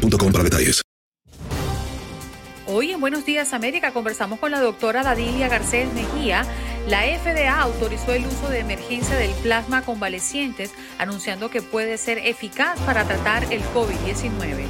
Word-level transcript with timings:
para 0.00 0.44
detalles. 0.44 0.82
Hoy 2.66 2.92
en 2.92 3.00
Buenos 3.00 3.26
Días 3.26 3.52
América 3.52 3.92
conversamos 3.92 4.38
con 4.38 4.52
la 4.52 4.60
doctora 4.60 5.02
Dadilia 5.02 5.48
Garcés 5.48 5.92
Mejía. 5.92 6.44
La 6.88 7.02
FDA 7.02 7.60
autorizó 7.60 8.12
el 8.12 8.24
uso 8.24 8.48
de 8.48 8.60
emergencia 8.60 9.16
del 9.16 9.32
plasma 9.42 9.82
convalecientes, 9.82 10.72
anunciando 10.98 11.50
que 11.50 11.62
puede 11.62 11.98
ser 11.98 12.18
eficaz 12.18 12.78
para 12.80 13.04
tratar 13.04 13.52
el 13.52 13.60
COVID-19. 13.74 14.66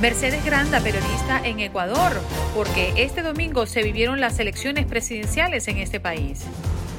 Mercedes 0.00 0.42
Granda, 0.46 0.80
periodista 0.80 1.46
en 1.46 1.60
Ecuador, 1.60 2.12
porque 2.54 2.94
este 2.96 3.20
domingo 3.20 3.66
se 3.66 3.82
vivieron 3.82 4.18
las 4.18 4.38
elecciones 4.38 4.86
presidenciales 4.86 5.68
en 5.68 5.76
este 5.76 6.00
país. 6.00 6.46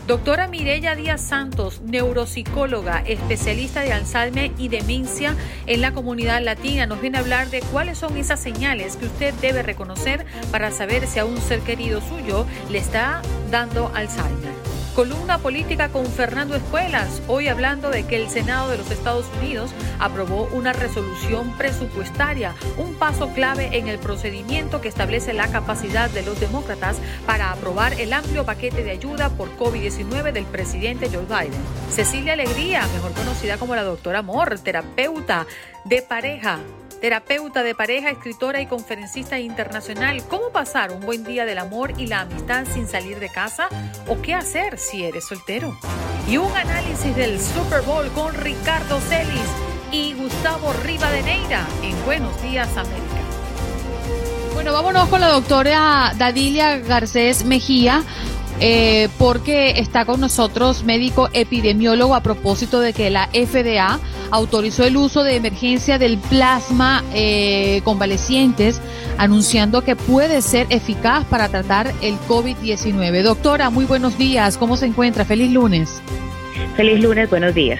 Doctora 0.08 0.48
Mireya 0.48 0.96
Díaz 0.96 1.22
Santos, 1.22 1.82
neuropsicóloga, 1.82 3.04
especialista 3.05 3.82
de 3.82 3.94
Alzheimer 3.94 4.52
y 4.58 4.68
demencia 4.68 5.36
en 5.68 5.82
la 5.82 5.94
comunidad 5.94 6.42
latina, 6.42 6.88
nos 6.88 7.00
viene 7.00 7.20
a 7.20 7.22
hablar 7.22 7.50
de 7.52 7.62
cuáles 7.62 8.00
son 8.00 8.18
esas 8.18 8.40
señales 8.40 8.98
que 8.98 9.06
usted 9.06 9.34
debe 9.36 9.62
reconocer 9.62 10.26
para 10.52 10.72
saber 10.72 11.06
si 11.06 11.20
a 11.20 11.26
un 11.26 11.38
ser 11.38 11.59
querido 11.59 12.02
suyo 12.02 12.45
le 12.70 12.80
está 12.80 13.22
dando 13.52 13.92
Alzheimer. 13.94 14.70
Columna 14.95 15.38
política 15.38 15.88
con 15.88 16.06
Fernando 16.06 16.53
Escuelas, 16.53 17.22
hoy 17.30 17.47
hablando 17.47 17.89
de 17.89 18.06
que 18.06 18.17
el 18.17 18.30
Senado 18.30 18.70
de 18.70 18.78
los 18.78 18.92
Estados 18.92 19.25
Unidos 19.39 19.72
aprobó 20.00 20.50
una 20.52 20.73
resolución 20.73 21.56
presupuestaria, 21.58 22.56
un 22.78 22.95
paso 22.95 23.30
clave 23.30 23.78
en 23.78 23.88
el 23.88 24.00
procedimiento 24.00 24.81
que 24.81 24.89
establece 24.89 25.31
la 25.31 25.47
capacidad 25.47 26.09
de 26.09 26.23
los 26.23 26.38
demócratas 26.42 26.97
para 27.25 27.53
aprobar 27.53 27.94
el 28.02 28.12
amplio 28.12 28.45
paquete 28.45 28.84
de 28.84 28.92
ayuda 28.92 29.30
por 29.30 29.58
COVID-19 29.58 30.34
del 30.34 30.45
presidente 30.45 31.09
Joe 31.09 31.23
Biden. 31.23 31.62
Cecilia 31.89 32.34
Alegría, 32.34 32.86
mejor 32.94 33.14
conocida 33.14 33.58
como 33.58 33.78
la 33.78 33.84
doctora 33.84 34.19
Amor, 34.19 34.59
terapeuta 34.59 35.47
de 35.86 36.02
pareja, 36.02 36.59
terapeuta 37.02 37.63
de 37.63 37.73
pareja, 37.73 38.11
escritora 38.11 38.61
y 38.61 38.67
conferencista 38.67 39.39
internacional. 39.39 40.23
¿Cómo 40.30 40.52
pasar 40.52 40.91
un 40.91 41.02
buen 41.02 41.23
día 41.23 41.45
del 41.45 41.57
amor 41.57 41.94
y 41.97 42.05
la 42.05 42.21
amistad 42.21 42.66
sin 42.71 42.88
salir 42.88 43.19
de 43.19 43.30
casa? 43.30 43.67
¿O 44.07 44.21
qué 44.21 44.35
hacer 44.35 44.77
si 44.77 45.03
eres 45.03 45.25
soltero? 45.27 45.75
Y 46.29 46.38
un 46.38 46.55
análisis 46.55 47.16
del 47.16 47.41
Super 47.41 47.81
Bowl 47.81 48.07
con 48.11 48.35
Ricardo 48.35 49.02
Celis 49.02 49.49
y 49.91 50.13
Gustavo 50.13 50.72
Rivadeneira 50.83 51.66
en 51.81 52.05
Buenos 52.05 52.39
Días 52.44 52.69
América. 52.77 53.02
Bueno, 54.53 54.72
vámonos 54.72 55.09
con 55.09 55.22
la 55.22 55.29
doctora 55.29 56.13
Dadilia 56.17 56.77
Garcés 56.77 57.45
Mejía. 57.45 58.03
Eh, 58.64 59.09
porque 59.17 59.80
está 59.80 60.06
con 60.06 60.22
nosotros 60.22 60.84
médico 60.84 61.30
epidemiólogo 61.34 62.14
a 62.14 62.22
propósito 62.22 62.80
de 62.80 62.94
que 62.94 63.09
la 63.09 63.28
FDA 63.34 64.00
autorizó 64.30 64.84
el 64.84 64.98
uso 64.98 65.23
de 65.23 65.36
emergencia 65.36 65.98
del 65.98 66.20
plasma 66.20 67.03
eh, 67.16 67.81
convalecientes, 67.84 68.80
anunciando 69.18 69.84
que 69.84 69.95
puede 69.95 70.44
ser 70.44 70.68
eficaz 70.70 71.26
para 71.26 71.50
tratar 71.50 71.92
el 72.03 72.20
COVID-19. 72.28 73.23
Doctora, 73.23 73.72
muy 73.72 73.86
buenos 73.86 74.16
días. 74.20 74.59
¿Cómo 74.59 74.78
se 74.78 74.86
encuentra? 74.86 75.25
Feliz 75.25 75.52
lunes. 75.52 76.00
Feliz 76.75 77.02
lunes, 77.02 77.31
buenos 77.31 77.56
días. 77.56 77.80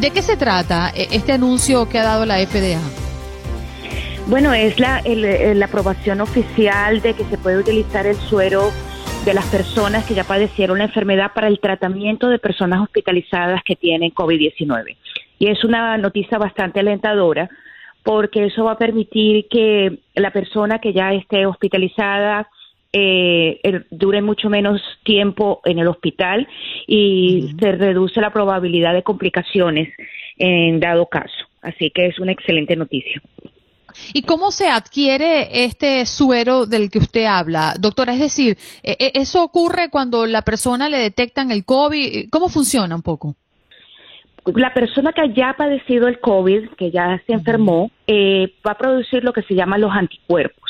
¿De 0.00 0.10
qué 0.10 0.20
se 0.20 0.36
trata 0.36 0.92
eh, 0.94 1.08
este 1.12 1.32
anuncio 1.32 1.88
que 1.88 1.98
ha 1.98 2.02
dado 2.02 2.26
la 2.26 2.36
FDA? 2.46 2.78
Bueno, 4.26 4.52
es 4.52 4.78
la, 4.78 5.02
la 5.06 5.64
aprobación 5.64 6.20
oficial 6.20 7.00
de 7.00 7.14
que 7.14 7.24
se 7.24 7.38
puede 7.38 7.56
utilizar 7.56 8.06
el 8.06 8.16
suero 8.16 8.70
de 9.24 9.34
las 9.34 9.46
personas 9.46 10.04
que 10.04 10.14
ya 10.14 10.24
padecieron 10.24 10.78
la 10.78 10.84
enfermedad 10.84 11.32
para 11.34 11.48
el 11.48 11.60
tratamiento 11.60 12.28
de 12.28 12.38
personas 12.38 12.80
hospitalizadas 12.80 13.62
que 13.62 13.76
tienen 13.76 14.12
COVID-19. 14.12 14.96
Y 15.38 15.48
es 15.48 15.64
una 15.64 15.96
noticia 15.98 16.38
bastante 16.38 16.80
alentadora 16.80 17.48
porque 18.02 18.46
eso 18.46 18.64
va 18.64 18.72
a 18.72 18.78
permitir 18.78 19.46
que 19.48 19.98
la 20.14 20.30
persona 20.30 20.78
que 20.78 20.92
ya 20.92 21.12
esté 21.12 21.46
hospitalizada 21.46 22.48
eh, 22.92 23.60
dure 23.90 24.22
mucho 24.22 24.48
menos 24.48 24.80
tiempo 25.04 25.60
en 25.64 25.78
el 25.78 25.88
hospital 25.88 26.48
y 26.86 27.54
se 27.60 27.72
reduce 27.72 28.20
la 28.20 28.32
probabilidad 28.32 28.94
de 28.94 29.02
complicaciones 29.02 29.92
en 30.38 30.80
dado 30.80 31.06
caso. 31.06 31.46
Así 31.60 31.90
que 31.90 32.06
es 32.06 32.18
una 32.18 32.32
excelente 32.32 32.76
noticia. 32.76 33.20
¿Y 34.12 34.22
cómo 34.22 34.50
se 34.50 34.68
adquiere 34.68 35.64
este 35.64 36.06
suero 36.06 36.66
del 36.66 36.90
que 36.90 36.98
usted 36.98 37.24
habla, 37.26 37.74
doctora? 37.78 38.14
Es 38.14 38.20
decir, 38.20 38.56
e, 38.82 38.96
e, 38.98 39.12
¿eso 39.14 39.42
ocurre 39.42 39.90
cuando 39.90 40.26
la 40.26 40.42
persona 40.42 40.88
le 40.88 40.98
detectan 40.98 41.50
el 41.50 41.64
COVID? 41.64 42.28
¿Cómo 42.30 42.48
funciona 42.48 42.94
un 42.94 43.02
poco? 43.02 43.34
La 44.54 44.72
persona 44.72 45.12
que 45.12 45.32
ya 45.34 45.50
ha 45.50 45.56
padecido 45.56 46.08
el 46.08 46.20
COVID, 46.20 46.70
que 46.70 46.90
ya 46.90 47.20
se 47.26 47.34
enfermó, 47.34 47.90
eh, 48.06 48.54
va 48.66 48.72
a 48.72 48.78
producir 48.78 49.22
lo 49.22 49.32
que 49.32 49.42
se 49.42 49.54
llama 49.54 49.76
los 49.76 49.92
anticuerpos. 49.92 50.68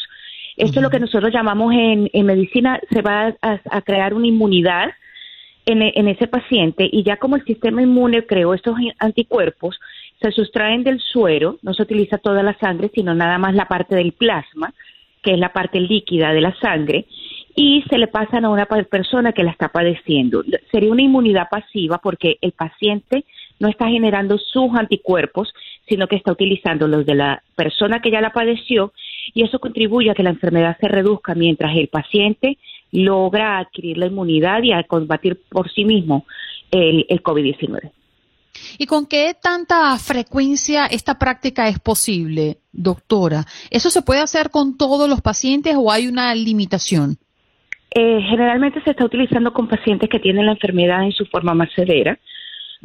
Esto 0.56 0.80
es 0.80 0.82
lo 0.82 0.90
que 0.90 0.98
nosotros 0.98 1.32
llamamos 1.32 1.72
en, 1.72 2.26
medicina, 2.26 2.80
se 2.90 3.00
va 3.00 3.32
a, 3.40 3.80
crear 3.82 4.12
una 4.12 4.26
inmunidad 4.26 4.90
en, 5.66 5.82
en, 5.82 6.08
ese 6.08 6.26
paciente 6.26 6.88
y 6.90 7.04
ya 7.04 7.16
como 7.16 7.36
el 7.36 7.44
sistema 7.44 7.80
inmune 7.80 8.26
creó 8.26 8.54
estos 8.54 8.74
anticuerpos, 8.98 9.78
se 10.20 10.32
sustraen 10.32 10.82
del 10.82 11.00
suero, 11.00 11.58
no 11.62 11.74
se 11.74 11.82
utiliza 11.82 12.18
toda 12.18 12.42
la 12.42 12.56
sangre, 12.58 12.90
sino 12.94 13.14
nada 13.14 13.38
más 13.38 13.54
la 13.54 13.66
parte 13.66 13.94
del 13.94 14.12
plasma, 14.12 14.74
que 15.22 15.32
es 15.32 15.38
la 15.38 15.52
parte 15.52 15.80
líquida 15.80 16.32
de 16.32 16.40
la 16.40 16.54
sangre, 16.60 17.06
y 17.54 17.82
se 17.90 17.98
le 17.98 18.06
pasan 18.06 18.44
a 18.44 18.50
una 18.50 18.66
persona 18.66 19.32
que 19.32 19.42
la 19.42 19.50
está 19.50 19.68
padeciendo. 19.68 20.44
Sería 20.70 20.92
una 20.92 21.02
inmunidad 21.02 21.48
pasiva 21.50 21.98
porque 21.98 22.38
el 22.40 22.52
paciente 22.52 23.24
no 23.58 23.68
está 23.68 23.88
generando 23.88 24.38
sus 24.38 24.74
anticuerpos, 24.74 25.52
sino 25.88 26.06
que 26.06 26.16
está 26.16 26.32
utilizando 26.32 26.86
los 26.86 27.04
de 27.04 27.16
la 27.16 27.42
persona 27.56 28.00
que 28.00 28.10
ya 28.10 28.20
la 28.20 28.32
padeció 28.32 28.92
y 29.34 29.42
eso 29.42 29.58
contribuye 29.58 30.10
a 30.10 30.14
que 30.14 30.22
la 30.22 30.30
enfermedad 30.30 30.76
se 30.80 30.88
reduzca 30.88 31.34
mientras 31.34 31.76
el 31.76 31.88
paciente 31.88 32.58
logra 32.92 33.58
adquirir 33.58 33.98
la 33.98 34.06
inmunidad 34.06 34.62
y 34.62 34.72
a 34.72 34.82
combatir 34.84 35.38
por 35.48 35.70
sí 35.70 35.84
mismo 35.84 36.26
el, 36.70 37.06
el 37.08 37.22
COVID-19. 37.22 37.90
¿Y 38.78 38.86
con 38.86 39.06
qué 39.06 39.34
tanta 39.40 39.96
frecuencia 39.98 40.86
esta 40.86 41.18
práctica 41.18 41.68
es 41.68 41.78
posible, 41.78 42.58
doctora? 42.72 43.44
¿Eso 43.70 43.90
se 43.90 44.02
puede 44.02 44.20
hacer 44.20 44.50
con 44.50 44.76
todos 44.76 45.08
los 45.08 45.20
pacientes 45.20 45.74
o 45.76 45.90
hay 45.90 46.06
una 46.06 46.34
limitación? 46.34 47.16
Eh, 47.90 48.20
generalmente 48.28 48.82
se 48.82 48.90
está 48.90 49.04
utilizando 49.04 49.52
con 49.52 49.66
pacientes 49.66 50.10
que 50.10 50.20
tienen 50.20 50.46
la 50.46 50.52
enfermedad 50.52 51.04
en 51.04 51.12
su 51.12 51.24
forma 51.26 51.54
más 51.54 51.70
severa, 51.72 52.18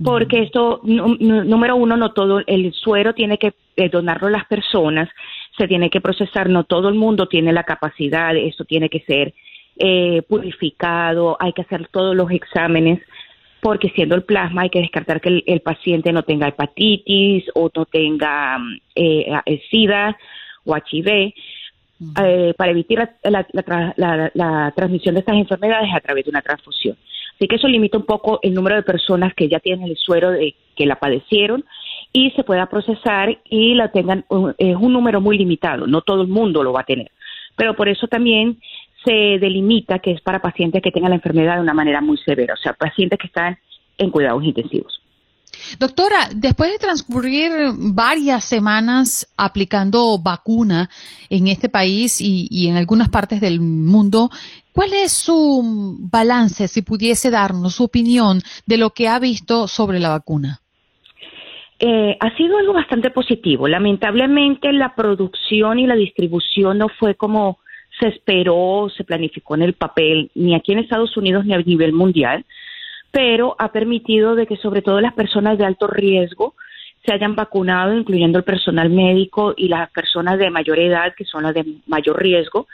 porque 0.01 0.39
esto, 0.39 0.81
número 0.83 1.75
uno, 1.75 1.97
no 1.97 2.13
todo 2.13 2.41
el 2.47 2.73
suero 2.73 3.13
tiene 3.13 3.37
que 3.37 3.53
eh, 3.75 3.89
donarlo 3.89 4.27
a 4.27 4.31
las 4.31 4.45
personas, 4.45 5.09
se 5.57 5.67
tiene 5.67 5.89
que 5.89 6.01
procesar, 6.01 6.49
no 6.49 6.63
todo 6.63 6.89
el 6.89 6.95
mundo 6.95 7.27
tiene 7.27 7.53
la 7.53 7.63
capacidad, 7.63 8.35
esto 8.35 8.65
tiene 8.65 8.89
que 8.89 9.01
ser 9.01 9.33
eh, 9.77 10.23
purificado, 10.27 11.37
hay 11.39 11.53
que 11.53 11.63
hacer 11.63 11.87
todos 11.89 12.15
los 12.15 12.31
exámenes 12.31 13.01
porque 13.63 13.89
siendo 13.95 14.15
el 14.15 14.23
plasma 14.23 14.63
hay 14.63 14.69
que 14.69 14.81
descartar 14.81 15.21
que 15.21 15.41
el, 15.45 15.61
paciente 15.61 16.11
no 16.11 16.23
tenga 16.23 16.49
hepatitis 16.49 17.45
o 17.55 17.71
no 17.73 17.85
tenga 17.85 18.57
eh, 18.93 19.31
SIDA 19.71 20.17
o 20.65 20.75
HIV, 20.75 21.33
eh, 22.21 22.53
para 22.57 22.71
evitar 22.71 23.15
la, 23.23 24.73
transmisión 24.75 25.15
de 25.15 25.21
estas 25.21 25.37
enfermedades 25.37 25.89
a 25.95 26.01
través 26.01 26.25
de 26.25 26.31
una 26.31 26.41
transfusión. 26.41 26.97
Así 27.35 27.47
que 27.47 27.55
eso 27.55 27.69
limita 27.69 27.97
un 27.97 28.05
poco 28.05 28.39
el 28.43 28.53
número 28.53 28.75
de 28.75 28.83
personas 28.83 29.33
que 29.33 29.47
ya 29.47 29.59
tienen 29.59 29.87
el 29.87 29.95
suero 29.95 30.31
de 30.31 30.55
que 30.75 30.85
la 30.85 30.97
padecieron 30.97 31.63
y 32.11 32.31
se 32.31 32.43
pueda 32.43 32.65
procesar 32.65 33.37
y 33.49 33.75
la 33.75 33.91
tengan, 33.91 34.25
es 34.57 34.75
un 34.75 34.91
número 34.91 35.21
muy 35.21 35.37
limitado, 35.37 35.87
no 35.87 36.01
todo 36.01 36.21
el 36.21 36.27
mundo 36.27 36.63
lo 36.63 36.73
va 36.73 36.81
a 36.81 36.85
tener. 36.85 37.11
Pero 37.55 37.75
por 37.75 37.87
eso 37.87 38.07
también 38.07 38.59
se 39.03 39.39
delimita 39.39 39.99
que 39.99 40.11
es 40.11 40.21
para 40.21 40.41
pacientes 40.41 40.81
que 40.81 40.91
tengan 40.91 41.11
la 41.11 41.17
enfermedad 41.17 41.55
de 41.55 41.61
una 41.61 41.73
manera 41.73 42.01
muy 42.01 42.17
severa, 42.17 42.53
o 42.53 42.57
sea, 42.57 42.73
pacientes 42.73 43.19
que 43.19 43.27
están 43.27 43.57
en 43.97 44.09
cuidados 44.09 44.43
intensivos. 44.43 44.99
Doctora, 45.79 46.29
después 46.35 46.71
de 46.71 46.79
transcurrir 46.79 47.51
varias 47.77 48.43
semanas 48.43 49.31
aplicando 49.37 50.17
vacuna 50.17 50.89
en 51.29 51.47
este 51.47 51.69
país 51.69 52.19
y, 52.19 52.67
en 52.67 52.75
algunas 52.75 53.09
partes 53.09 53.39
del 53.39 53.59
mundo, 53.59 54.29
¿cuál 54.71 54.93
es 54.93 55.11
su 55.11 55.97
balance, 55.99 56.67
si 56.67 56.81
pudiese 56.81 57.29
darnos 57.29 57.75
su 57.75 57.83
opinión 57.83 58.41
de 58.65 58.77
lo 58.77 58.91
que 58.91 59.07
ha 59.07 59.19
visto 59.19 59.67
sobre 59.67 59.99
la 59.99 60.09
vacuna? 60.09 60.59
eh, 61.85 62.15
ha 62.17 62.35
sido 62.37 62.57
algo 62.57 62.71
bastante 62.71 63.09
positivo. 63.09 63.67
Lamentablemente 63.67 64.71
la 64.71 64.95
producción 64.95 65.79
y 65.79 65.87
la 65.87 65.95
distribución 65.95 66.77
no 66.77 66.87
fue 66.87 67.15
como 67.15 67.59
se 68.03 68.09
esperó, 68.09 68.91
se 68.95 69.05
planificó 69.05 69.55
en 69.55 69.61
el 69.61 69.73
papel, 69.73 70.29
ni 70.35 70.55
aquí 70.55 70.73
en 70.73 70.79
Estados 70.79 71.15
Unidos 71.15 71.45
ni 71.45 71.53
a 71.53 71.59
nivel 71.59 71.93
mundial, 71.93 72.43
pero 73.11 73.55
ha 73.59 73.71
permitido 73.71 74.35
de 74.35 74.45
que 74.45 74.57
sobre 74.57 74.81
todo 74.81 74.99
las 74.99 75.13
personas 75.13 75.57
de 75.57 75.65
alto 75.65 75.87
riesgo 75.87 76.53
se 77.05 77.13
hayan 77.13 77.35
vacunado, 77.35 77.97
incluyendo 77.97 78.37
el 78.37 78.43
personal 78.43 78.89
médico 78.89 79.53
y 79.55 79.69
las 79.69 79.89
personas 79.91 80.37
de 80.37 80.49
mayor 80.49 80.79
edad, 80.79 81.13
que 81.15 81.23
son 81.23 81.43
las 81.43 81.53
de 81.53 81.65
mayor 81.87 82.21
riesgo, 82.21 82.67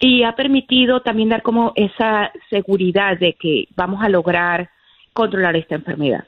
y 0.00 0.24
ha 0.24 0.34
permitido 0.34 1.02
también 1.02 1.28
dar 1.28 1.42
como 1.42 1.72
esa 1.76 2.32
seguridad 2.50 3.16
de 3.16 3.34
que 3.34 3.68
vamos 3.76 4.02
a 4.02 4.08
lograr 4.08 4.70
controlar 5.12 5.54
esta 5.54 5.76
enfermedad. 5.76 6.24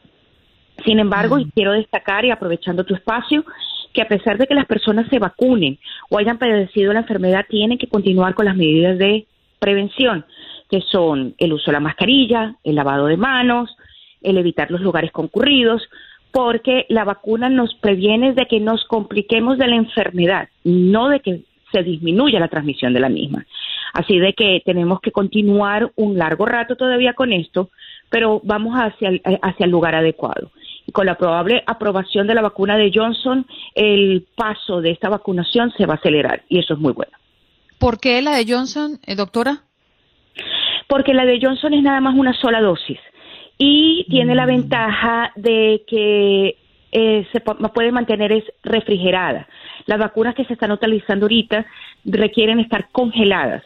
Sin 0.85 1.01
embargo, 1.01 1.39
y 1.39 1.51
quiero 1.51 1.73
destacar, 1.73 2.25
y 2.25 2.31
aprovechando 2.31 2.85
tu 2.85 2.95
espacio, 2.95 3.45
que 3.93 4.03
a 4.03 4.09
pesar 4.09 4.39
de 4.39 4.47
que 4.47 4.55
las 4.55 4.67
personas 4.67 5.09
se 5.09 5.19
vacunen 5.19 5.79
o 6.11 6.19
hayan 6.19 6.39
padecido 6.39 6.93
la 6.93 7.01
enfermedad, 7.01 7.47
tienen 7.49 7.79
que 7.79 7.89
continuar 7.89 8.35
con 8.35 8.47
las 8.47 8.57
medidas 8.57 8.99
de 8.99 9.27
prevención, 9.59 10.25
que 10.69 10.81
son 10.81 11.35
el 11.39 11.53
uso 11.53 11.67
de 11.67 11.73
la 11.73 11.81
mascarilla, 11.81 12.57
el 12.65 12.77
lavado 12.77 13.07
de 13.07 13.17
manos, 13.17 13.77
el 14.23 14.39
evitar 14.39 14.71
los 14.71 14.81
lugares 14.81 15.13
concurridos, 15.13 15.83
porque 16.31 16.87
la 16.89 17.05
vacuna 17.05 17.49
nos 17.49 17.75
previene 17.75 18.33
de 18.35 18.47
que 18.47 18.61
nos 18.61 18.85
compliquemos 18.85 19.59
de 19.59 19.67
la 19.67 19.77
enfermedad, 19.77 20.49
no 20.65 21.09
de 21.09 21.21
que 21.21 21.43
se 21.73 21.83
disminuya 21.83 22.41
la 22.41 22.49
transmisión 22.49 22.93
de 22.93 23.01
la 23.01 23.09
misma. 23.09 23.45
Así 23.93 24.19
de 24.19 24.33
que 24.35 24.63
tenemos 24.65 25.01
que 25.01 25.11
continuar 25.11 25.91
un 25.97 26.17
largo 26.17 26.47
rato 26.47 26.77
todavía 26.77 27.15
con 27.15 27.33
esto, 27.33 27.71
pero 28.09 28.41
vamos 28.45 28.75
hacia 28.77 29.11
hacia 29.43 29.65
el 29.65 29.71
lugar 29.71 29.95
adecuado 29.97 30.51
con 30.93 31.07
la 31.07 31.17
probable 31.17 31.63
aprobación 31.67 32.27
de 32.27 32.35
la 32.35 32.43
vacuna 32.43 32.77
de 32.77 32.91
Johnson, 32.95 33.47
el 33.75 34.27
paso 34.37 34.81
de 34.81 34.91
esta 34.91 35.09
vacunación 35.09 35.73
se 35.77 35.87
va 35.87 35.95
a 35.95 35.97
acelerar 35.97 36.43
y 36.49 36.59
eso 36.59 36.75
es 36.75 36.81
muy 36.81 36.93
bueno. 36.93 37.13
¿Por 37.79 37.99
qué 37.99 38.21
la 38.23 38.37
de 38.37 38.45
Johnson, 38.47 38.99
eh, 39.07 39.15
doctora? 39.15 39.63
Porque 40.87 41.15
la 41.15 41.25
de 41.25 41.39
Johnson 41.41 41.75
es 41.75 41.83
nada 41.83 42.01
más 42.01 42.15
una 42.17 42.35
sola 42.35 42.61
dosis 42.61 42.99
y 43.57 44.07
tiene 44.09 44.35
la 44.35 44.45
mm. 44.45 44.49
ventaja 44.49 45.33
de 45.37 45.83
que 45.87 46.57
eh, 46.93 47.27
se 47.33 47.41
puede 47.41 47.93
mantener 47.93 48.33
es 48.33 48.45
refrigerada. 48.63 49.47
Las 49.87 49.99
vacunas 49.99 50.35
que 50.35 50.45
se 50.45 50.55
están 50.55 50.73
utilizando 50.73 51.27
ahorita 51.27 51.67
requieren 52.05 52.61
estar 52.61 52.89
congeladas 52.91 53.63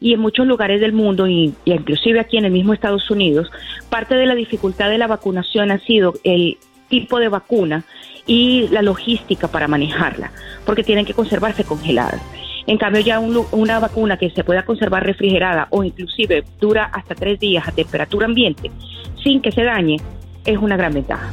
y 0.00 0.12
en 0.12 0.20
muchos 0.20 0.46
lugares 0.46 0.80
del 0.80 0.92
mundo, 0.92 1.26
y, 1.26 1.54
inclusive 1.64 2.20
aquí 2.20 2.36
en 2.36 2.44
el 2.44 2.52
mismo 2.52 2.74
Estados 2.74 3.10
Unidos, 3.10 3.50
parte 3.90 4.14
de 4.14 4.26
la 4.26 4.34
dificultad 4.34 4.90
de 4.90 4.98
la 4.98 5.06
vacunación 5.06 5.70
ha 5.70 5.78
sido 5.78 6.14
el 6.24 6.58
tipo 6.88 7.18
de 7.18 7.28
vacuna 7.28 7.84
y 8.26 8.68
la 8.68 8.82
logística 8.82 9.48
para 9.48 9.68
manejarla, 9.68 10.32
porque 10.64 10.82
tienen 10.82 11.04
que 11.04 11.14
conservarse 11.14 11.64
congeladas. 11.64 12.20
En 12.66 12.78
cambio, 12.78 13.00
ya 13.00 13.20
una 13.20 13.78
vacuna 13.78 14.16
que 14.16 14.30
se 14.30 14.42
pueda 14.42 14.64
conservar 14.64 15.04
refrigerada 15.04 15.68
o 15.70 15.84
inclusive 15.84 16.44
dura 16.60 16.84
hasta 16.92 17.14
tres 17.14 17.38
días 17.38 17.66
a 17.68 17.72
temperatura 17.72 18.26
ambiente 18.26 18.72
sin 19.22 19.40
que 19.40 19.52
se 19.52 19.62
dañe, 19.62 19.98
es 20.44 20.58
una 20.58 20.76
gran 20.76 20.92
ventaja. 20.92 21.32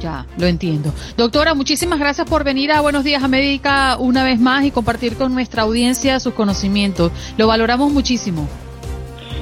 Ya, 0.00 0.26
lo 0.38 0.46
entiendo. 0.46 0.92
Doctora, 1.16 1.54
muchísimas 1.54 1.98
gracias 1.98 2.28
por 2.28 2.44
venir 2.44 2.70
a 2.70 2.80
Buenos 2.80 3.02
Días 3.02 3.22
América 3.22 3.96
una 3.98 4.24
vez 4.24 4.38
más 4.38 4.64
y 4.64 4.70
compartir 4.70 5.16
con 5.16 5.32
nuestra 5.32 5.62
audiencia 5.62 6.20
sus 6.20 6.34
conocimientos. 6.34 7.12
Lo 7.38 7.46
valoramos 7.46 7.92
muchísimo. 7.92 8.48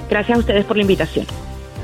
Gracias 0.09 0.37
a 0.37 0.41
ustedes 0.41 0.65
por 0.65 0.77
la 0.77 0.83
invitación. 0.83 1.27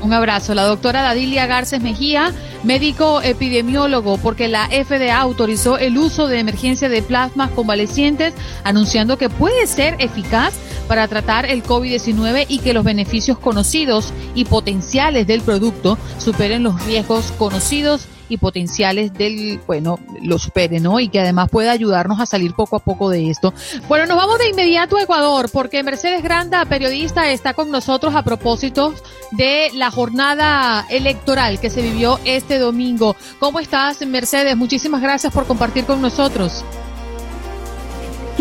Un 0.01 0.13
abrazo. 0.13 0.55
La 0.55 0.63
doctora 0.63 1.01
Dadilia 1.03 1.45
Garces 1.45 1.81
Mejía, 1.81 2.33
médico 2.63 3.21
epidemiólogo, 3.21 4.17
porque 4.17 4.47
la 4.47 4.67
FDA 4.67 5.19
autorizó 5.19 5.77
el 5.77 5.97
uso 5.97 6.27
de 6.27 6.39
emergencia 6.39 6.89
de 6.89 7.03
plasmas 7.03 7.51
convalecientes, 7.51 8.33
anunciando 8.63 9.17
que 9.17 9.29
puede 9.29 9.67
ser 9.67 9.95
eficaz 9.99 10.55
para 10.87 11.07
tratar 11.07 11.45
el 11.45 11.63
COVID-19 11.63 12.45
y 12.49 12.59
que 12.59 12.73
los 12.73 12.83
beneficios 12.83 13.37
conocidos 13.37 14.11
y 14.33 14.45
potenciales 14.45 15.27
del 15.27 15.41
producto 15.41 15.97
superen 16.17 16.63
los 16.63 16.83
riesgos 16.85 17.31
conocidos 17.37 18.07
potenciales 18.37 19.13
del, 19.13 19.59
bueno, 19.67 19.99
lo 20.21 20.37
supere, 20.39 20.79
¿no? 20.79 20.99
Y 20.99 21.09
que 21.09 21.19
además 21.19 21.49
pueda 21.49 21.71
ayudarnos 21.71 22.19
a 22.19 22.25
salir 22.25 22.53
poco 22.53 22.75
a 22.75 22.79
poco 22.79 23.09
de 23.09 23.29
esto. 23.29 23.53
Bueno, 23.87 24.05
nos 24.05 24.17
vamos 24.17 24.39
de 24.39 24.49
inmediato 24.49 24.97
a 24.97 25.03
Ecuador 25.03 25.49
porque 25.51 25.83
Mercedes 25.83 26.23
Granda, 26.23 26.65
periodista, 26.65 27.29
está 27.29 27.53
con 27.53 27.71
nosotros 27.71 28.15
a 28.15 28.23
propósito 28.23 28.93
de 29.31 29.69
la 29.73 29.91
jornada 29.91 30.85
electoral 30.89 31.59
que 31.59 31.69
se 31.69 31.81
vivió 31.81 32.19
este 32.25 32.59
domingo. 32.59 33.15
¿Cómo 33.39 33.59
estás, 33.59 34.05
Mercedes? 34.05 34.55
Muchísimas 34.55 35.01
gracias 35.01 35.33
por 35.33 35.45
compartir 35.45 35.85
con 35.85 36.01
nosotros. 36.01 36.63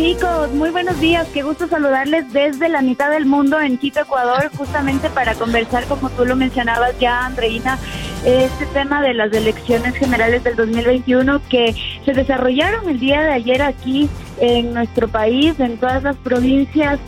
Chicos, 0.00 0.50
muy 0.52 0.70
buenos 0.70 0.98
días. 0.98 1.28
Qué 1.28 1.42
gusto 1.42 1.68
saludarles 1.68 2.32
desde 2.32 2.70
la 2.70 2.80
mitad 2.80 3.10
del 3.10 3.26
mundo 3.26 3.60
en 3.60 3.76
Quito, 3.76 4.00
Ecuador, 4.00 4.50
justamente 4.56 5.10
para 5.10 5.34
conversar, 5.34 5.84
como 5.84 6.08
tú 6.08 6.24
lo 6.24 6.36
mencionabas 6.36 6.98
ya, 6.98 7.26
Andreina, 7.26 7.78
este 8.24 8.64
tema 8.72 9.02
de 9.02 9.12
las 9.12 9.30
elecciones 9.30 9.94
generales 9.94 10.42
del 10.42 10.56
2021 10.56 11.42
que 11.50 11.76
se 12.02 12.14
desarrollaron 12.14 12.88
el 12.88 12.98
día 12.98 13.20
de 13.20 13.32
ayer 13.32 13.60
aquí 13.60 14.08
en 14.38 14.72
nuestro 14.72 15.06
país, 15.06 15.60
en 15.60 15.76
todas 15.76 16.02
las 16.02 16.16
provincias 16.16 16.98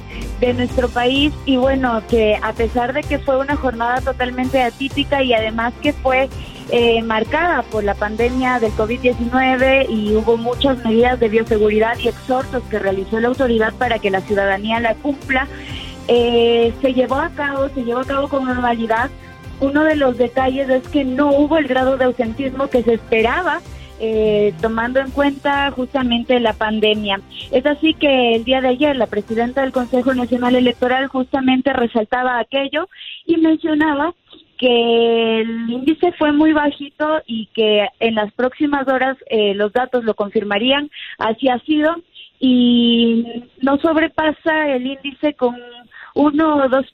de 0.41 0.53
nuestro 0.53 0.91
país 0.91 1.33
y 1.47 1.57
bueno, 1.57 2.03
que 2.11 2.39
a 2.43 2.53
pesar 2.53 2.93
de 2.93 3.03
que 3.03 3.19
fue 3.19 3.39
una 3.39 3.57
jornada 3.57 4.03
totalmente 4.03 4.63
atípica 4.63 5.23
y 5.23 5.33
además 5.33 5.73
que 5.81 5.95
fue 5.95 6.29
eh, 6.71 7.03
marcada 7.03 7.63
por 7.63 7.85
la 7.85 7.95
pandemia 7.95 8.61
del 8.61 8.73
COVID-19 8.73 9.87
y 9.89 10.15
hubo 10.15 10.37
muchas 10.37 10.85
medidas 10.85 11.19
de 11.21 11.29
bioseguridad 11.29 11.99
y 11.99 12.09
exhortos 12.09 12.63
que 12.71 12.79
realizó 12.79 13.21
la 13.21 13.29
autoridad 13.29 13.75
para 13.75 13.99
que 13.99 14.11
la 14.11 14.21
ciudadanía 14.21 14.81
la 14.81 14.95
cumpla, 14.95 15.47
eh, 16.09 16.73
se 16.81 16.95
llevó 16.95 17.17
a 17.17 17.31
cabo, 17.31 17.69
se 17.69 17.85
llevó 17.85 18.01
a 18.01 18.05
cabo 18.05 18.29
con 18.29 18.45
normalidad 18.45 19.11
uno 19.63 19.85
de 19.85 19.95
los 19.95 20.19
detalles 20.19 20.69
es 20.69 20.87
que 20.89 21.05
no 21.05 21.31
hubo 21.31 21.57
el 21.57 21.69
grado 21.69 21.97
de 21.97 22.05
ausentismo 22.05 22.69
que 22.69 22.83
se 22.83 22.95
esperaba. 22.95 23.61
Eh, 24.05 24.53
tomando 24.61 24.99
en 24.99 25.13
cuenta 25.13 25.71
justamente 25.71 26.41
la 26.41 26.55
pandemia. 26.55 27.21
Es 27.53 27.65
así 27.67 27.95
que 27.95 28.35
el 28.35 28.43
día 28.43 28.61
de 28.61 28.67
ayer 28.67 28.97
la 28.97 29.07
presidenta 29.07 29.61
del 29.61 29.71
Consejo 29.71 30.13
Nacional 30.13 30.57
Electoral 30.57 31.07
justamente 31.07 31.73
resaltaba 31.73 32.41
aquello 32.41 32.89
y 33.27 33.37
mencionaba 33.37 34.13
que 34.63 35.41
el 35.41 35.71
índice 35.71 36.13
fue 36.13 36.31
muy 36.31 36.53
bajito 36.53 37.21
y 37.27 37.47
que 37.47 37.89
en 37.99 38.15
las 38.15 38.33
próximas 38.33 38.87
horas 38.87 39.17
eh, 39.29 39.55
los 39.55 39.73
datos 39.73 40.05
lo 40.05 40.15
confirmarían, 40.15 40.89
así 41.19 41.49
ha 41.49 41.59
sido, 41.61 41.97
y 42.39 43.43
no 43.61 43.79
sobrepasa 43.79 44.69
el 44.69 44.87
índice 44.87 45.35
con 45.35 45.57
uno 46.15 46.57
o 46.59 46.69
dos 46.69 46.87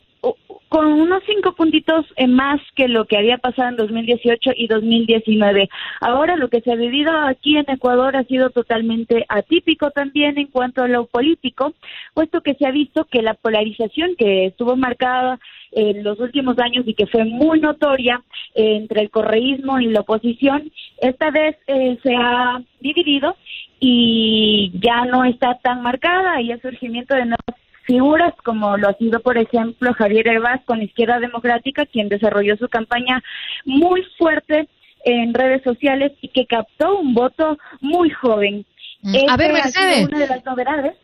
con 0.68 0.86
unos 0.86 1.22
cinco 1.26 1.52
puntitos 1.52 2.04
más 2.28 2.60
que 2.74 2.88
lo 2.88 3.04
que 3.04 3.16
había 3.16 3.38
pasado 3.38 3.68
en 3.68 3.76
2018 3.76 4.50
y 4.56 4.66
2019. 4.66 5.68
Ahora 6.00 6.36
lo 6.36 6.48
que 6.48 6.60
se 6.60 6.72
ha 6.72 6.76
vivido 6.76 7.12
aquí 7.16 7.56
en 7.56 7.64
Ecuador 7.68 8.16
ha 8.16 8.24
sido 8.24 8.50
totalmente 8.50 9.24
atípico 9.28 9.90
también 9.90 10.36
en 10.38 10.48
cuanto 10.48 10.82
a 10.82 10.88
lo 10.88 11.06
político, 11.06 11.72
puesto 12.14 12.42
que 12.42 12.54
se 12.54 12.66
ha 12.66 12.70
visto 12.70 13.04
que 13.04 13.22
la 13.22 13.34
polarización 13.34 14.16
que 14.16 14.46
estuvo 14.46 14.76
marcada 14.76 15.38
en 15.72 16.02
los 16.02 16.18
últimos 16.20 16.58
años 16.58 16.84
y 16.86 16.94
que 16.94 17.06
fue 17.06 17.24
muy 17.24 17.60
notoria 17.60 18.22
entre 18.54 19.02
el 19.02 19.10
correísmo 19.10 19.78
y 19.80 19.86
la 19.86 20.00
oposición, 20.00 20.70
esta 21.00 21.30
vez 21.30 21.56
eh, 21.66 21.98
se 22.02 22.14
ha 22.14 22.60
dividido 22.80 23.36
y 23.80 24.72
ya 24.82 25.04
no 25.04 25.24
está 25.24 25.58
tan 25.62 25.82
marcada 25.82 26.40
y 26.40 26.50
el 26.50 26.60
surgimiento 26.60 27.14
de 27.14 27.26
nuevas 27.26 27.56
figuras 27.84 28.34
como 28.44 28.76
lo 28.76 28.88
ha 28.88 28.94
sido, 28.94 29.20
por 29.20 29.38
ejemplo, 29.38 29.94
Javier 29.94 30.28
Herbaz 30.28 30.62
con 30.66 30.82
Izquierda 30.82 31.20
Democrática, 31.20 31.86
quien 31.86 32.08
desarrolló 32.08 32.56
su 32.56 32.68
campaña 32.68 33.22
muy 33.64 34.02
fuerte 34.18 34.68
en 35.04 35.32
redes 35.32 35.62
sociales 35.62 36.12
y 36.20 36.28
que 36.28 36.46
captó 36.46 36.98
un 36.98 37.14
voto 37.14 37.58
muy 37.80 38.10
joven. 38.10 38.66
Mm. 39.00 39.16
a 39.28 39.36
ver, 39.36 39.52
Mercedes. 39.52 40.08
Una 40.08 40.18
de 40.18 40.26
las 40.26 40.44
novedades. 40.44 40.94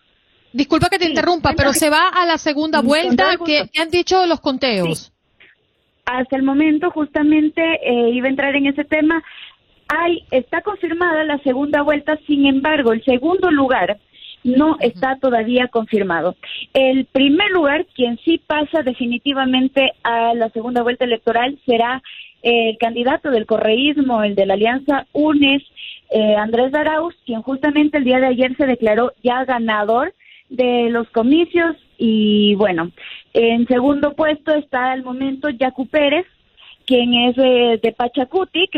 Disculpa 0.54 0.88
que 0.88 1.00
te 1.00 1.08
interrumpa, 1.08 1.52
pero 1.56 1.72
se 1.72 1.90
va 1.90 2.10
a 2.10 2.24
la 2.26 2.38
segunda 2.38 2.80
vuelta. 2.80 3.36
¿Qué, 3.44 3.68
han 3.76 3.90
dicho 3.90 4.24
los 4.24 4.38
conteos? 4.38 5.12
Hasta 6.04 6.36
el 6.36 6.44
momento, 6.44 6.92
justamente, 6.92 7.60
eh, 7.82 8.10
iba 8.10 8.28
a 8.28 8.30
entrar 8.30 8.54
en 8.54 8.68
ese 8.68 8.84
tema. 8.84 9.20
Hay, 9.88 10.24
está 10.30 10.60
confirmada 10.60 11.24
la 11.24 11.38
segunda 11.38 11.82
vuelta, 11.82 12.16
sin 12.28 12.46
embargo, 12.46 12.92
el 12.92 13.04
segundo 13.04 13.50
lugar 13.50 13.98
no 14.44 14.76
está 14.78 15.16
todavía 15.16 15.66
confirmado. 15.66 16.36
El 16.72 17.06
primer 17.06 17.50
lugar, 17.50 17.84
quien 17.92 18.16
sí 18.24 18.40
pasa 18.46 18.82
definitivamente 18.84 19.90
a 20.04 20.34
la 20.34 20.50
segunda 20.50 20.84
vuelta 20.84 21.04
electoral, 21.04 21.58
será 21.66 22.00
el 22.42 22.78
candidato 22.78 23.30
del 23.30 23.46
correísmo, 23.46 24.22
el 24.22 24.36
de 24.36 24.46
la 24.46 24.54
Alianza 24.54 25.08
UNES, 25.14 25.64
eh, 26.10 26.36
Andrés 26.36 26.70
Darauz, 26.70 27.16
quien 27.26 27.42
justamente 27.42 27.98
el 27.98 28.04
día 28.04 28.20
de 28.20 28.28
ayer 28.28 28.56
se 28.56 28.66
declaró 28.66 29.12
ya 29.20 29.44
ganador 29.44 30.14
de 30.48 30.90
los 30.90 31.08
comicios 31.10 31.76
y 31.98 32.54
bueno, 32.56 32.90
en 33.32 33.66
segundo 33.66 34.14
puesto 34.14 34.54
está 34.54 34.92
al 34.92 35.02
momento 35.02 35.48
Yacu 35.48 35.86
Pérez, 35.86 36.26
quien 36.86 37.14
es 37.14 37.36
de 37.36 37.94
Pachacuti, 37.96 38.68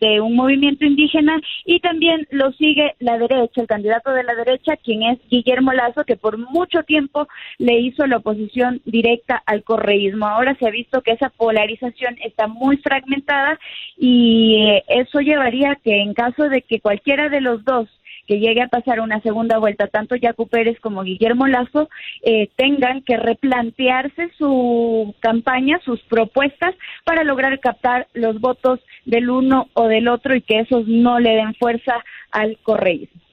de 0.00 0.20
un 0.20 0.34
movimiento 0.34 0.84
indígena, 0.84 1.40
y 1.64 1.80
también 1.80 2.26
lo 2.30 2.52
sigue 2.52 2.94
la 2.98 3.18
derecha, 3.18 3.60
el 3.60 3.66
candidato 3.66 4.12
de 4.12 4.24
la 4.24 4.34
derecha, 4.34 4.76
quien 4.76 5.02
es 5.02 5.18
Guillermo 5.30 5.72
Lazo, 5.72 6.04
que 6.04 6.16
por 6.16 6.38
mucho 6.38 6.82
tiempo 6.82 7.26
le 7.58 7.80
hizo 7.80 8.06
la 8.06 8.18
oposición 8.18 8.80
directa 8.84 9.42
al 9.46 9.62
correísmo. 9.64 10.26
Ahora 10.26 10.54
se 10.58 10.66
ha 10.66 10.70
visto 10.70 11.02
que 11.02 11.12
esa 11.12 11.30
polarización 11.30 12.16
está 12.22 12.46
muy 12.46 12.76
fragmentada 12.78 13.58
y 13.96 14.82
eso 14.88 15.20
llevaría 15.20 15.76
que 15.82 16.02
en 16.02 16.14
caso 16.14 16.48
de 16.48 16.62
que 16.62 16.80
cualquiera 16.80 17.28
de 17.28 17.40
los 17.40 17.64
dos 17.64 17.88
que 18.26 18.38
llegue 18.38 18.62
a 18.62 18.68
pasar 18.68 19.00
una 19.00 19.20
segunda 19.20 19.58
vuelta, 19.58 19.86
tanto 19.86 20.16
Yacu 20.16 20.48
Pérez 20.48 20.78
como 20.80 21.02
Guillermo 21.02 21.46
Lazo 21.46 21.88
eh, 22.22 22.48
tengan 22.56 23.02
que 23.02 23.16
replantearse 23.16 24.30
su 24.36 25.14
campaña, 25.20 25.80
sus 25.84 26.00
propuestas 26.02 26.74
para 27.04 27.24
lograr 27.24 27.58
captar 27.60 28.08
los 28.14 28.40
votos 28.40 28.80
del 29.04 29.30
uno 29.30 29.68
o 29.74 29.88
del 29.88 30.08
otro 30.08 30.34
y 30.34 30.42
que 30.42 30.60
esos 30.60 30.86
no 30.86 31.20
le 31.20 31.30
den 31.30 31.54
fuerza 31.54 32.04
al 32.30 32.58
correísmo. 32.62 33.25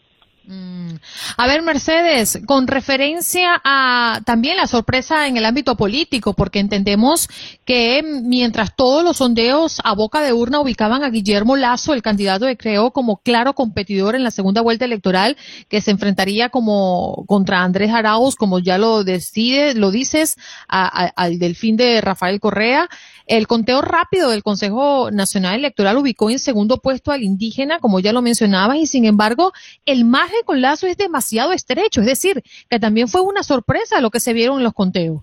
Mm. 0.46 0.96
A 1.38 1.48
ver, 1.48 1.62
Mercedes, 1.62 2.40
con 2.46 2.68
referencia 2.68 3.62
a 3.64 4.20
también 4.26 4.58
la 4.58 4.68
sorpresa 4.68 5.28
en 5.28 5.38
el 5.38 5.46
ámbito 5.46 5.78
político, 5.78 6.34
porque 6.34 6.60
entendemos 6.60 7.30
que 7.64 8.04
mientras 8.04 8.76
todos 8.76 9.04
los 9.04 9.18
sondeos 9.18 9.80
a 9.86 9.94
boca 9.94 10.22
de 10.22 10.34
urna 10.34 10.60
ubicaban 10.60 11.04
a 11.04 11.10
Guillermo 11.10 11.56
Lazo, 11.56 11.94
el 11.94 12.02
candidato 12.02 12.46
de 12.46 12.58
Creo, 12.58 12.92
como 12.92 13.18
claro 13.18 13.54
competidor 13.54 14.16
en 14.16 14.24
la 14.24 14.32
segunda 14.32 14.62
vuelta 14.62 14.84
electoral, 14.84 15.38
que 15.70 15.80
se 15.80 15.92
enfrentaría 15.92 16.50
como 16.50 17.24
contra 17.26 17.64
Andrés 17.64 17.92
Arauz, 17.92 18.36
como 18.36 18.60
ya 18.60 18.78
lo 18.78 19.06
decide, 19.06 19.76
lo 19.76 19.92
dices, 19.92 20.36
al 20.68 21.40
delfín 21.40 21.78
de 21.78 22.02
Rafael 22.02 22.42
Correa, 22.42 22.90
el 23.26 23.48
conteo 23.48 23.82
rápido 23.82 24.30
del 24.30 24.44
Consejo 24.44 25.10
Nacional 25.10 25.56
Electoral 25.56 25.98
ubicó 25.98 26.30
en 26.30 26.40
segundo 26.40 26.80
puesto 26.80 27.12
al 27.12 27.24
indígena, 27.24 27.80
como 27.80 28.02
ya 28.02 28.12
lo 28.12 28.22
mencionabas, 28.22 28.78
y 28.78 28.86
sin 28.86 29.06
embargo, 29.06 29.54
el 29.86 30.04
margen 30.34 30.46
con 30.46 30.62
Lazo 30.62 30.88
es 30.88 30.98
demasiado 30.98 31.52
estrecho, 31.52 32.02
es 32.02 32.08
decir, 32.08 32.44
que 32.70 32.80
también 32.80 33.08
fue 33.08 33.22
una 33.22 33.44
sorpresa 33.44 34.02
lo 34.02 34.10
que 34.10 34.20
se 34.20 34.34
vieron 34.34 34.58
en 34.58 34.64
los 34.64 34.74
conteos. 34.74 35.22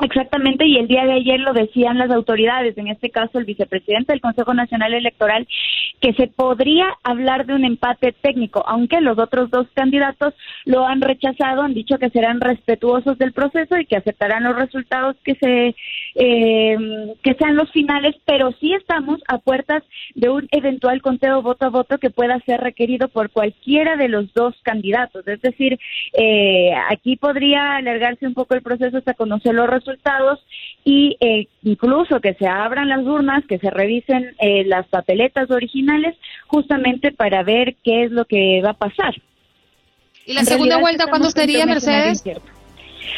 Exactamente, 0.00 0.66
y 0.66 0.76
el 0.76 0.88
día 0.88 1.04
de 1.04 1.14
ayer 1.14 1.40
lo 1.40 1.54
decían 1.54 1.96
las 1.96 2.10
autoridades, 2.10 2.76
en 2.76 2.88
este 2.88 3.08
caso 3.08 3.38
el 3.38 3.46
vicepresidente 3.46 4.12
del 4.12 4.20
Consejo 4.20 4.52
Nacional 4.52 4.92
Electoral, 4.92 5.48
que 6.00 6.12
se 6.12 6.26
podría 6.26 6.86
hablar 7.02 7.46
de 7.46 7.54
un 7.54 7.64
empate 7.64 8.12
técnico, 8.12 8.62
aunque 8.66 9.00
los 9.00 9.18
otros 9.18 9.50
dos 9.50 9.66
candidatos 9.72 10.34
lo 10.66 10.86
han 10.86 11.00
rechazado, 11.00 11.62
han 11.62 11.72
dicho 11.72 11.98
que 11.98 12.10
serán 12.10 12.42
respetuosos 12.42 13.16
del 13.16 13.32
proceso 13.32 13.78
y 13.78 13.86
que 13.86 13.96
aceptarán 13.96 14.44
los 14.44 14.56
resultados 14.56 15.16
que 15.24 15.34
se 15.36 15.74
eh, 16.14 16.76
que 17.22 17.34
sean 17.34 17.56
los 17.56 17.70
finales, 17.72 18.14
pero 18.26 18.52
sí 18.60 18.74
estamos 18.74 19.20
a 19.28 19.38
puertas 19.38 19.82
de 20.14 20.28
un 20.28 20.46
eventual 20.50 21.00
conteo 21.00 21.40
voto 21.40 21.66
a 21.66 21.70
voto 21.70 21.98
que 21.98 22.10
pueda 22.10 22.38
ser 22.40 22.60
requerido 22.60 23.08
por 23.08 23.30
cualquiera 23.30 23.96
de 23.96 24.08
los 24.08 24.32
dos 24.34 24.54
candidatos. 24.62 25.26
Es 25.26 25.40
decir, 25.40 25.78
eh, 26.18 26.72
aquí 26.90 27.16
podría 27.16 27.76
alargarse 27.76 28.26
un 28.26 28.34
poco 28.34 28.54
el 28.54 28.62
proceso 28.62 28.98
hasta 28.98 29.14
conocer 29.14 29.54
los 29.54 29.66
resultados 29.66 29.85
resultados 29.86 30.40
y 30.84 31.16
eh, 31.20 31.48
incluso 31.62 32.20
que 32.20 32.34
se 32.34 32.46
abran 32.46 32.88
las 32.88 33.04
urnas, 33.04 33.44
que 33.46 33.58
se 33.58 33.70
revisen 33.70 34.34
eh, 34.38 34.64
las 34.64 34.86
papeletas 34.86 35.50
originales, 35.50 36.16
justamente 36.46 37.12
para 37.12 37.42
ver 37.42 37.76
qué 37.82 38.04
es 38.04 38.10
lo 38.10 38.24
que 38.24 38.60
va 38.64 38.70
a 38.70 38.74
pasar. 38.74 39.14
¿Y 40.26 40.34
la 40.34 40.44
segunda 40.44 40.78
vuelta 40.78 41.06
cuándo 41.06 41.30
sería, 41.30 41.66
Mercedes? 41.66 42.24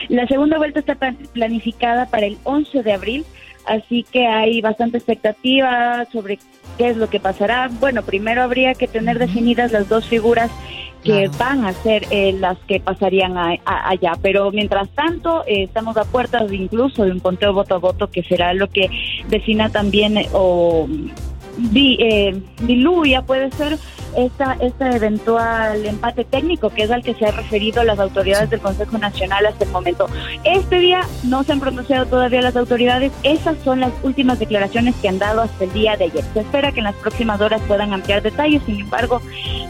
La 0.09 0.27
segunda 0.27 0.59
vuelta 0.59 0.81
está 0.81 0.97
planificada 1.33 2.07
para 2.07 2.27
el 2.27 2.37
11 2.45 2.83
de 2.83 2.93
abril, 2.93 3.25
así 3.67 4.05
que 4.05 4.27
hay 4.27 4.61
bastante 4.61 4.99
expectativa 4.99 6.05
sobre 6.13 6.39
qué 6.77 6.89
es 6.89 6.97
lo 6.97 7.09
que 7.09 7.21
pasará. 7.21 7.69
Bueno, 7.81 8.03
primero 8.03 8.43
habría 8.43 8.75
que 8.75 8.87
tener 8.87 9.19
definidas 9.19 9.73
las 9.73 9.89
dos 9.89 10.07
figuras 10.07 10.51
que 11.09 11.29
van 11.39 11.65
a 11.65 11.73
ser 11.73 12.07
eh, 12.11 12.33
las 12.39 12.59
que 12.67 12.81
pasarían 12.81 13.37
allá. 13.37 14.13
Pero 14.21 14.51
mientras 14.51 14.89
tanto, 14.91 15.43
eh, 15.47 15.63
estamos 15.63 15.97
a 15.97 16.05
puertas 16.05 16.53
incluso 16.53 17.05
de 17.05 17.13
un 17.13 17.21
conteo 17.21 17.55
voto 17.55 17.77
a 17.77 17.79
voto 17.79 18.11
que 18.11 18.23
será 18.23 18.53
lo 18.53 18.69
que 18.69 18.91
defina 19.29 19.71
también 19.71 20.19
eh, 21.59 22.41
o 22.63 22.67
diluya, 22.67 23.23
puede 23.23 23.51
ser 23.53 23.79
esta, 24.17 24.57
este 24.61 24.97
eventual 24.97 25.85
empate 25.85 26.25
técnico 26.25 26.71
que 26.71 26.85
es 26.85 26.91
al 26.91 27.03
que 27.03 27.15
se 27.15 27.27
ha 27.27 27.31
referido 27.31 27.85
las 27.85 27.99
autoridades 27.99 28.51
del 28.51 28.61
Consejo 28.61 28.99
Nacional 28.99 29.47
hasta 29.47 29.65
el 29.65 29.71
momento. 29.71 30.07
Este 30.45 30.79
día 30.79 31.03
no 31.25 31.45
se 31.45 31.53
han 31.53 31.61
pronunciado 31.61 32.07
todavía 32.07 32.43
las 32.43 32.57
autoridades, 32.57 33.13
esas 33.23 33.57
son 33.65 33.81
las 33.81 33.93
últimas 34.03 34.39
declaraciones 34.39 34.95
que 34.97 35.09
han 35.09 35.19
dado 35.19 35.43
hasta 35.43 35.65
el 35.65 35.73
día 35.73 35.97
de 35.97 36.05
ayer. 36.05 36.25
Se 36.33 36.41
espera 36.41 36.73
que 36.73 36.81
en 36.81 36.85
las 36.85 36.95
próximas 36.97 37.41
horas 37.41 37.61
puedan 37.67 37.93
ampliar 37.93 38.23
detalles, 38.23 38.63
sin 38.65 38.81
embargo, 38.81 39.21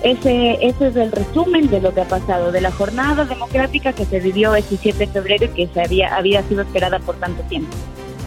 ese, 0.02 0.58
ese 0.60 0.88
es 0.88 0.96
el 0.96 1.12
resumen 1.12 1.68
de 1.68 1.80
lo 1.80 1.92
que 1.92 2.02
ha 2.02 2.08
pasado, 2.08 2.52
de 2.52 2.60
la 2.60 2.70
jornada 2.70 3.24
democrática 3.24 3.92
que 3.92 4.04
se 4.04 4.20
vivió 4.20 4.54
ese 4.54 4.76
7 4.76 4.98
de 4.98 5.06
febrero 5.08 5.44
y 5.46 5.48
que 5.48 5.68
se 5.72 5.80
había, 5.82 6.14
había 6.14 6.42
sido 6.44 6.62
esperada 6.62 6.98
por 7.00 7.16
tanto 7.16 7.42
tiempo. 7.44 7.76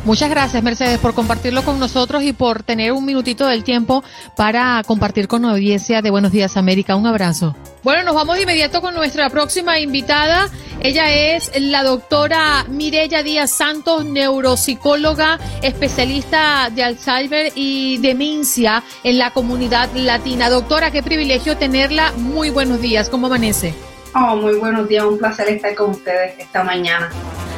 Muchas 0.04 0.32
gracias, 0.32 0.64
Mercedes, 0.64 0.98
por 0.98 1.14
compartirlo 1.14 1.64
con 1.64 1.80
nosotros 1.80 2.24
y 2.24 2.34
por 2.34 2.64
tener 2.64 2.92
un 2.92 3.06
minutito 3.06 3.46
del 3.46 3.64
tiempo 3.64 4.04
para 4.36 4.82
compartir 4.88 5.28
con 5.28 5.44
la 5.44 5.52
audiencia 5.52 6.02
de 6.02 6.10
Buenos 6.10 6.32
Días 6.32 6.58
América. 6.58 6.96
Un 6.96 7.06
abrazo. 7.06 7.56
Bueno, 7.84 8.04
nos 8.04 8.16
vamos 8.16 8.36
de 8.36 8.44
inmediato 8.44 8.82
con 8.82 8.96
nuestra 8.96 9.30
próxima 9.30 9.80
invitada. 9.80 10.50
Ella 10.80 11.12
es 11.12 11.52
la 11.60 11.84
doctora 11.84 12.66
Mirella 12.68 13.22
Díaz 13.22 13.52
Santos, 13.52 14.04
neuropsicóloga, 14.04 15.40
especialista 15.62 16.72
de 16.74 16.84
Alzheimer 16.84 17.52
y 17.54 18.00
demencia 18.00 18.84
en 19.04 19.20
la 19.20 19.30
comunidad 19.30 19.90
latina. 19.94 20.50
Doctora, 20.50 20.90
qué 20.90 21.04
privilegio 21.04 21.58
tenerla. 21.58 22.12
Muy 22.18 22.50
buenos 22.50 22.82
días. 22.82 23.08
¿Cómo 23.08 23.28
amanece? 23.28 23.76
Oh, 24.16 24.36
muy 24.36 24.56
buenos 24.56 24.88
días. 24.88 25.06
Un 25.06 25.20
placer 25.20 25.48
estar 25.50 25.76
con 25.76 25.92
ustedes 25.92 26.40
esta 26.40 26.64
mañana. 26.64 27.12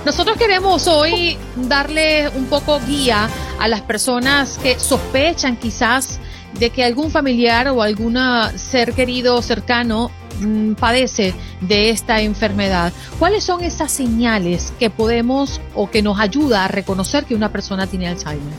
Nosotros 0.06 0.38
queremos 0.38 0.88
hoy 0.88 1.38
darle 1.56 2.28
un 2.36 2.46
poco 2.48 2.82
guía 2.86 3.30
a 3.58 3.68
las 3.70 3.82
personas 3.82 4.58
que 4.58 4.78
sospechan 4.78 5.56
quizás 5.56 6.20
de 6.60 6.72
que 6.72 6.84
algún 6.84 7.10
familiar 7.10 7.70
o 7.70 7.82
algún 7.82 8.20
ser 8.58 8.92
querido 8.92 9.42
cercano 9.42 10.12
mm, 10.42 10.74
padece 10.74 11.34
de 11.62 11.90
esta 11.90 12.20
enfermedad. 12.20 12.92
¿Cuáles 13.18 13.46
son 13.46 13.64
esas 13.64 13.94
señales 13.94 14.74
que 14.78 14.90
podemos 14.90 15.62
o 15.74 15.90
que 15.90 16.02
nos 16.02 16.20
ayuda 16.20 16.66
a 16.66 16.68
reconocer 16.68 17.24
que 17.24 17.34
una 17.34 17.50
persona 17.50 17.88
tiene 17.88 18.10
Alzheimer? 18.10 18.54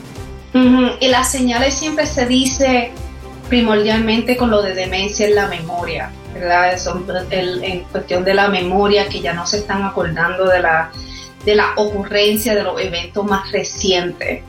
Y 1.01 1.09
las 1.09 1.31
señales 1.31 1.75
siempre 1.75 2.07
se 2.07 2.25
dice 2.25 2.93
primordialmente 3.51 4.39
con 4.39 4.51
lo 4.51 4.63
de 4.63 4.75
demencia 4.75 5.27
en 5.27 5.35
la 5.35 5.49
memoria, 5.49 6.11
¿verdad? 6.33 6.75
en 7.61 7.81
cuestión 7.81 8.25
de 8.25 8.33
la 8.33 8.49
memoria, 8.49 9.09
que 9.09 9.21
ya 9.21 9.35
no 9.35 9.47
se 9.47 9.59
están 9.59 9.83
acordando 9.83 10.47
de 10.47 10.61
la 10.63 10.91
de 11.45 11.55
la 11.55 11.75
ocurrencia 11.77 12.55
de 12.55 12.63
los 12.63 12.81
eventos 12.81 13.25
más 13.25 13.51
recientes, 13.53 14.43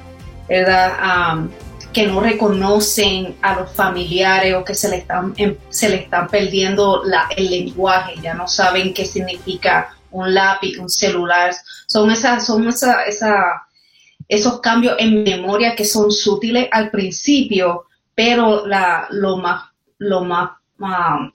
¿verdad? 0.48 1.50
que 1.92 2.08
no 2.08 2.20
reconocen 2.20 3.38
a 3.42 3.56
los 3.58 3.72
familiares 3.72 4.54
o 4.54 4.66
que 4.66 4.76
se 4.76 4.90
le 4.90 4.98
están, 4.98 5.34
em, 5.38 5.56
se 5.70 5.88
le 5.88 5.96
están 5.96 6.28
perdiendo 6.28 7.04
el 7.38 7.50
lenguaje, 7.50 8.16
ya 8.22 8.34
no 8.34 8.50
saben 8.50 8.94
qué 8.94 9.06
significa 9.06 9.96
un 10.12 10.34
lápiz, 10.34 10.78
un 10.78 10.90
celular. 10.90 11.56
Son, 11.88 12.12
esas, 12.12 12.46
son 12.46 12.68
esa, 12.68 13.04
esa, 13.04 13.66
esos 14.28 14.60
cambios 14.60 14.98
en 15.00 15.24
memoria 15.24 15.74
que 15.74 15.86
son 15.86 16.12
sutiles 16.12 16.68
al 16.70 16.92
principio, 16.92 17.86
pero 18.14 18.66
lo 19.12 19.38
más, 19.38 19.64
lo 19.98 20.26
más 20.26 20.50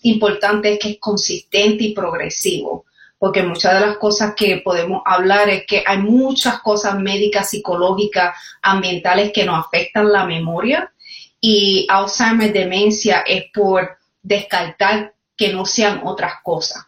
importante 0.02 0.74
es 0.74 0.78
que 0.78 0.90
es 0.90 0.98
consistente 1.00 1.84
y 1.84 1.94
progresivo 1.94 2.84
porque 3.20 3.42
muchas 3.42 3.74
de 3.74 3.86
las 3.86 3.98
cosas 3.98 4.32
que 4.34 4.62
podemos 4.64 5.02
hablar 5.04 5.50
es 5.50 5.66
que 5.66 5.84
hay 5.86 5.98
muchas 5.98 6.60
cosas 6.62 6.98
médicas, 6.98 7.50
psicológicas, 7.50 8.34
ambientales 8.62 9.30
que 9.30 9.44
nos 9.44 9.66
afectan 9.66 10.10
la 10.10 10.24
memoria 10.24 10.90
y 11.38 11.86
Alzheimer, 11.90 12.50
demencia 12.50 13.18
es 13.26 13.44
por 13.52 13.98
descartar 14.22 15.12
que 15.36 15.52
no 15.52 15.66
sean 15.66 16.00
otras 16.02 16.36
cosas. 16.42 16.86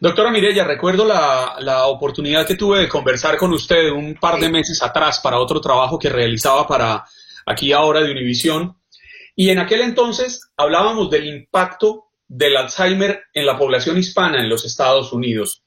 Doctora 0.00 0.30
Mirella, 0.30 0.62
recuerdo 0.62 1.04
la, 1.04 1.56
la, 1.58 1.86
oportunidad 1.86 2.46
que 2.46 2.54
tuve 2.54 2.78
de 2.78 2.88
conversar 2.88 3.36
con 3.36 3.52
usted 3.52 3.90
un 3.90 4.14
par 4.14 4.38
de 4.38 4.48
meses 4.48 4.80
atrás 4.84 5.18
para 5.18 5.40
otro 5.40 5.60
trabajo 5.60 5.98
que 5.98 6.08
realizaba 6.08 6.64
para 6.64 7.04
aquí 7.44 7.72
ahora 7.72 8.02
de 8.02 8.12
Univisión. 8.12 8.76
Y 9.34 9.50
en 9.50 9.58
aquel 9.58 9.80
entonces 9.80 10.48
hablábamos 10.56 11.10
del 11.10 11.26
impacto 11.26 12.07
del 12.28 12.56
Alzheimer 12.56 13.22
en 13.32 13.46
la 13.46 13.58
población 13.58 13.98
hispana 13.98 14.40
en 14.40 14.48
los 14.48 14.64
Estados 14.64 15.12
Unidos. 15.12 15.62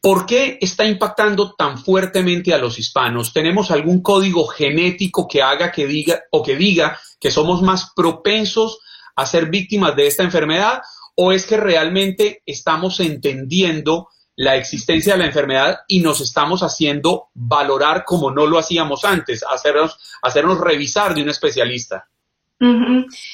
¿Por 0.00 0.26
qué 0.26 0.58
está 0.60 0.84
impactando 0.84 1.54
tan 1.54 1.78
fuertemente 1.78 2.52
a 2.52 2.58
los 2.58 2.78
hispanos? 2.78 3.32
¿Tenemos 3.32 3.70
algún 3.70 4.02
código 4.02 4.46
genético 4.48 5.28
que 5.28 5.42
haga 5.42 5.70
que 5.70 5.86
diga 5.86 6.22
o 6.32 6.42
que 6.42 6.56
diga 6.56 6.98
que 7.20 7.30
somos 7.30 7.62
más 7.62 7.92
propensos 7.94 8.80
a 9.14 9.26
ser 9.26 9.46
víctimas 9.46 9.94
de 9.94 10.08
esta 10.08 10.24
enfermedad? 10.24 10.82
¿O 11.14 11.30
es 11.30 11.46
que 11.46 11.56
realmente 11.56 12.42
estamos 12.46 12.98
entendiendo 12.98 14.08
la 14.36 14.56
existencia 14.56 15.12
de 15.12 15.20
la 15.20 15.26
enfermedad 15.26 15.80
y 15.86 16.00
nos 16.00 16.20
estamos 16.20 16.62
haciendo 16.62 17.28
valorar 17.34 18.04
como 18.04 18.30
no 18.30 18.46
lo 18.46 18.58
hacíamos 18.58 19.04
antes, 19.04 19.44
hacernos, 19.48 19.98
hacernos 20.22 20.58
revisar 20.58 21.14
de 21.14 21.22
un 21.22 21.28
especialista. 21.28 22.08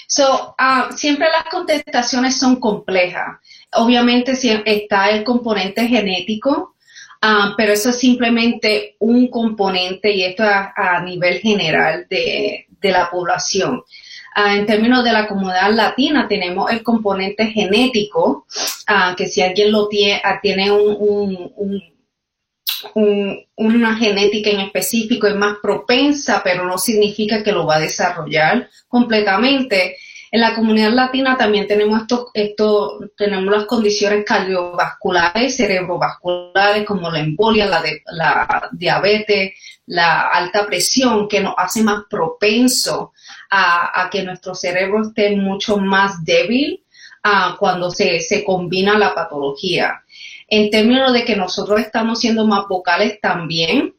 So, 0.06 0.54
uh, 0.58 0.92
siempre 0.96 1.28
las 1.30 1.44
contestaciones 1.50 2.38
son 2.38 2.56
complejas. 2.56 3.38
Obviamente 3.72 4.32
está 4.64 5.10
el 5.10 5.24
componente 5.24 5.86
genético, 5.86 6.74
uh, 7.22 7.54
pero 7.56 7.72
eso 7.72 7.90
es 7.90 7.98
simplemente 7.98 8.96
un 8.98 9.28
componente 9.28 10.12
y 10.12 10.24
esto 10.24 10.42
a, 10.44 10.72
a 10.76 11.02
nivel 11.02 11.40
general 11.40 12.06
de, 12.08 12.66
de 12.80 12.90
la 12.90 13.10
población. 13.10 13.82
Ah, 14.34 14.54
en 14.54 14.66
términos 14.66 15.02
de 15.02 15.12
la 15.12 15.26
comunidad 15.26 15.72
latina, 15.72 16.28
tenemos 16.28 16.70
el 16.70 16.84
componente 16.84 17.46
genético, 17.46 18.46
que 19.16 19.26
si 19.26 19.42
alguien 19.42 19.72
lo 19.72 19.88
tiene, 19.88 20.20
ah, 20.22 20.38
tiene 22.94 23.48
una 23.56 23.96
genética 23.96 24.50
en 24.50 24.60
específico 24.60 25.26
es 25.26 25.34
más 25.34 25.56
propensa, 25.62 26.42
pero 26.42 26.64
no 26.64 26.78
significa 26.78 27.42
que 27.42 27.52
lo 27.52 27.66
va 27.66 27.76
a 27.76 27.80
desarrollar 27.80 28.68
completamente. 28.86 29.96
En 30.30 30.42
la 30.42 30.54
comunidad 30.54 30.92
latina 30.92 31.36
también 31.38 31.66
tenemos 31.66 32.02
esto, 32.02 32.30
esto 32.34 32.98
tenemos 33.16 33.54
las 33.54 33.64
condiciones 33.64 34.24
cardiovasculares, 34.26 35.56
cerebrovasculares, 35.56 36.84
como 36.84 37.10
la 37.10 37.20
embolia, 37.20 37.66
la, 37.66 37.82
la 38.12 38.68
diabetes, 38.72 39.52
la 39.86 40.28
alta 40.28 40.66
presión, 40.66 41.28
que 41.28 41.40
nos 41.40 41.54
hace 41.56 41.82
más 41.82 42.02
propenso 42.10 43.12
a, 43.50 44.08
que 44.10 44.22
nuestro 44.22 44.54
cerebro 44.54 45.02
esté 45.02 45.34
mucho 45.34 45.78
más 45.78 46.24
débil 46.24 46.82
cuando 47.58 47.90
se, 47.90 48.44
combina 48.44 48.98
la 48.98 49.14
patología. 49.14 50.02
En 50.48 50.70
términos 50.70 51.12
de 51.12 51.24
que 51.24 51.36
nosotros 51.36 51.80
estamos 51.80 52.20
siendo 52.20 52.46
más 52.46 52.66
vocales 52.68 53.20
también, 53.20 53.94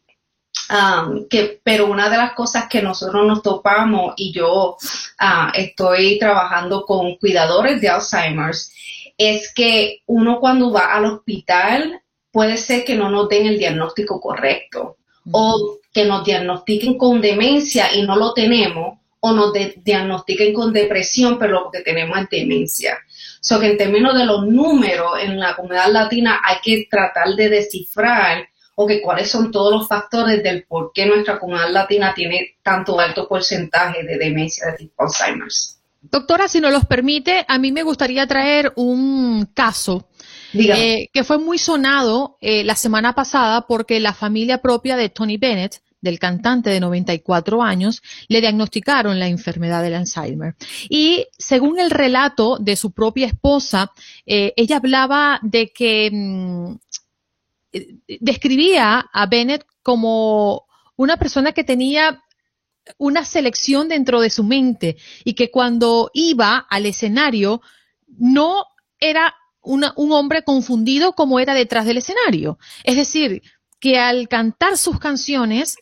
que, 1.29 1.59
pero 1.63 1.87
una 1.87 2.09
de 2.09 2.17
las 2.17 2.33
cosas 2.33 2.67
que 2.69 2.81
nosotros 2.81 3.25
nos 3.25 3.41
topamos 3.41 4.13
y 4.17 4.31
yo 4.33 4.77
ah, 5.17 5.51
estoy 5.55 6.19
trabajando 6.19 6.85
con 6.85 7.15
cuidadores 7.15 7.81
de 7.81 7.89
Alzheimer's 7.89 8.71
es 9.17 9.51
que 9.53 10.01
uno 10.05 10.39
cuando 10.39 10.71
va 10.71 10.93
al 10.93 11.05
hospital 11.05 12.01
puede 12.31 12.57
ser 12.57 12.85
que 12.85 12.95
no 12.95 13.09
nos 13.09 13.27
den 13.29 13.47
el 13.47 13.57
diagnóstico 13.57 14.21
correcto 14.21 14.97
o 15.31 15.77
que 15.91 16.05
nos 16.05 16.23
diagnostiquen 16.23 16.97
con 16.97 17.19
demencia 17.19 17.93
y 17.93 18.03
no 18.03 18.15
lo 18.15 18.33
tenemos 18.33 18.99
o 19.19 19.33
nos 19.33 19.51
diagnostiquen 19.83 20.53
con 20.53 20.71
depresión, 20.71 21.37
pero 21.37 21.63
lo 21.63 21.71
que 21.71 21.81
tenemos 21.81 22.17
es 22.19 22.29
demencia. 22.29 22.97
So 23.41 23.59
que 23.59 23.71
en 23.71 23.77
términos 23.77 24.13
de 24.15 24.25
los 24.25 24.45
números 24.45 25.13
en 25.21 25.39
la 25.39 25.55
comunidad 25.55 25.91
latina 25.91 26.41
hay 26.43 26.57
que 26.61 26.87
tratar 26.89 27.35
de 27.35 27.49
descifrar 27.49 28.47
o 28.75 28.87
que 28.87 29.01
cuáles 29.01 29.29
son 29.29 29.51
todos 29.51 29.73
los 29.73 29.87
factores 29.87 30.41
del 30.41 30.63
por 30.63 30.91
qué 30.93 31.05
nuestra 31.05 31.37
comunidad 31.37 31.69
latina 31.69 32.13
tiene 32.13 32.57
tanto 32.63 32.99
alto 32.99 33.27
porcentaje 33.27 34.03
de 34.03 34.17
demencia 34.17 34.67
de 34.67 34.77
tipo 34.77 35.03
Alzheimer's. 35.03 35.79
Doctora, 36.01 36.47
si 36.47 36.61
nos 36.61 36.71
los 36.71 36.85
permite, 36.85 37.45
a 37.47 37.59
mí 37.59 37.73
me 37.73 37.83
gustaría 37.83 38.25
traer 38.25 38.71
un 38.77 39.49
caso 39.53 40.07
eh, 40.53 41.09
que 41.11 41.23
fue 41.25 41.37
muy 41.37 41.57
sonado 41.57 42.37
eh, 42.39 42.63
la 42.63 42.75
semana 42.75 43.13
pasada 43.13 43.67
porque 43.67 43.99
la 43.99 44.13
familia 44.13 44.61
propia 44.61 44.95
de 44.95 45.09
Tony 45.09 45.37
Bennett 45.37 45.81
del 46.01 46.19
cantante 46.19 46.69
de 46.69 46.79
94 46.79 47.61
años, 47.61 48.01
le 48.27 48.41
diagnosticaron 48.41 49.19
la 49.19 49.27
enfermedad 49.27 49.83
del 49.83 49.95
Alzheimer. 49.95 50.55
Y 50.89 51.27
según 51.37 51.79
el 51.79 51.91
relato 51.91 52.57
de 52.59 52.75
su 52.75 52.91
propia 52.91 53.27
esposa, 53.27 53.91
eh, 54.25 54.53
ella 54.55 54.77
hablaba 54.77 55.39
de 55.41 55.71
que 55.71 56.09
mm, 56.11 56.75
describía 58.19 59.09
a 59.11 59.25
Bennett 59.27 59.65
como 59.83 60.65
una 60.95 61.17
persona 61.17 61.51
que 61.51 61.63
tenía 61.63 62.23
una 62.97 63.23
selección 63.23 63.87
dentro 63.87 64.19
de 64.19 64.29
su 64.29 64.43
mente 64.43 64.97
y 65.23 65.33
que 65.33 65.51
cuando 65.51 66.09
iba 66.13 66.57
al 66.57 66.85
escenario 66.85 67.61
no 68.17 68.65
era 68.99 69.35
un 69.61 70.11
hombre 70.11 70.43
confundido 70.43 71.13
como 71.13 71.39
era 71.39 71.53
detrás 71.53 71.85
del 71.85 71.97
escenario. 71.97 72.57
Es 72.83 72.95
decir, 72.95 73.43
que 73.79 73.99
al 73.99 74.27
cantar 74.27 74.77
sus 74.77 74.99
canciones 74.99 75.77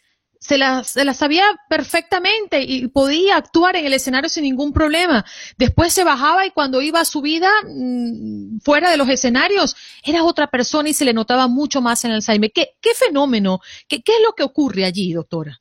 se 0.48 0.58
las, 0.58 0.88
se 0.92 1.04
las 1.04 1.18
sabía 1.18 1.44
perfectamente 1.68 2.62
y 2.62 2.88
podía 2.88 3.36
actuar 3.36 3.76
en 3.76 3.86
el 3.86 3.94
escenario 3.94 4.30
sin 4.30 4.44
ningún 4.44 4.72
problema. 4.72 5.26
Después 5.58 5.92
se 5.92 6.06
bajaba 6.06 6.46
y 6.46 6.52
cuando 6.52 6.82
iba 6.82 7.02
a 7.02 7.06
su 7.06 7.22
vida 7.22 7.50
mm, 7.68 8.60
fuera 8.64 8.90
de 8.90 8.96
los 8.96 9.10
escenarios 9.10 9.76
era 10.04 10.24
otra 10.24 10.48
persona 10.48 10.88
y 10.88 10.94
se 10.94 11.04
le 11.04 11.14
notaba 11.14 11.48
mucho 11.48 11.82
más 11.82 12.06
en 12.06 12.12
Alzheimer. 12.12 12.52
¿Qué, 12.54 12.78
qué 12.80 12.94
fenómeno? 12.94 13.60
¿Qué, 13.90 14.02
¿Qué 14.02 14.14
es 14.14 14.22
lo 14.26 14.34
que 14.34 14.44
ocurre 14.44 14.86
allí, 14.86 15.12
doctora? 15.12 15.60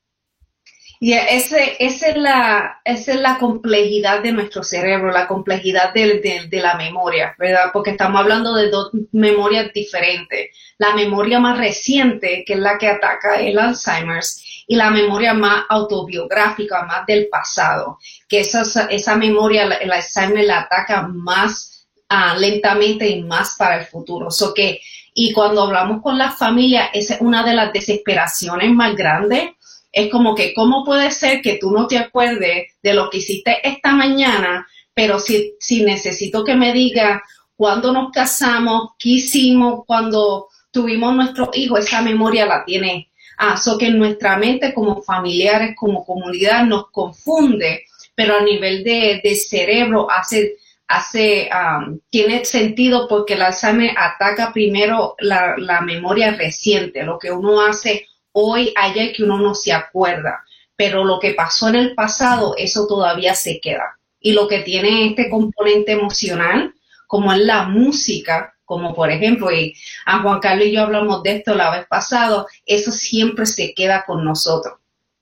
Y 0.99 1.13
ese, 1.13 1.77
esa, 1.79 2.09
es 2.09 2.17
la, 2.17 2.81
esa 2.85 3.13
es 3.13 3.21
la 3.21 3.39
complejidad 3.39 4.23
de 4.23 4.33
nuestro 4.33 4.63
cerebro, 4.63 5.11
la 5.11 5.27
complejidad 5.27 5.93
de, 5.93 6.49
de, 6.49 6.61
la 6.61 6.77
memoria, 6.77 7.35
¿verdad? 7.39 7.71
Porque 7.73 7.91
estamos 7.91 8.21
hablando 8.21 8.55
de 8.55 8.71
dos 8.71 8.91
memorias 9.13 9.73
diferentes. 9.75 10.49
La 10.79 10.95
memoria 10.95 11.39
más 11.39 11.59
reciente, 11.59 12.45
que 12.47 12.55
es 12.55 12.59
la 12.59 12.79
que 12.79 12.89
ataca 12.89 13.41
el 13.41 13.59
Alzheimer's, 13.59 14.43
y 14.67 14.75
la 14.75 14.91
memoria 14.91 15.33
más 15.33 15.65
autobiográfica, 15.69 16.85
más 16.85 17.07
del 17.07 17.29
pasado, 17.29 17.99
que 18.29 18.41
esa, 18.41 18.87
esa 18.87 19.17
memoria, 19.17 19.65
el 19.65 19.93
Alzheimer 19.93 20.45
la 20.45 20.61
ataca 20.61 21.07
más 21.07 21.87
uh, 22.11 22.39
lentamente 22.39 23.09
y 23.09 23.23
más 23.23 23.55
para 23.57 23.79
el 23.79 23.87
futuro. 23.87 24.31
So 24.31 24.53
que, 24.53 24.81
y 25.15 25.33
cuando 25.33 25.63
hablamos 25.63 26.03
con 26.03 26.19
la 26.19 26.33
familia, 26.33 26.87
esa 26.93 27.15
es 27.15 27.21
una 27.21 27.45
de 27.45 27.55
las 27.55 27.73
desesperaciones 27.73 28.71
más 28.73 28.95
grandes. 28.97 29.51
Es 29.97 30.11
como 30.11 30.35
que, 30.35 30.53
¿cómo 30.53 30.85
puede 30.85 31.11
ser 31.11 31.41
que 31.41 31.57
tú 31.57 31.71
no 31.71 31.87
te 31.87 31.97
acuerdes 31.97 32.67
de 32.83 32.93
lo 32.93 33.09
que 33.09 33.17
hiciste 33.17 33.67
esta 33.67 33.93
mañana, 33.95 34.67
pero 34.93 35.19
si, 35.19 35.55
si 35.59 35.85
necesito 35.85 36.45
que 36.45 36.55
me 36.55 36.75
diga 36.75 37.23
cuándo 37.57 37.95
nos 37.95 38.13
casamos, 38.13 38.91
qué 38.99 39.09
hicimos, 39.09 39.85
cuando 39.87 40.49
tuvimos 40.71 41.17
nuestro 41.17 41.49
hijo, 41.55 41.79
esa 41.79 42.03
memoria 42.03 42.45
la 42.45 42.63
tiene. 42.67 43.11
Ah, 43.39 43.57
so 43.57 43.79
que 43.79 43.89
nuestra 43.89 44.37
mente 44.37 44.75
como 44.75 45.01
familiares, 45.01 45.75
como 45.75 46.05
comunidad 46.05 46.67
nos 46.67 46.91
confunde, 46.91 47.85
pero 48.15 48.37
a 48.37 48.43
nivel 48.43 48.85
de, 48.85 49.23
cerebro 49.49 50.11
hace, 50.11 50.57
hace, 50.89 51.49
um, 51.51 51.99
tiene 52.11 52.45
sentido 52.45 53.09
porque 53.09 53.33
el 53.33 53.41
Alzheimer 53.41 53.93
ataca 53.97 54.53
primero 54.53 55.15
la, 55.21 55.55
la 55.57 55.81
memoria 55.81 56.33
reciente, 56.33 57.03
lo 57.03 57.19
que 57.19 57.33
uno 57.33 57.63
hace 57.63 58.07
hoy, 58.39 58.71
ayer 58.77 59.15
que 59.15 59.25
uno 59.25 59.39
no 59.39 59.55
se 59.55 59.73
acuerda, 59.73 60.45
pero 60.77 61.05
lo 61.05 61.19
que 61.19 61.33
pasó 61.33 61.69
en 61.69 61.77
el 61.77 61.95
pasado, 61.95 62.55
eso 62.59 62.87
todavía 62.87 63.35
se 63.35 63.61
queda. 63.61 63.99
Y 64.21 64.33
lo 64.33 64.47
que 64.47 64.59
tiene 64.59 65.09
este 65.09 65.31
componente 65.31 65.93
emocional, 65.93 66.75
como 67.07 67.33
es 67.33 67.39
la 67.39 67.63
música, 67.65 68.55
como 68.67 68.95
por 68.95 69.11
ejemplo, 69.11 69.51
y 69.51 69.75
a 70.05 70.21
Juan 70.21 70.41
Carlos 70.41 70.67
y 70.67 70.73
yo 70.73 70.83
hablamos 70.83 71.23
de 71.23 71.37
esto 71.37 71.55
la 71.55 71.71
vez 71.71 71.87
pasada, 71.89 72.45
eso 72.67 72.93
siempre 72.93 73.47
se 73.47 73.73
queda 73.73 74.05
con 74.07 74.23
nosotros. 74.23 74.81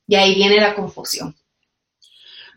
Y 0.08 0.16
ahí 0.16 0.34
viene 0.34 0.60
la 0.60 0.74
confusión. 0.74 1.36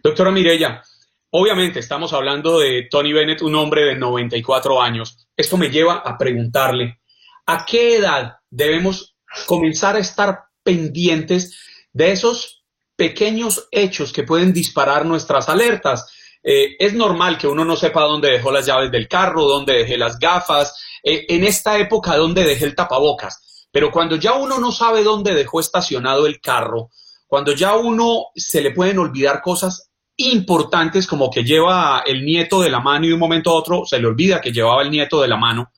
Doctora 0.01 0.31
Mirella, 0.31 0.81
obviamente 1.29 1.79
estamos 1.79 2.13
hablando 2.13 2.57
de 2.57 2.87
Tony 2.89 3.13
Bennett, 3.13 3.43
un 3.43 3.53
hombre 3.53 3.83
de 3.85 3.95
94 3.95 4.81
años. 4.81 5.27
Esto 5.35 5.55
me 5.55 5.69
lleva 5.69 5.97
a 5.97 6.17
preguntarle, 6.17 6.99
¿a 7.45 7.63
qué 7.63 7.97
edad 7.97 8.37
debemos 8.49 9.15
comenzar 9.45 9.95
a 9.95 9.99
estar 9.99 10.46
pendientes 10.67 11.57
de 11.93 12.11
esos 12.11 12.65
pequeños 12.97 13.69
hechos 13.71 14.11
que 14.11 14.23
pueden 14.23 14.51
disparar 14.51 15.05
nuestras 15.05 15.47
alertas? 15.47 16.11
Eh, 16.43 16.75
es 16.77 16.93
normal 16.93 17.37
que 17.37 17.47
uno 17.47 17.63
no 17.63 17.77
sepa 17.77 18.01
dónde 18.01 18.29
dejó 18.29 18.51
las 18.51 18.65
llaves 18.65 18.91
del 18.91 19.07
carro, 19.07 19.45
dónde 19.45 19.77
dejé 19.77 19.97
las 19.97 20.19
gafas, 20.19 20.75
eh, 21.01 21.25
en 21.29 21.45
esta 21.45 21.79
época 21.79 22.17
dónde 22.17 22.43
dejé 22.43 22.65
el 22.65 22.75
tapabocas. 22.75 23.67
Pero 23.71 23.91
cuando 23.91 24.17
ya 24.17 24.33
uno 24.33 24.59
no 24.59 24.73
sabe 24.73 25.03
dónde 25.03 25.33
dejó 25.33 25.61
estacionado 25.61 26.27
el 26.27 26.41
carro, 26.41 26.89
cuando 27.27 27.53
ya 27.53 27.77
uno 27.77 28.25
se 28.35 28.61
le 28.61 28.71
pueden 28.71 28.99
olvidar 28.99 29.41
cosas 29.41 29.89
importantes 30.17 31.07
como 31.07 31.29
que 31.29 31.45
lleva 31.45 32.03
el 32.05 32.25
nieto 32.25 32.59
de 32.59 32.69
la 32.69 32.81
mano 32.81 33.05
y 33.05 33.09
de 33.09 33.13
un 33.13 33.19
momento 33.21 33.51
a 33.51 33.53
otro 33.53 33.85
se 33.85 33.99
le 33.99 34.07
olvida 34.07 34.41
que 34.41 34.51
llevaba 34.51 34.81
el 34.81 34.91
nieto 34.91 35.21
de 35.21 35.29
la 35.29 35.37
mano, 35.37 35.71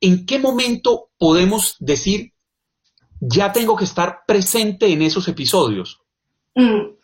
¿en 0.00 0.24
qué 0.24 0.38
momento 0.38 1.10
podemos 1.18 1.76
decir 1.80 2.32
ya 3.20 3.52
tengo 3.52 3.76
que 3.76 3.84
estar 3.84 4.20
presente 4.26 4.86
en 4.86 5.02
esos 5.02 5.28
episodios? 5.28 6.00
Mm. 6.54 6.98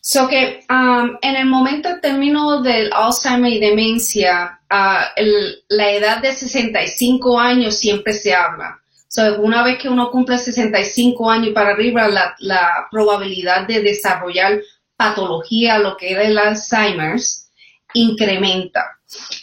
So 0.00 0.28
que 0.28 0.64
um, 0.70 1.16
en 1.20 1.34
el 1.34 1.46
momento 1.46 1.88
término 2.00 2.62
del 2.62 2.92
Alzheimer 2.92 3.52
y 3.52 3.58
demencia, 3.58 4.60
uh, 4.70 5.20
la 5.68 5.90
edad 5.90 6.22
de 6.22 6.32
65 6.32 7.40
años 7.40 7.76
siempre 7.76 8.12
se 8.12 8.32
habla. 8.32 8.80
So, 9.08 9.40
una 9.40 9.64
vez 9.64 9.78
que 9.78 9.88
uno 9.88 10.10
cumple 10.10 10.38
65 10.38 11.30
años 11.30 11.48
y 11.48 11.52
para 11.52 11.70
arriba, 11.70 12.06
la, 12.06 12.36
la 12.38 12.86
probabilidad 12.90 13.66
de 13.66 13.80
desarrollar 13.80 14.60
patología, 14.96 15.78
lo 15.78 15.96
que 15.96 16.12
era 16.12 16.22
el 16.22 16.38
Alzheimer's, 16.38 17.50
incrementa. 17.94 18.98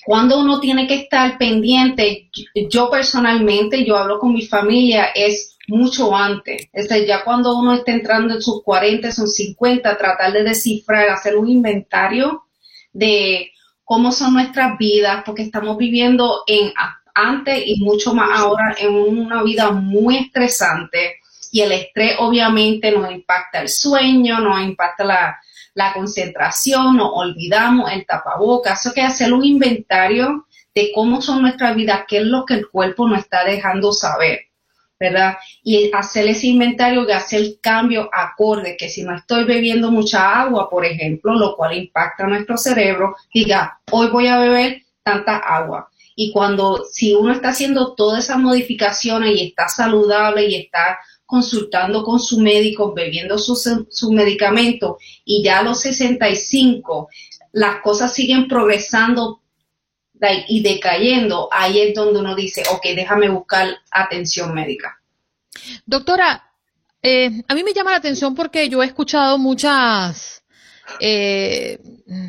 Cuando 0.05 0.39
uno 0.39 0.59
tiene 0.59 0.87
que 0.87 0.95
estar 0.95 1.37
pendiente, 1.37 2.29
yo 2.69 2.89
personalmente, 2.89 3.85
yo 3.85 3.97
hablo 3.97 4.19
con 4.19 4.33
mi 4.33 4.45
familia, 4.45 5.05
es 5.15 5.52
mucho 5.67 6.15
antes. 6.15 6.67
Es 6.73 6.89
decir, 6.89 7.07
ya 7.07 7.23
cuando 7.23 7.57
uno 7.57 7.73
está 7.73 7.91
entrando 7.91 8.35
en 8.35 8.41
sus 8.41 8.63
40, 8.63 9.11
sus 9.11 9.35
50, 9.35 9.97
tratar 9.97 10.33
de 10.33 10.43
descifrar, 10.43 11.09
hacer 11.09 11.35
un 11.35 11.49
inventario 11.49 12.43
de 12.91 13.51
cómo 13.83 14.11
son 14.11 14.33
nuestras 14.33 14.77
vidas, 14.77 15.23
porque 15.25 15.43
estamos 15.43 15.77
viviendo 15.77 16.43
en 16.47 16.73
antes 17.15 17.63
y 17.65 17.79
mucho 17.81 18.13
más 18.13 18.39
ahora 18.39 18.75
en 18.79 18.95
una 18.95 19.43
vida 19.43 19.71
muy 19.71 20.17
estresante 20.17 21.17
y 21.51 21.61
el 21.61 21.71
estrés 21.71 22.15
obviamente 22.17 22.91
nos 22.91 23.11
impacta 23.11 23.61
el 23.61 23.69
sueño, 23.69 24.39
nos 24.39 24.59
impacta 24.61 25.03
la, 25.03 25.37
la 25.75 25.93
concentración, 25.93 26.97
nos 26.97 27.11
olvidamos 27.13 27.91
el 27.91 28.05
tapabocas. 28.07 28.83
Eso 28.83 28.93
que 28.93 29.01
hacer 29.01 29.31
un 29.31 29.45
inventario 29.45 30.47
de 30.73 30.91
cómo 30.93 31.21
son 31.21 31.43
nuestras 31.43 31.75
vidas, 31.75 32.05
qué 32.07 32.17
es 32.17 32.23
lo 32.23 32.45
que 32.45 32.55
el 32.55 32.67
cuerpo 32.69 33.07
nos 33.07 33.19
está 33.19 33.43
dejando 33.43 33.91
saber, 33.93 34.47
¿verdad? 35.03 35.37
Y 35.63 35.91
hacer 35.93 36.27
ese 36.27 36.47
inventario 36.47 37.03
de 37.05 37.13
hacer 37.13 37.59
cambio 37.61 38.09
acorde, 38.13 38.77
que 38.77 38.87
si 38.87 39.03
no 39.03 39.13
estoy 39.15 39.43
bebiendo 39.43 39.91
mucha 39.91 40.41
agua, 40.41 40.69
por 40.69 40.85
ejemplo, 40.85 41.33
lo 41.33 41.57
cual 41.57 41.77
impacta 41.77 42.23
a 42.23 42.27
nuestro 42.27 42.55
cerebro, 42.55 43.15
diga, 43.33 43.81
hoy 43.91 44.07
voy 44.07 44.27
a 44.27 44.39
beber 44.39 44.83
tanta 45.03 45.37
agua. 45.37 45.89
Y 46.15 46.31
cuando, 46.31 46.85
si 46.89 47.13
uno 47.13 47.33
está 47.33 47.49
haciendo 47.49 47.95
todas 47.95 48.23
esas 48.23 48.39
modificaciones 48.39 49.31
y 49.35 49.47
está 49.47 49.67
saludable 49.67 50.45
y 50.45 50.55
está 50.55 50.99
consultando 51.25 52.03
con 52.03 52.19
su 52.19 52.39
médico, 52.39 52.93
bebiendo 52.93 53.37
sus 53.37 53.67
su 53.89 54.11
medicamento 54.13 54.97
y 55.25 55.43
ya 55.43 55.59
a 55.59 55.63
los 55.63 55.81
65 55.81 57.09
las 57.51 57.81
cosas 57.81 58.13
siguen 58.13 58.47
progresando 58.47 59.41
y 60.47 60.61
decayendo, 60.61 61.49
ahí 61.51 61.79
es 61.81 61.93
donde 61.95 62.19
uno 62.19 62.35
dice, 62.35 62.63
ok, 62.71 62.83
déjame 62.95 63.29
buscar 63.29 63.75
atención 63.91 64.53
médica. 64.53 64.99
Doctora, 65.85 66.51
eh, 67.01 67.43
a 67.47 67.55
mí 67.55 67.63
me 67.63 67.73
llama 67.73 67.91
la 67.91 67.97
atención 67.97 68.33
porque 68.35 68.69
yo 68.69 68.81
he 68.81 68.85
escuchado 68.85 69.37
muchas 69.37 70.43
eh, 70.99 71.79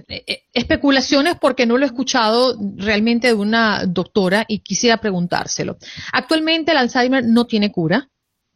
eh, 0.08 0.42
especulaciones 0.52 1.36
porque 1.40 1.66
no 1.66 1.78
lo 1.78 1.84
he 1.84 1.88
escuchado 1.88 2.56
realmente 2.76 3.28
de 3.28 3.34
una 3.34 3.84
doctora 3.86 4.44
y 4.48 4.60
quisiera 4.60 4.96
preguntárselo. 4.98 5.78
Actualmente 6.12 6.72
el 6.72 6.78
Alzheimer 6.78 7.24
no 7.24 7.46
tiene 7.46 7.70
cura 7.70 8.08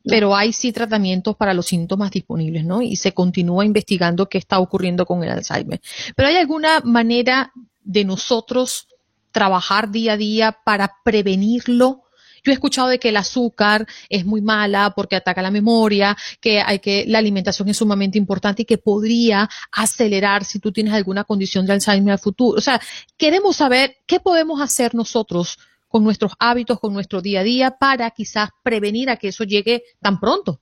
pero 0.09 0.35
hay 0.35 0.53
sí 0.53 0.73
tratamientos 0.73 1.37
para 1.37 1.53
los 1.53 1.67
síntomas 1.67 2.11
disponibles, 2.11 2.65
¿no? 2.65 2.81
Y 2.81 2.97
se 2.97 3.13
continúa 3.13 3.65
investigando 3.65 4.29
qué 4.29 4.39
está 4.39 4.59
ocurriendo 4.59 5.05
con 5.05 5.23
el 5.23 5.31
Alzheimer. 5.31 5.81
Pero 6.17 6.29
hay 6.29 6.37
alguna 6.37 6.81
manera 6.81 7.53
de 7.83 8.05
nosotros 8.05 8.89
trabajar 9.33 9.91
día 9.91 10.13
a 10.15 10.17
día 10.17 10.59
para 10.65 10.93
prevenirlo. 11.05 12.03
Yo 12.45 12.53
he 12.53 12.55
escuchado 12.55 12.89
de 12.89 12.99
que 12.99 13.09
el 13.09 13.17
azúcar 13.17 13.87
es 14.09 14.25
muy 14.25 14.41
mala 14.41 14.93
porque 14.95 15.17
ataca 15.17 15.43
la 15.43 15.51
memoria, 15.51 16.17
que 16.41 16.61
hay 16.61 16.79
que 16.79 17.05
la 17.07 17.19
alimentación 17.19 17.69
es 17.69 17.77
sumamente 17.77 18.17
importante 18.19 18.63
y 18.63 18.65
que 18.65 18.79
podría 18.79 19.49
acelerar 19.73 20.45
si 20.45 20.61
tú 20.61 20.73
tienes 20.73 20.95
alguna 20.95 21.25
condición 21.25 21.67
de 21.67 21.73
Alzheimer 21.75 22.13
al 22.13 22.19
futuro. 22.19 22.59
O 22.59 22.63
sea, 22.63 22.81
queremos 23.17 23.57
saber 23.57 23.97
qué 24.07 24.21
podemos 24.21 24.61
hacer 24.61 24.95
nosotros 24.95 25.59
con 25.89 26.05
nuestros 26.05 26.33
hábitos, 26.39 26.79
con 26.79 26.93
nuestro 26.93 27.21
día 27.21 27.41
a 27.41 27.45
día, 27.45 27.71
para 27.73 28.11
quizás 28.11 28.51
prevenir 28.63 29.11
a 29.11 29.17
que 29.17 29.29
eso 29.29 29.45
llegue 29.45 29.83
tan 30.01 30.21
pronto? 30.21 30.61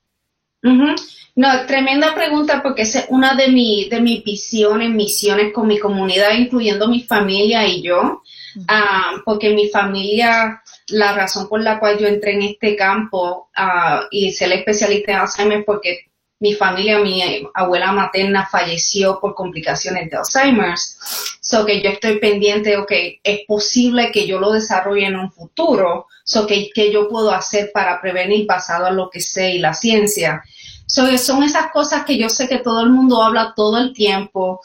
No, 1.37 1.67
tremenda 1.67 2.15
pregunta 2.15 2.63
porque 2.63 2.83
es 2.83 3.07
una 3.11 3.35
de, 3.35 3.49
mi, 3.49 3.91
de 3.91 4.01
mis 4.01 4.25
visiones, 4.25 4.89
misiones 4.89 5.53
con 5.53 5.67
mi 5.67 5.79
comunidad, 5.79 6.33
incluyendo 6.33 6.89
mi 6.89 7.03
familia 7.03 7.67
y 7.67 7.83
yo, 7.83 8.23
ah, 8.69 9.17
porque 9.23 9.51
mi 9.51 9.69
familia, 9.69 10.63
la 10.89 11.13
razón 11.13 11.47
por 11.47 11.61
la 11.61 11.79
cual 11.79 11.99
yo 11.99 12.07
entré 12.07 12.33
en 12.33 12.43
este 12.43 12.75
campo 12.75 13.51
uh, 13.55 14.07
y 14.11 14.33
ser 14.33 14.51
especialista 14.53 15.13
en 15.13 15.19
Alzheimer 15.19 15.59
es 15.59 15.65
porque 15.67 16.07
mi 16.39 16.55
familia, 16.55 16.99
mi 16.99 17.23
abuela 17.55 17.93
materna 17.93 18.47
falleció 18.51 19.19
por 19.21 19.35
complicaciones 19.35 20.11
de 20.11 20.17
Alzheimer's. 20.17 20.99
So 21.41 21.65
que 21.65 21.83
yo 21.83 21.91
estoy 21.91 22.19
pendiente, 22.19 22.77
ok, 22.77 22.93
es 23.23 23.41
posible 23.47 24.11
que 24.11 24.27
yo 24.27 24.39
lo 24.39 24.53
desarrolle 24.53 25.07
en 25.07 25.17
un 25.17 25.31
futuro. 25.31 26.07
So 26.25 26.47
que, 26.47 26.71
que 26.75 26.93
yo 26.93 27.09
puedo 27.09 27.31
hacer 27.31 27.71
para 27.73 28.01
prevenir 28.01 28.47
basado 28.47 28.89
en 28.89 28.97
lo 28.97 29.09
que 29.09 29.21
sé 29.21 29.53
y 29.53 29.59
la 29.59 29.73
ciencia. 29.73 30.43
So, 30.87 31.19
son 31.19 31.43
esas 31.43 31.71
cosas 31.73 32.05
que 32.05 32.17
yo 32.17 32.29
sé 32.29 32.49
que 32.49 32.59
todo 32.59 32.83
el 32.83 32.91
mundo 32.91 33.23
habla 33.23 33.53
todo 33.55 33.79
el 33.79 33.93
tiempo. 33.93 34.61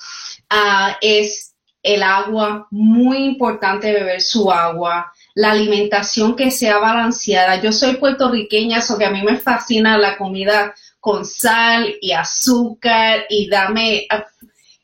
Uh, 0.52 0.94
es 1.02 1.54
el 1.84 2.04
agua, 2.04 2.68
muy 2.70 3.18
importante 3.26 3.92
beber 3.92 4.22
su 4.22 4.52
agua 4.52 5.12
la 5.34 5.52
alimentación 5.52 6.36
que 6.36 6.52
sea 6.52 6.80
balanceada. 6.80 7.62
Yo 7.62 7.72
soy 7.72 7.96
puertorriqueña, 7.96 8.82
so 8.82 8.98
que 8.98 9.06
a 9.06 9.12
mí 9.12 9.22
me 9.22 9.38
fascina 9.38 9.98
la 9.98 10.18
comida 10.18 10.74
con 11.00 11.26
sal 11.26 11.96
y 12.02 12.12
azúcar 12.12 13.26
y 13.30 13.50
dame 13.50 14.08
ah, 14.10 14.26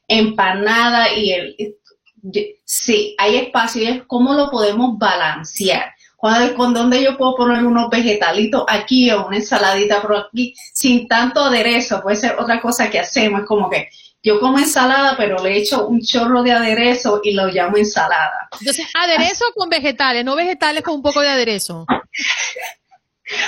empanada 0.08 1.14
y 1.14 1.32
el... 1.32 1.76
Sí, 2.66 3.16
hay 3.18 3.38
espacio 3.38 3.88
es 3.88 4.04
cómo 4.06 4.34
lo 4.34 4.50
podemos 4.50 4.98
balancear. 4.98 5.94
Con 6.18 6.74
dónde 6.74 7.04
yo 7.04 7.16
puedo 7.16 7.36
poner 7.36 7.64
unos 7.64 7.90
vegetalitos 7.90 8.64
aquí 8.68 9.12
o 9.12 9.28
una 9.28 9.38
ensaladita 9.38 10.02
por 10.02 10.16
aquí 10.16 10.56
sin 10.74 11.08
tanto 11.08 11.42
aderezo. 11.42 12.02
Puede 12.02 12.16
ser 12.16 12.36
otra 12.40 12.60
cosa 12.60 12.90
que 12.90 13.00
hacemos. 13.00 13.42
Es 13.42 13.48
como 13.48 13.70
que 13.70 13.90
yo 14.24 14.40
como 14.40 14.58
ensalada, 14.58 15.16
pero 15.16 15.42
le 15.44 15.58
echo 15.58 15.88
un 15.88 16.02
chorro 16.02 16.44
de 16.44 16.52
aderezo 16.52 17.22
y 17.24 17.34
lo 17.34 17.48
llamo 17.48 17.78
ensalada. 17.78 18.50
Entonces, 18.60 18.88
aderezo 18.94 19.46
con 19.56 19.70
vegetales, 19.70 20.26
no 20.26 20.36
vegetales 20.36 20.84
con 20.84 20.96
un 20.96 21.02
poco 21.02 21.22
de 21.22 21.30
aderezo. 21.30 21.86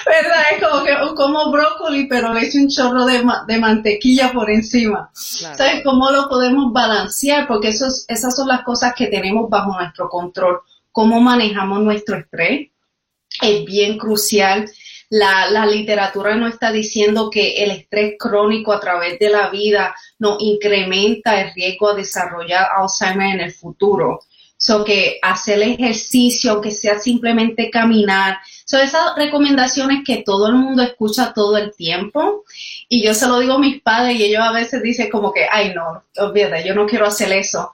¿Verdad? 0.06 0.44
Es 0.52 0.64
como 0.64 0.84
que 0.84 0.94
como 1.16 1.52
brócoli, 1.52 2.08
pero 2.08 2.34
le 2.34 2.42
echo 2.42 2.58
un 2.60 2.68
chorro 2.68 3.06
de, 3.06 3.24
de 3.48 3.58
mantequilla 3.60 4.32
por 4.34 4.50
encima. 4.52 5.10
¿Sabes 5.14 5.82
cómo 5.84 6.12
lo 6.12 6.28
podemos 6.28 6.74
balancear? 6.74 7.48
Porque 7.48 7.70
eso 7.70 7.88
esas 8.08 8.36
son 8.36 8.50
las 8.50 8.64
cosas 8.64 8.94
que 8.94 9.08
tenemos 9.08 9.50
bajo 9.50 9.78
nuestro 9.78 10.10
control. 10.10 10.60
Cómo 11.00 11.22
manejamos 11.22 11.80
nuestro 11.80 12.18
estrés 12.18 12.72
es 13.42 13.64
bien 13.64 13.98
crucial. 13.98 14.70
La, 15.10 15.66
literatura 15.66 16.36
nos 16.36 16.56
está 16.56 16.74
diciendo 16.74 17.30
que 17.30 17.64
el 17.64 17.72
estrés 17.72 18.16
crónico 18.20 18.74
a 18.74 18.82
través 18.82 19.18
de 19.18 19.30
la 19.30 19.50
vida 19.50 19.96
nos 20.18 20.36
incrementa 20.42 21.40
el 21.40 21.54
riesgo 21.54 21.94
de 21.94 22.02
desarrollar 22.02 22.68
Alzheimer 22.76 23.36
en 23.36 23.40
el 23.40 23.54
futuro. 23.54 24.20
So 24.58 24.84
que 24.84 25.20
hacer 25.22 25.62
ejercicio, 25.62 26.52
aunque 26.52 26.72
sea 26.72 27.00
simplemente 27.00 27.70
caminar, 27.70 28.40
son 28.66 28.82
esas 28.82 29.16
recomendaciones 29.16 30.04
que 30.06 30.18
todo 30.18 30.48
el 30.48 30.56
mundo 30.56 30.84
escucha 30.84 31.32
todo 31.34 31.56
el 31.56 31.74
tiempo 31.74 32.44
y 32.90 33.06
yo 33.06 33.14
se 33.14 33.30
lo 33.30 33.40
digo 33.40 33.54
a 33.54 33.60
mis 33.60 33.82
padres 33.82 34.20
y 34.20 34.26
ellos 34.26 34.42
a 34.44 34.52
veces 34.52 34.84
dicen 34.84 35.10
como 35.10 35.32
que, 35.32 35.48
ay 35.50 35.74
no, 35.74 36.04
olvídate, 36.18 36.68
yo 36.68 36.76
no 36.76 36.86
quiero 36.86 37.06
hacer 37.06 37.32
eso. 37.32 37.72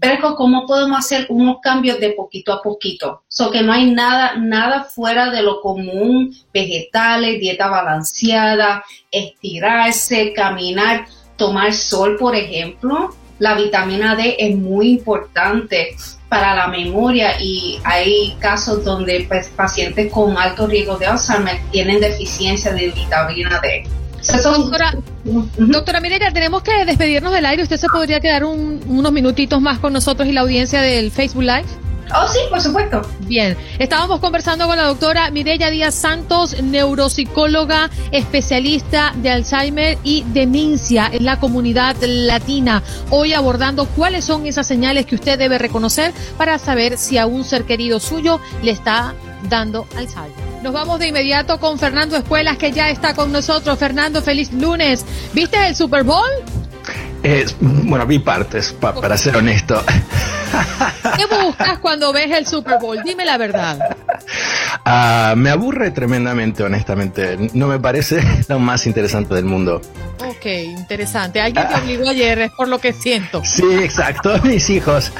Es 0.00 0.20
cómo 0.20 0.66
podemos 0.66 0.98
hacer 0.98 1.26
unos 1.28 1.56
cambios 1.60 1.98
de 1.98 2.10
poquito 2.10 2.52
a 2.52 2.62
poquito. 2.62 3.22
So 3.28 3.50
que 3.50 3.62
no 3.62 3.72
hay 3.72 3.90
nada, 3.90 4.36
nada 4.36 4.84
fuera 4.84 5.30
de 5.30 5.42
lo 5.42 5.60
común, 5.60 6.34
vegetales, 6.52 7.40
dieta 7.40 7.68
balanceada, 7.68 8.84
estirarse, 9.10 10.32
caminar, 10.32 11.06
tomar 11.36 11.72
sol, 11.72 12.16
por 12.18 12.36
ejemplo. 12.36 13.10
La 13.38 13.54
vitamina 13.54 14.16
D 14.16 14.36
es 14.38 14.56
muy 14.56 14.90
importante 14.90 15.96
para 16.28 16.54
la 16.54 16.68
memoria 16.68 17.40
y 17.40 17.78
hay 17.84 18.36
casos 18.40 18.84
donde 18.84 19.24
pues, 19.28 19.48
pacientes 19.48 20.12
con 20.12 20.36
alto 20.36 20.66
riesgo 20.66 20.96
de 20.96 21.06
Alzheimer 21.06 21.58
tienen 21.70 22.00
deficiencia 22.00 22.72
de 22.72 22.90
vitamina 22.90 23.60
D. 23.60 23.84
Doctora, 24.42 24.94
doctora 25.56 26.00
Mireya, 26.00 26.30
tenemos 26.32 26.62
que 26.62 26.84
despedirnos 26.84 27.32
del 27.32 27.46
aire. 27.46 27.62
¿Usted 27.62 27.78
se 27.78 27.88
podría 27.88 28.20
quedar 28.20 28.44
unos 28.44 29.12
minutitos 29.12 29.60
más 29.60 29.78
con 29.78 29.92
nosotros 29.92 30.28
y 30.28 30.32
la 30.32 30.42
audiencia 30.42 30.82
del 30.82 31.10
Facebook 31.10 31.42
Live? 31.42 31.66
Oh, 32.14 32.26
sí, 32.26 32.38
por 32.48 32.60
supuesto. 32.60 33.02
Bien, 33.20 33.56
estábamos 33.78 34.20
conversando 34.20 34.66
con 34.66 34.78
la 34.78 34.84
doctora 34.84 35.30
Mireya 35.30 35.68
Díaz 35.68 35.94
Santos, 35.94 36.62
neuropsicóloga, 36.62 37.90
especialista 38.12 39.12
de 39.16 39.30
Alzheimer 39.30 39.98
y 40.04 40.24
demencia 40.32 41.10
en 41.12 41.26
la 41.26 41.38
comunidad 41.38 41.96
latina. 42.00 42.82
Hoy 43.10 43.34
abordando 43.34 43.86
cuáles 43.86 44.24
son 44.24 44.46
esas 44.46 44.66
señales 44.66 45.04
que 45.04 45.16
usted 45.16 45.38
debe 45.38 45.58
reconocer 45.58 46.12
para 46.38 46.58
saber 46.58 46.96
si 46.96 47.18
a 47.18 47.26
un 47.26 47.44
ser 47.44 47.64
querido 47.64 48.00
suyo 48.00 48.40
le 48.62 48.70
está 48.70 49.14
dando 49.44 49.86
Alzheimer. 49.96 50.32
Nos 50.62 50.72
vamos 50.72 50.98
de 50.98 51.08
inmediato 51.08 51.58
con 51.60 51.78
Fernando 51.78 52.16
Espuelas, 52.16 52.56
que 52.58 52.72
ya 52.72 52.90
está 52.90 53.14
con 53.14 53.32
nosotros. 53.32 53.78
Fernando, 53.78 54.22
feliz 54.22 54.52
lunes. 54.52 55.04
¿Viste 55.32 55.66
el 55.66 55.76
Super 55.76 56.04
Bowl? 56.04 56.30
bueno, 57.60 58.06
vi 58.06 58.18
partes, 58.20 58.72
para 58.72 59.16
ser 59.16 59.36
honesto. 59.36 59.82
¿Qué 61.16 61.26
buscas 61.26 61.78
cuando 61.78 62.12
ves 62.12 62.30
el 62.30 62.46
Super 62.46 62.78
Bowl? 62.80 63.02
Dime 63.04 63.24
la 63.24 63.38
verdad. 63.38 63.78
Ah, 64.90 65.34
me 65.36 65.50
aburre 65.50 65.90
tremendamente, 65.90 66.62
honestamente. 66.62 67.36
No 67.52 67.66
me 67.66 67.78
parece 67.78 68.22
lo 68.48 68.58
más 68.58 68.86
interesante 68.86 69.34
del 69.34 69.44
mundo. 69.44 69.82
Ok, 70.18 70.46
interesante. 70.46 71.40
Alguien 71.42 71.68
te 71.68 71.74
obligó 71.74 72.08
ayer, 72.08 72.38
es 72.38 72.52
por 72.52 72.68
lo 72.68 72.78
que 72.78 72.94
siento. 72.94 73.42
Sí, 73.44 73.66
exacto, 73.82 74.38
mis 74.44 74.70
hijos. 74.70 75.12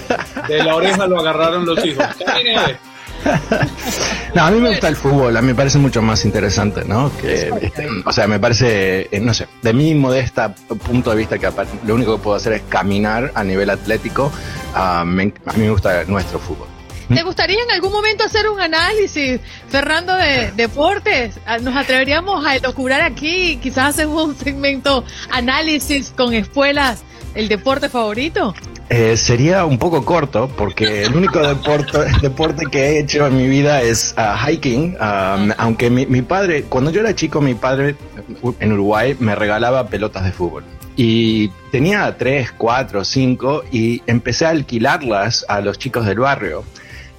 De 0.49 0.63
la 0.63 0.75
oreja 0.75 1.07
lo 1.07 1.21
agarraron 1.21 1.67
los 1.67 1.85
hijos. 1.85 2.07
no, 4.35 4.43
a 4.43 4.51
mí 4.51 4.61
me 4.61 4.71
gusta 4.71 4.89
el 4.89 4.97
fútbol, 4.97 5.37
a 5.37 5.41
mí 5.41 5.49
me 5.49 5.55
parece 5.55 5.79
mucho 5.79 6.03
más 6.03 6.25
interesante, 6.25 6.85
¿no? 6.85 7.11
Que, 7.19 7.51
este, 7.61 7.89
o 8.05 8.13
sea, 8.13 8.27
me 8.27 8.39
parece, 8.39 9.09
eh, 9.11 9.21
no 9.21 9.35
sé, 9.35 9.47
de 9.63 9.73
mi 9.73 9.95
modesta 9.95 10.55
punto 10.55 11.11
de 11.11 11.17
vista, 11.17 11.39
que 11.39 11.49
lo 11.87 11.95
único 11.95 12.17
que 12.17 12.23
puedo 12.23 12.37
hacer 12.37 12.53
es 12.55 12.63
caminar 12.69 13.33
a 13.35 13.45
nivel 13.45 13.71
atlético, 13.71 14.31
a 14.75 15.05
mí 15.05 15.33
me 15.57 15.71
gusta 15.71 16.05
nuestro 16.05 16.39
fútbol. 16.39 16.69
¿Te 17.09 17.23
gustaría 17.23 17.63
en 17.63 17.71
algún 17.71 17.91
momento 17.91 18.25
hacer 18.25 18.49
un 18.51 18.61
análisis, 18.61 19.41
Fernando, 19.69 20.15
de 20.15 20.53
deportes? 20.57 21.41
Ah, 21.47 21.59
¿Nos 21.59 21.75
atreveríamos 21.75 22.45
a 22.45 22.57
elucubrar 22.57 23.01
aquí? 23.01 23.59
Quizás 23.63 23.95
hacer 23.95 24.07
un 24.07 24.37
segmento 24.37 25.05
análisis 25.31 26.13
con 26.15 26.35
escuelas, 26.35 27.03
el 27.39 27.49
deporte 27.49 27.89
favorito. 27.89 28.53
Eh, 28.91 29.17
sería 29.17 29.65
un 29.65 29.79
poco 29.79 30.05
corto 30.05 30.49
porque 30.57 31.05
el 31.05 31.15
único 31.15 31.39
deporte, 31.39 31.99
deporte 32.23 32.67
que 32.67 32.81
he 32.81 32.99
hecho 32.99 33.27
en 33.29 33.37
mi 33.37 33.47
vida 33.47 33.81
es 33.81 34.13
uh, 34.19 34.37
hiking. 34.45 34.97
Um, 35.01 35.53
aunque 35.57 35.89
mi, 35.89 36.05
mi, 36.07 36.23
padre, 36.23 36.65
cuando 36.65 36.91
yo 36.91 37.01
era 37.01 37.15
chico, 37.15 37.41
mi 37.41 37.55
padre 37.55 37.95
en 38.59 38.73
Uruguay 38.73 39.17
me 39.21 39.37
regalaba 39.37 39.87
pelotas 39.87 40.25
de 40.25 40.33
fútbol. 40.33 40.65
Y 40.97 41.51
tenía 41.71 42.17
tres, 42.19 42.51
cuatro, 42.51 43.05
cinco 43.05 43.63
y 43.71 44.03
empecé 44.09 44.47
a 44.47 44.49
alquilarlas 44.49 45.47
a 45.49 45.61
los 45.61 45.79
chicos 45.79 46.07
del 46.07 46.19
barrio. 46.19 46.65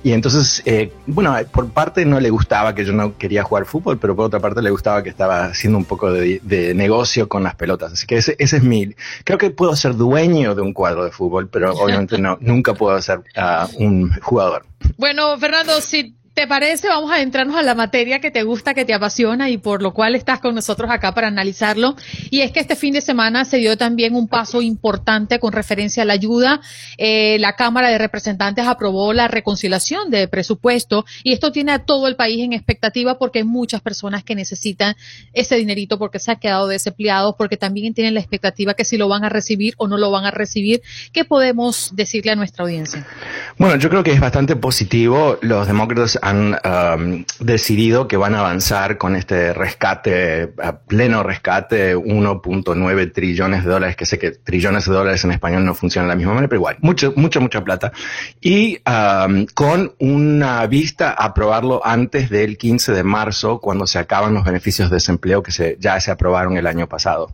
Y 0.02 0.14
entonces, 0.14 0.62
eh, 0.66 0.94
bueno, 1.08 1.36
por 1.52 1.70
parte 1.72 2.06
no 2.06 2.20
le 2.20 2.30
gustaba 2.30 2.74
que 2.74 2.86
yo 2.86 2.94
no 2.94 3.18
quería 3.18 3.44
jugar 3.44 3.66
fútbol, 3.66 3.98
pero 4.00 4.16
por 4.16 4.26
otra 4.26 4.40
parte 4.40 4.62
le 4.62 4.70
gustaba 4.70 5.04
que 5.04 5.10
estaba 5.10 5.46
haciendo 5.46 5.78
un 5.78 5.86
poco 5.86 6.12
de, 6.12 6.40
negocio 6.74 7.28
con 7.28 7.44
las 7.44 7.56
pelotas. 7.56 7.94
Así 7.94 8.08
que 8.08 8.18
ese, 8.18 8.36
ese, 8.40 8.58
es 8.58 8.64
mi... 8.64 8.96
Creo 9.26 9.38
que 9.38 9.50
puedo 9.50 9.76
ser 9.76 9.96
dueño 9.96 10.56
de 10.56 10.62
un 10.62 10.74
cuadro 10.74 11.04
de 11.04 11.12
fútbol, 11.12 11.50
pero 11.50 11.74
obviamente 11.74 12.18
no, 12.18 12.38
nunca 12.42 12.74
puedo 12.74 13.02
ser 13.02 13.20
uh, 13.20 13.84
un 13.84 14.12
jugador. 14.22 14.66
Bueno, 14.98 15.38
Fernando, 15.38 15.82
si 15.82 16.16
¿Te 16.40 16.48
parece? 16.48 16.88
Vamos 16.88 17.12
a 17.12 17.16
adentrarnos 17.16 17.58
a 17.58 17.64
la 17.64 17.76
materia 17.76 18.22
que 18.22 18.32
te 18.32 18.44
gusta, 18.44 18.74
que 18.74 18.86
te 18.86 18.94
apasiona 18.94 19.50
y 19.50 19.58
por 19.58 19.82
lo 19.82 19.94
cual 19.94 20.16
estás 20.16 20.40
con 20.40 20.56
nosotros 20.56 20.90
acá 20.90 21.14
para 21.14 21.28
analizarlo. 21.28 21.98
Y 22.30 22.40
es 22.40 22.54
que 22.54 22.62
este 22.62 22.78
fin 22.78 22.94
de 22.94 23.02
semana 23.02 23.44
se 23.44 23.58
dio 23.58 23.78
también 23.78 24.16
un 24.16 24.30
paso 24.30 24.62
importante 24.62 25.38
con 25.42 25.52
referencia 25.52 26.04
a 26.04 26.06
la 26.06 26.14
ayuda. 26.14 26.62
Eh, 26.98 27.36
la 27.42 27.58
Cámara 27.58 27.90
de 27.90 27.98
Representantes 27.98 28.66
aprobó 28.66 29.12
la 29.12 29.28
reconciliación 29.28 30.12
de 30.12 30.30
presupuesto 30.30 31.04
y 31.26 31.34
esto 31.34 31.52
tiene 31.52 31.74
a 31.74 31.80
todo 31.80 32.08
el 32.08 32.16
país 32.16 32.42
en 32.42 32.54
expectativa 32.54 33.20
porque 33.20 33.40
hay 33.40 33.46
muchas 33.46 33.82
personas 33.82 34.24
que 34.24 34.34
necesitan 34.34 34.96
ese 35.34 35.58
dinerito 35.58 36.00
porque 36.00 36.20
se 36.20 36.32
han 36.32 36.40
quedado 36.40 36.70
desempleados, 36.70 37.36
porque 37.38 37.58
también 37.58 37.94
tienen 37.94 38.14
la 38.14 38.22
expectativa 38.22 38.76
que 38.76 38.86
si 38.86 38.96
lo 38.96 39.10
van 39.10 39.26
a 39.26 39.30
recibir 39.30 39.74
o 39.76 39.90
no 39.90 39.98
lo 39.98 40.10
van 40.10 40.24
a 40.24 40.32
recibir. 40.32 40.84
¿Qué 41.12 41.26
podemos 41.26 41.94
decirle 41.98 42.32
a 42.32 42.36
nuestra 42.38 42.64
audiencia? 42.64 43.06
Bueno, 43.58 43.76
yo 43.76 43.90
creo 43.90 44.04
que 44.04 44.14
es 44.14 44.22
bastante 44.22 44.56
positivo. 44.56 45.38
Los 45.42 45.68
demócratas 45.68 46.18
han 46.30 46.60
um, 46.64 47.26
decidido 47.40 48.08
que 48.08 48.18
van 48.18 48.36
a 48.36 48.40
avanzar 48.40 48.98
con 48.98 49.16
este 49.16 49.54
rescate, 49.54 50.54
a 50.62 50.78
pleno 50.78 51.24
rescate, 51.24 51.96
1.9 51.96 53.14
trillones 53.14 53.64
de 53.64 53.70
dólares, 53.70 53.96
que 53.96 54.06
sé 54.06 54.20
que 54.20 54.32
trillones 54.32 54.86
de 54.86 54.94
dólares 54.94 55.24
en 55.24 55.32
español 55.32 55.66
no 55.66 55.74
funcionan 55.74 56.08
de 56.08 56.14
la 56.14 56.18
misma 56.18 56.34
manera, 56.34 56.50
pero 56.50 56.60
igual, 56.60 56.78
mucho, 56.82 57.14
mucha, 57.16 57.40
mucha 57.40 57.64
plata. 57.64 57.92
Y 58.42 58.80
um, 58.88 59.46
con 59.54 59.94
una 60.00 60.66
vista 60.68 61.10
a 61.10 61.26
aprobarlo 61.26 61.86
antes 61.86 62.30
del 62.30 62.58
15 62.58 62.94
de 62.94 63.04
marzo, 63.04 63.60
cuando 63.60 63.88
se 63.88 64.00
acaban 64.00 64.34
los 64.34 64.44
beneficios 64.44 64.90
de 64.90 64.98
desempleo 64.98 65.42
que 65.42 65.52
se, 65.52 65.78
ya 65.80 66.00
se 66.00 66.12
aprobaron 66.12 66.58
el 66.58 66.68
año 66.68 66.88
pasado. 66.88 67.32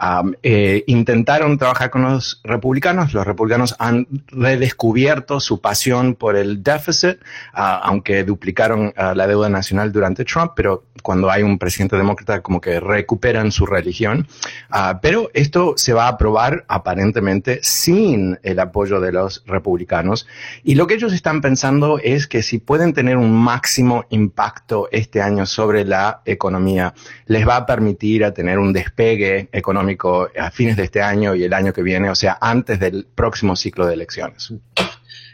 Um, 0.00 0.32
eh, 0.42 0.84
intentaron 0.86 1.58
trabajar 1.58 1.90
con 1.90 2.02
los 2.02 2.40
republicanos, 2.44 3.12
los 3.12 3.26
republicanos 3.26 3.76
han 3.78 4.06
redescubierto 4.28 5.40
su 5.40 5.60
pasión 5.60 6.14
por 6.14 6.36
el 6.36 6.62
déficit, 6.62 7.18
uh, 7.54 7.82
aunque 7.82 8.21
duplicaron 8.24 8.92
ah, 8.96 9.14
la 9.14 9.26
deuda 9.26 9.48
nacional 9.48 9.92
durante 9.92 10.24
Trump, 10.24 10.52
pero 10.56 10.84
cuando 11.02 11.30
hay 11.30 11.42
un 11.42 11.58
presidente 11.58 11.96
demócrata 11.96 12.42
como 12.42 12.60
que 12.60 12.80
recuperan 12.80 13.52
su 13.52 13.66
religión. 13.66 14.26
Ah, 14.70 15.00
pero 15.02 15.30
esto 15.34 15.74
se 15.76 15.92
va 15.92 16.04
a 16.04 16.08
aprobar 16.08 16.64
aparentemente 16.68 17.60
sin 17.62 18.38
el 18.42 18.60
apoyo 18.60 19.00
de 19.00 19.12
los 19.12 19.42
republicanos. 19.46 20.26
Y 20.62 20.74
lo 20.74 20.86
que 20.86 20.94
ellos 20.94 21.12
están 21.12 21.40
pensando 21.40 21.98
es 21.98 22.26
que 22.26 22.42
si 22.42 22.58
pueden 22.58 22.92
tener 22.92 23.16
un 23.16 23.32
máximo 23.32 24.04
impacto 24.10 24.88
este 24.92 25.20
año 25.20 25.46
sobre 25.46 25.84
la 25.84 26.22
economía, 26.24 26.94
les 27.26 27.46
va 27.46 27.56
a 27.56 27.66
permitir 27.66 28.24
a 28.24 28.32
tener 28.32 28.58
un 28.58 28.72
despegue 28.72 29.48
económico 29.52 30.28
a 30.38 30.50
fines 30.50 30.76
de 30.76 30.84
este 30.84 31.02
año 31.02 31.34
y 31.34 31.44
el 31.44 31.52
año 31.52 31.72
que 31.72 31.82
viene, 31.82 32.10
o 32.10 32.14
sea, 32.14 32.38
antes 32.40 32.78
del 32.78 33.06
próximo 33.14 33.56
ciclo 33.56 33.86
de 33.86 33.94
elecciones. 33.94 34.52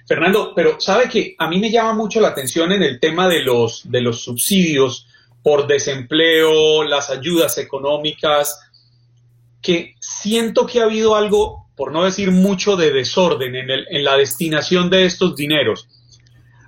Fernando, 0.09 0.55
pero 0.57 0.81
sabe 0.81 1.07
que 1.07 1.35
a 1.37 1.49
mí 1.49 1.61
me 1.61 1.71
llama 1.71 1.93
mucho 1.93 2.19
la 2.19 2.29
atención 2.29 2.73
en 2.73 2.83
el 2.83 2.99
tema 2.99 3.29
de 3.29 3.43
los, 3.43 3.83
de 3.91 4.01
los 4.01 4.23
subsidios 4.23 5.07
por 5.43 5.67
desempleo, 5.67 6.83
las 6.83 7.11
ayudas 7.11 7.59
económicas, 7.59 8.59
que 9.61 9.97
siento 10.01 10.65
que 10.65 10.81
ha 10.81 10.85
habido 10.85 11.15
algo, 11.15 11.67
por 11.77 11.93
no 11.93 12.05
decir 12.05 12.31
mucho, 12.31 12.75
de 12.75 12.91
desorden 12.91 13.55
en, 13.55 13.69
el, 13.69 13.87
en 13.91 14.03
la 14.03 14.17
destinación 14.17 14.89
de 14.89 15.05
estos 15.05 15.37
dineros. 15.37 15.87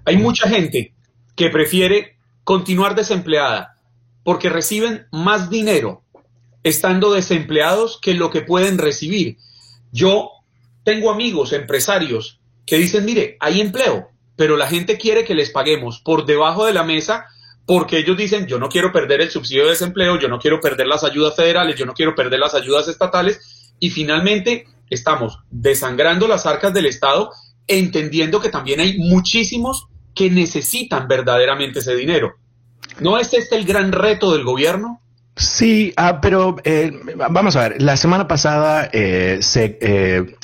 Hay 0.04 0.18
mucha 0.18 0.46
gente 0.46 0.92
que 1.34 1.48
prefiere 1.48 2.18
continuar 2.44 2.94
desempleada 2.94 3.78
porque 4.22 4.50
reciben 4.50 5.06
más 5.12 5.48
dinero 5.48 6.02
estando 6.62 7.14
desempleados 7.14 7.98
que 8.02 8.12
lo 8.12 8.28
que 8.28 8.42
pueden 8.42 8.76
recibir. 8.76 9.38
Yo 9.92 10.30
tengo 10.84 11.10
amigos 11.10 11.54
empresarios 11.54 12.39
que 12.70 12.78
dicen, 12.78 13.04
mire, 13.04 13.36
hay 13.40 13.60
empleo, 13.60 14.10
pero 14.36 14.56
la 14.56 14.68
gente 14.68 14.96
quiere 14.96 15.24
que 15.24 15.34
les 15.34 15.50
paguemos 15.50 16.00
por 16.00 16.24
debajo 16.24 16.64
de 16.64 16.72
la 16.72 16.84
mesa 16.84 17.26
porque 17.66 17.98
ellos 17.98 18.16
dicen, 18.16 18.46
yo 18.46 18.60
no 18.60 18.68
quiero 18.68 18.92
perder 18.92 19.20
el 19.20 19.30
subsidio 19.30 19.64
de 19.64 19.70
desempleo, 19.70 20.20
yo 20.20 20.28
no 20.28 20.38
quiero 20.38 20.60
perder 20.60 20.86
las 20.86 21.02
ayudas 21.02 21.34
federales, 21.34 21.74
yo 21.74 21.84
no 21.84 21.94
quiero 21.94 22.14
perder 22.14 22.38
las 22.38 22.54
ayudas 22.54 22.86
estatales 22.86 23.74
y 23.80 23.90
finalmente 23.90 24.68
estamos 24.88 25.40
desangrando 25.50 26.28
las 26.28 26.46
arcas 26.46 26.72
del 26.72 26.86
Estado 26.86 27.32
entendiendo 27.66 28.40
que 28.40 28.50
también 28.50 28.78
hay 28.78 28.98
muchísimos 28.98 29.88
que 30.14 30.30
necesitan 30.30 31.08
verdaderamente 31.08 31.80
ese 31.80 31.96
dinero. 31.96 32.36
¿No 33.00 33.18
es 33.18 33.34
este 33.34 33.56
el 33.56 33.64
gran 33.64 33.90
reto 33.90 34.32
del 34.32 34.44
gobierno? 34.44 35.02
Sí, 35.40 35.94
ah, 35.96 36.20
pero 36.20 36.56
eh, 36.64 36.92
vamos 37.30 37.56
a 37.56 37.60
ver, 37.66 37.80
la 37.80 37.96
semana 37.96 38.28
pasada 38.28 38.90
eh, 38.92 39.38
se, 39.40 39.78
eh, 39.80 40.36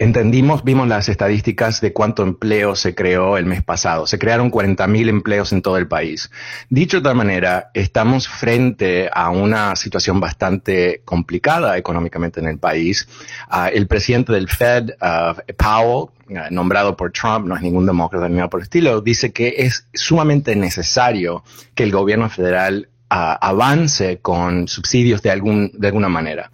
entendimos, 0.00 0.64
vimos 0.64 0.86
las 0.86 1.08
estadísticas 1.08 1.80
de 1.80 1.94
cuánto 1.94 2.24
empleo 2.24 2.76
se 2.76 2.94
creó 2.94 3.38
el 3.38 3.46
mes 3.46 3.64
pasado. 3.64 4.06
Se 4.06 4.18
crearon 4.18 4.50
40.000 4.50 5.08
empleos 5.08 5.54
en 5.54 5.62
todo 5.62 5.78
el 5.78 5.88
país. 5.88 6.30
Dicho 6.68 6.98
de 6.98 7.00
otra 7.00 7.14
manera, 7.14 7.70
estamos 7.72 8.28
frente 8.28 9.08
a 9.10 9.30
una 9.30 9.74
situación 9.76 10.20
bastante 10.20 11.00
complicada 11.06 11.78
económicamente 11.78 12.38
en 12.40 12.48
el 12.48 12.58
país. 12.58 13.08
Ah, 13.48 13.70
el 13.70 13.86
presidente 13.86 14.34
del 14.34 14.50
Fed, 14.50 14.90
ah, 15.00 15.36
Powell, 15.56 16.10
nombrado 16.50 16.98
por 16.98 17.12
Trump, 17.12 17.46
no 17.46 17.56
es 17.56 17.62
ningún 17.62 17.86
demócrata 17.86 18.28
ni 18.28 18.34
nada 18.34 18.50
por 18.50 18.60
el 18.60 18.64
estilo, 18.64 19.00
dice 19.00 19.32
que 19.32 19.54
es 19.56 19.86
sumamente 19.94 20.54
necesario 20.54 21.42
que 21.74 21.84
el 21.84 21.92
gobierno 21.92 22.28
federal 22.28 22.90
avance 23.08 24.18
con 24.18 24.68
subsidios 24.68 25.22
de, 25.22 25.30
algún, 25.30 25.70
de 25.74 25.86
alguna 25.88 26.08
manera. 26.08 26.50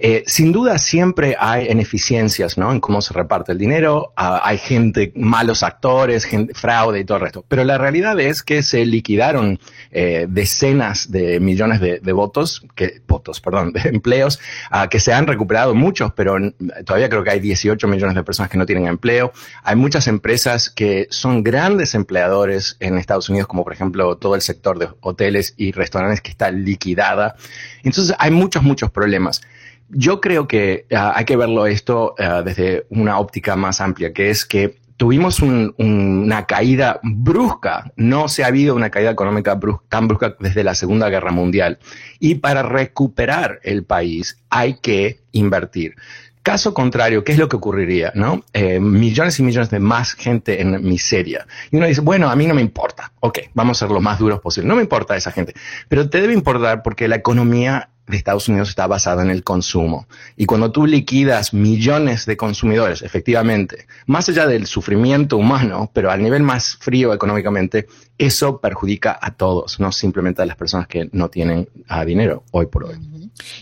Eh, 0.00 0.22
sin 0.26 0.52
duda 0.52 0.78
siempre 0.78 1.36
hay 1.40 1.68
ineficiencias 1.68 2.56
en 2.56 2.80
cómo 2.80 3.02
se 3.02 3.12
reparte 3.12 3.50
el 3.50 3.58
dinero, 3.58 4.12
ah, 4.16 4.40
hay 4.44 4.56
gente, 4.58 5.12
malos 5.16 5.64
actores, 5.64 6.24
gente, 6.24 6.54
fraude 6.54 7.00
y 7.00 7.04
todo 7.04 7.16
el 7.16 7.24
resto. 7.24 7.44
Pero 7.48 7.64
la 7.64 7.78
realidad 7.78 8.18
es 8.20 8.44
que 8.44 8.62
se 8.62 8.86
liquidaron 8.86 9.58
eh, 9.90 10.26
decenas 10.28 11.10
de 11.10 11.40
millones 11.40 11.80
de, 11.80 12.12
votos, 12.12 12.64
votos, 13.08 13.40
perdón, 13.40 13.72
de 13.74 13.88
empleos, 13.88 14.38
ah, 14.70 14.88
que 14.88 15.00
se 15.00 15.12
han 15.12 15.26
recuperado 15.26 15.74
muchos, 15.74 16.12
pero 16.12 16.36
todavía 16.84 17.08
creo 17.08 17.24
que 17.24 17.30
hay 17.30 17.40
18 17.40 17.88
millones 17.88 18.14
de 18.14 18.22
personas 18.22 18.50
que 18.50 18.58
no 18.58 18.66
tienen 18.66 18.86
empleo. 18.86 19.32
Hay 19.64 19.74
muchas 19.74 20.06
empresas 20.06 20.70
que 20.70 21.08
son 21.10 21.42
grandes 21.42 21.96
empleadores 21.96 22.76
en 22.78 22.98
Estados 22.98 23.28
Unidos, 23.30 23.48
como 23.48 23.64
por 23.64 23.72
ejemplo 23.72 24.16
todo 24.16 24.36
el 24.36 24.42
sector 24.42 24.78
de 24.78 24.88
hoteles 25.00 25.54
y 25.56 25.72
restaurantes 25.72 26.20
que 26.20 26.30
está 26.30 26.52
liquidada. 26.52 27.34
Entonces 27.82 28.14
hay 28.20 28.30
muchos, 28.30 28.62
muchos 28.62 28.92
problemas. 28.92 29.42
Yo 29.90 30.20
creo 30.20 30.46
que 30.46 30.86
ah, 30.94 31.12
hay 31.16 31.24
que 31.24 31.36
verlo 31.36 31.66
esto 31.66 32.14
ah, 32.18 32.42
desde 32.44 32.86
una 32.90 33.18
óptica 33.18 33.56
más 33.56 33.80
amplia, 33.80 34.12
que 34.12 34.30
es 34.30 34.44
que 34.44 34.78
tuvimos 34.98 35.40
una 35.40 36.46
caída 36.46 36.98
brusca, 37.04 37.92
no 37.96 38.28
se 38.28 38.42
ha 38.42 38.48
habido 38.48 38.74
una 38.74 38.90
caída 38.90 39.12
económica 39.12 39.58
tan 39.88 40.08
brusca 40.08 40.36
desde 40.40 40.64
la 40.64 40.74
Segunda 40.74 41.08
Guerra 41.08 41.30
Mundial. 41.30 41.78
Y 42.18 42.36
para 42.36 42.62
recuperar 42.62 43.60
el 43.62 43.84
país 43.84 44.38
hay 44.50 44.74
que 44.80 45.20
invertir. 45.32 45.94
Caso 46.42 46.74
contrario, 46.74 47.24
¿qué 47.24 47.32
es 47.32 47.38
lo 47.38 47.48
que 47.48 47.56
ocurriría? 47.56 48.10
¿no? 48.14 48.42
Eh, 48.52 48.80
millones 48.80 49.38
y 49.38 49.42
millones 49.42 49.70
de 49.70 49.78
más 49.78 50.14
gente 50.14 50.60
en 50.62 50.82
miseria. 50.82 51.46
Y 51.70 51.76
uno 51.76 51.86
dice, 51.86 52.00
bueno, 52.00 52.28
a 52.28 52.34
mí 52.36 52.46
no 52.46 52.54
me 52.54 52.62
importa. 52.62 53.12
Ok, 53.20 53.38
vamos 53.54 53.76
a 53.76 53.86
ser 53.86 53.92
lo 53.92 54.00
más 54.00 54.18
duros 54.18 54.40
posible. 54.40 54.66
No 54.66 54.74
me 54.74 54.82
importa 54.82 55.16
esa 55.16 55.30
gente. 55.30 55.54
Pero 55.88 56.10
te 56.10 56.20
debe 56.20 56.32
importar 56.32 56.82
porque 56.82 57.06
la 57.06 57.16
economía 57.16 57.90
de 58.08 58.16
Estados 58.16 58.48
Unidos 58.48 58.70
está 58.70 58.86
basada 58.86 59.22
en 59.22 59.30
el 59.30 59.44
consumo. 59.44 60.06
Y 60.36 60.46
cuando 60.46 60.72
tú 60.72 60.86
liquidas 60.86 61.52
millones 61.52 62.26
de 62.26 62.36
consumidores, 62.36 63.02
efectivamente, 63.02 63.86
más 64.06 64.28
allá 64.28 64.46
del 64.46 64.66
sufrimiento 64.66 65.36
humano, 65.36 65.90
pero 65.92 66.10
al 66.10 66.22
nivel 66.22 66.42
más 66.42 66.76
frío 66.80 67.12
económicamente, 67.12 67.86
eso 68.16 68.60
perjudica 68.60 69.18
a 69.20 69.32
todos, 69.32 69.78
no 69.78 69.92
simplemente 69.92 70.42
a 70.42 70.46
las 70.46 70.56
personas 70.56 70.88
que 70.88 71.08
no 71.12 71.28
tienen 71.28 71.68
ah, 71.88 72.04
dinero 72.04 72.44
hoy 72.50 72.66
por 72.66 72.84
hoy. 72.84 72.96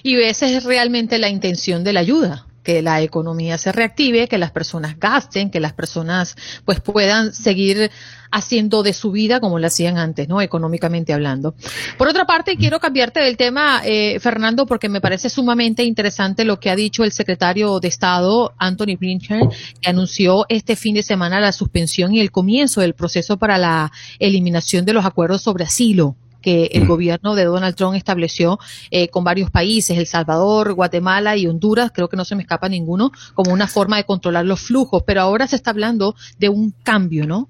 Y 0.02 0.16
esa 0.16 0.46
es 0.46 0.64
realmente 0.64 1.18
la 1.18 1.28
intención 1.28 1.84
de 1.84 1.92
la 1.92 2.00
ayuda 2.00 2.46
que 2.66 2.82
la 2.82 3.00
economía 3.00 3.58
se 3.58 3.70
reactive, 3.70 4.26
que 4.26 4.38
las 4.38 4.50
personas 4.50 4.98
gasten, 4.98 5.52
que 5.52 5.60
las 5.60 5.72
personas 5.72 6.34
pues 6.64 6.80
puedan 6.80 7.32
seguir 7.32 7.92
haciendo 8.32 8.82
de 8.82 8.92
su 8.92 9.12
vida 9.12 9.38
como 9.38 9.60
lo 9.60 9.68
hacían 9.68 9.98
antes, 9.98 10.26
¿no? 10.26 10.40
Económicamente 10.40 11.12
hablando. 11.12 11.54
Por 11.96 12.08
otra 12.08 12.24
parte, 12.26 12.56
quiero 12.56 12.80
cambiarte 12.80 13.20
del 13.20 13.36
tema, 13.36 13.82
eh, 13.84 14.18
Fernando, 14.18 14.66
porque 14.66 14.88
me 14.88 15.00
parece 15.00 15.30
sumamente 15.30 15.84
interesante 15.84 16.44
lo 16.44 16.58
que 16.58 16.68
ha 16.68 16.74
dicho 16.74 17.04
el 17.04 17.12
secretario 17.12 17.78
de 17.78 17.86
Estado, 17.86 18.52
Anthony 18.58 18.96
Blinken, 18.98 19.48
que 19.80 19.88
anunció 19.88 20.44
este 20.48 20.74
fin 20.74 20.96
de 20.96 21.04
semana 21.04 21.38
la 21.38 21.52
suspensión 21.52 22.14
y 22.14 22.20
el 22.20 22.32
comienzo 22.32 22.80
del 22.80 22.94
proceso 22.94 23.36
para 23.36 23.58
la 23.58 23.92
eliminación 24.18 24.84
de 24.84 24.92
los 24.92 25.04
acuerdos 25.04 25.40
sobre 25.40 25.62
asilo 25.62 26.16
que 26.46 26.70
el 26.74 26.86
gobierno 26.86 27.34
de 27.34 27.42
Donald 27.42 27.74
Trump 27.74 27.96
estableció 27.96 28.60
eh, 28.92 29.08
con 29.08 29.24
varios 29.24 29.50
países, 29.50 29.98
El 29.98 30.06
Salvador, 30.06 30.74
Guatemala 30.74 31.36
y 31.36 31.48
Honduras, 31.48 31.90
creo 31.92 32.08
que 32.08 32.16
no 32.16 32.24
se 32.24 32.36
me 32.36 32.42
escapa 32.42 32.68
ninguno, 32.68 33.10
como 33.34 33.52
una 33.52 33.66
forma 33.66 33.96
de 33.96 34.04
controlar 34.04 34.44
los 34.44 34.60
flujos, 34.60 35.02
pero 35.04 35.22
ahora 35.22 35.48
se 35.48 35.56
está 35.56 35.70
hablando 35.72 36.14
de 36.38 36.48
un 36.48 36.72
cambio, 36.84 37.26
¿no? 37.26 37.48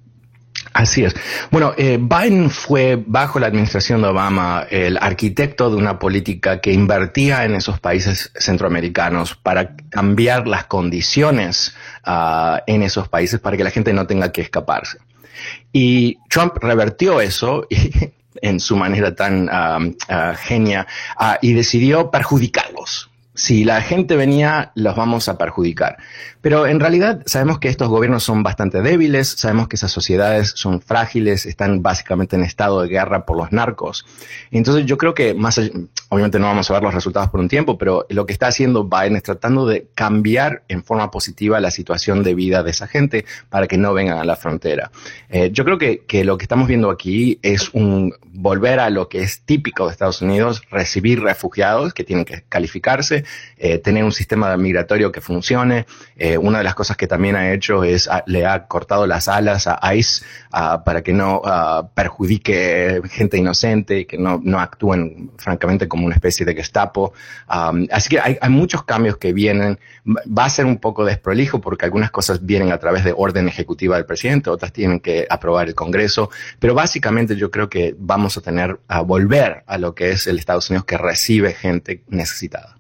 Así 0.73 1.05
es. 1.05 1.15
Bueno, 1.51 1.75
eh, 1.77 1.99
Biden 2.01 2.49
fue 2.49 2.97
bajo 3.07 3.39
la 3.39 3.49
administración 3.49 4.01
de 4.01 4.09
Obama 4.09 4.67
el 4.71 4.97
arquitecto 4.97 5.69
de 5.69 5.77
una 5.77 5.99
política 5.99 6.63
que 6.63 6.73
invertía 6.73 7.45
en 7.45 7.55
esos 7.55 7.79
países 7.79 8.33
centroamericanos 8.35 9.35
para 9.35 9.77
cambiar 9.91 10.49
las 10.49 10.65
condiciones 10.65 11.75
uh, 12.07 12.61
en 12.67 12.83
esos 12.83 13.11
países 13.11 13.41
para 13.41 13.59
que 13.59 13.65
la 13.65 13.71
gente 13.71 13.93
no 13.93 14.07
tenga 14.07 14.33
que 14.33 14.41
escaparse. 14.41 14.97
Y 15.71 16.17
Trump 16.31 16.57
revertió 16.63 17.21
eso 17.21 17.67
y 17.69 17.91
en 18.43 18.61
su 18.61 18.77
manera 18.77 19.15
tan 19.15 19.49
uh, 19.49 19.95
genia 20.37 20.87
uh, 21.21 21.35
y 21.41 21.53
decidió 21.53 22.11
perjudicarlos. 22.11 23.11
Si 23.37 23.65
la 23.65 23.83
gente 23.83 24.17
venía, 24.17 24.73
los 24.75 24.97
vamos 24.97 25.29
a 25.29 25.37
perjudicar. 25.37 25.99
Pero 26.41 26.67
en 26.67 26.81
realidad 26.81 27.23
sabemos 27.27 27.59
que 27.59 27.69
estos 27.69 27.89
gobiernos 27.89 28.25
son 28.25 28.43
bastante 28.43 28.81
débiles, 28.81 29.29
sabemos 29.29 29.69
que 29.69 29.77
esas 29.77 29.93
sociedades 29.93 30.53
son 30.57 30.81
frágiles, 30.81 31.45
están 31.45 31.83
básicamente 31.83 32.37
en 32.37 32.45
estado 32.45 32.81
de 32.81 32.89
guerra 32.89 33.27
por 33.27 33.37
los 33.37 33.53
narcos. 33.53 34.07
Entonces 34.51 34.87
yo 34.87 34.97
creo 34.97 35.13
que 35.13 35.35
más, 35.35 35.61
obviamente 36.09 36.39
no 36.39 36.47
vamos 36.47 36.71
a 36.71 36.75
ver 36.75 36.83
los 36.83 36.95
resultados 36.95 37.31
por 37.31 37.41
un 37.41 37.49
tiempo, 37.49 37.79
pero 37.79 38.07
lo 38.09 38.27
que 38.27 38.33
está 38.33 38.47
haciendo 38.47 38.85
Biden 38.85 39.17
es 39.17 39.23
tratando 39.23 39.67
de 39.67 39.89
cambiar 39.95 40.63
en 40.69 40.85
forma 40.85 41.11
positiva 41.11 41.61
la 41.61 41.71
situación 41.71 42.23
de 42.23 42.35
vida 42.35 42.63
de 42.63 42.71
esa 42.71 42.87
gente 42.87 43.25
para 43.51 43.67
que 43.67 43.77
no 43.77 43.93
vengan 43.95 44.19
a 44.19 44.25
la 44.25 44.37
frontera. 44.37 44.91
Eh, 45.29 45.51
yo 45.53 45.65
creo 45.65 45.79
que, 45.79 46.05
que 46.07 46.25
lo 46.25 46.39
que 46.39 46.45
estamos 46.45 46.69
viendo 46.69 46.91
aquí 46.91 47.39
es 47.43 47.71
un 47.73 48.15
volver 48.37 48.81
a 48.81 48.91
lo 48.91 49.09
que 49.09 49.23
es 49.23 49.41
típico 49.41 49.87
de 49.87 49.93
Estados 49.93 50.23
Unidos, 50.23 50.63
recibir 50.71 51.21
refugiados 51.21 51.95
que 51.95 52.05
tienen 52.05 52.25
que 52.25 52.45
calificarse, 52.49 53.25
eh, 53.57 53.79
tener 53.79 54.05
un 54.05 54.13
sistema 54.13 54.57
migratorio 54.57 55.11
que 55.11 55.21
funcione, 55.21 55.87
eh, 56.17 56.39
una 56.39 56.59
de 56.59 56.65
las 56.65 56.75
cosas 56.75 56.97
que 56.97 57.07
también 57.07 57.37
ha 57.37 57.53
hecho 57.53 57.85
es 57.85 58.09
ah, 58.09 58.23
le 58.27 58.47
ha 58.47 58.67
cortado 58.67 59.07
las 59.07 59.29
alas 59.29 59.67
a 59.67 59.95
ICE 59.95 60.25
ah, 60.53 60.83
para 60.85 61.03
que 61.03 61.13
no 61.13 61.43
ah, 61.45 61.89
perjudique 61.95 63.01
gente 63.11 63.39
inocente 63.39 64.01
y 64.01 64.05
que 64.05 64.19
no, 64.19 64.41
no, 64.43 64.61
actúen 64.61 65.31
francamente 65.39 65.89
como 65.89 65.96
una 66.05 66.15
especie 66.15 66.45
de 66.45 66.55
Gestapo. 66.55 67.13
así 67.49 68.09
que 68.11 68.21
hay, 68.21 68.37
hay, 68.41 68.51
muchos 68.51 68.85
cambios 68.85 69.17
que 69.17 69.33
vienen. 69.33 69.79
Va 70.07 70.45
a 70.45 70.51
ser 70.51 70.67
un 70.67 70.79
poco 70.79 71.05
desprolijo 71.05 71.61
porque 71.61 71.85
algunas 71.85 72.11
cosas 72.11 72.45
vienen 72.45 72.73
a 72.73 72.79
través 72.79 73.05
de 73.05 73.15
orden 73.17 73.49
ejecutiva 73.49 73.97
del 73.97 74.07
presidente, 74.07 74.51
otras 74.51 74.73
tienen 74.73 75.01
que 75.01 75.27
aprobar 75.29 75.69
el 75.69 75.75
Congreso, 75.75 76.31
pero 76.59 76.75
básicamente 76.75 77.37
yo 77.37 77.51
creo 77.51 77.69
que 77.69 77.95
vamos 77.99 78.37
a 78.37 78.41
tener 78.41 78.79
a 78.89 79.01
volver 79.01 79.65
a 79.67 79.79
lo 79.79 79.95
que 79.95 80.11
es 80.11 80.27
el 80.27 80.39
Estados 80.39 80.71
Unidos 80.71 80.85
que 80.85 80.99
recibe 80.99 81.55
gente 81.55 82.03
necesitada. 82.09 82.77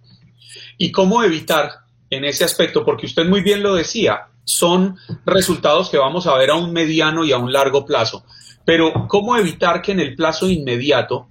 ¿Y 0.78 0.92
cómo 0.92 1.22
evitar 1.22 1.86
en 2.10 2.24
ese 2.24 2.44
aspecto, 2.44 2.84
porque 2.84 3.06
usted 3.06 3.26
muy 3.26 3.42
bien 3.42 3.62
lo 3.62 3.74
decía, 3.74 4.28
son 4.44 4.96
resultados 5.24 5.90
que 5.90 5.98
vamos 5.98 6.26
a 6.26 6.36
ver 6.36 6.50
a 6.50 6.54
un 6.54 6.72
mediano 6.72 7.24
y 7.24 7.32
a 7.32 7.38
un 7.38 7.52
largo 7.52 7.84
plazo. 7.84 8.24
Pero 8.64 9.06
¿cómo 9.08 9.36
evitar 9.36 9.82
que 9.82 9.92
en 9.92 10.00
el 10.00 10.14
plazo 10.14 10.48
inmediato 10.48 11.28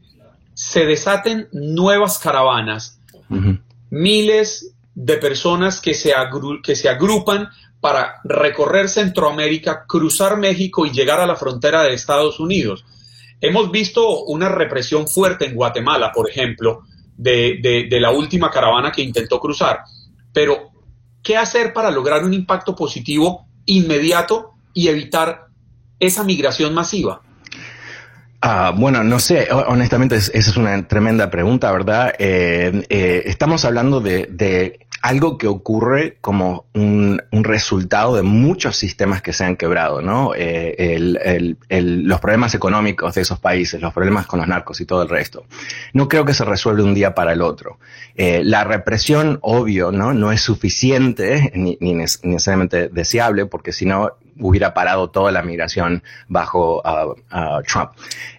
se 0.55 0.85
desaten 0.85 1.47
nuevas 1.51 2.17
caravanas, 2.17 2.99
miles 3.91 4.73
de 4.95 5.17
personas 5.17 5.79
que 5.79 5.93
se, 5.93 6.11
que 6.63 6.75
se 6.75 6.89
agrupan 6.89 7.49
para 7.79 8.15
recorrer 8.23 8.89
Centroamérica, 8.89 9.85
cruzar 9.87 10.37
México 10.37 10.87
y 10.87 10.91
llegar 10.91 11.19
a 11.19 11.27
la 11.27 11.35
frontera 11.35 11.83
de 11.83 11.93
Estados 11.93 12.39
Unidos? 12.39 12.83
Hemos 13.39 13.69
visto 13.69 14.23
una 14.23 14.49
represión 14.49 15.07
fuerte 15.07 15.45
en 15.45 15.53
Guatemala, 15.53 16.11
por 16.11 16.27
ejemplo, 16.27 16.81
de 17.15 17.87
la 18.01 18.09
última 18.09 18.49
caravana 18.49 18.91
que 18.91 19.03
intentó 19.03 19.39
cruzar 19.39 19.83
pero, 20.35 20.69
¿qué 21.23 21.37
hacer 21.37 21.71
para 21.71 21.89
lograr 21.89 22.25
un 22.25 22.33
impacto 22.33 22.75
positivo 22.75 23.47
inmediato 23.65 24.51
y 24.73 24.89
evitar 24.89 25.47
esa 25.97 26.25
migración 26.25 26.73
masiva? 26.73 27.21
Ah, 28.47 28.71
bueno, 28.77 29.03
no 29.03 29.17
sé, 29.17 29.47
honestamente 29.49 30.17
esa 30.17 30.31
es 30.37 30.55
una 30.55 30.87
tremenda 30.87 31.31
pregunta, 31.31 31.71
¿verdad? 31.71 32.13
Eh, 32.19 32.85
eh, 32.89 33.23
estamos 33.25 33.65
hablando 33.65 34.01
de, 34.01 34.85
algo 35.01 35.39
que 35.39 35.47
ocurre 35.47 36.19
como 36.21 36.65
un, 36.75 37.19
resultado 37.31 38.15
de 38.15 38.21
muchos 38.21 38.75
sistemas 38.75 39.23
que 39.23 39.33
se 39.33 39.45
han 39.45 39.55
quebrado, 39.55 40.03
¿no? 40.03 40.33
Eh, 40.35 41.55
los 41.69 42.19
problemas 42.19 42.53
económicos 42.53 43.15
de 43.15 43.21
esos 43.21 43.39
países, 43.39 43.81
los 43.81 43.93
problemas 43.93 44.27
con 44.27 44.39
los 44.39 44.47
narcos 44.47 44.79
y 44.79 44.85
todo 44.85 45.01
el 45.01 45.09
resto. 45.09 45.45
No 45.93 46.07
creo 46.07 46.23
que 46.23 46.35
se 46.35 46.45
resuelve 46.45 46.83
un 46.83 46.93
día 46.93 47.15
para 47.15 47.33
el 47.33 47.41
otro. 47.41 47.79
Eh, 48.13 48.43
la 48.43 48.63
represión, 48.63 49.39
obvio, 49.41 49.91
¿no? 49.91 50.13
No 50.13 50.31
es 50.31 50.41
suficiente 50.41 51.51
ni, 51.55 51.79
ni 51.81 51.95
necesariamente 51.95 52.89
deseable, 52.89 53.47
porque 53.47 53.71
si 53.71 53.87
no, 53.87 54.11
hubiera 54.39 54.73
parado 54.73 55.09
toda 55.09 55.31
la 55.31 55.41
migración 55.41 56.03
bajo 56.27 56.81
Trump. 57.67 57.91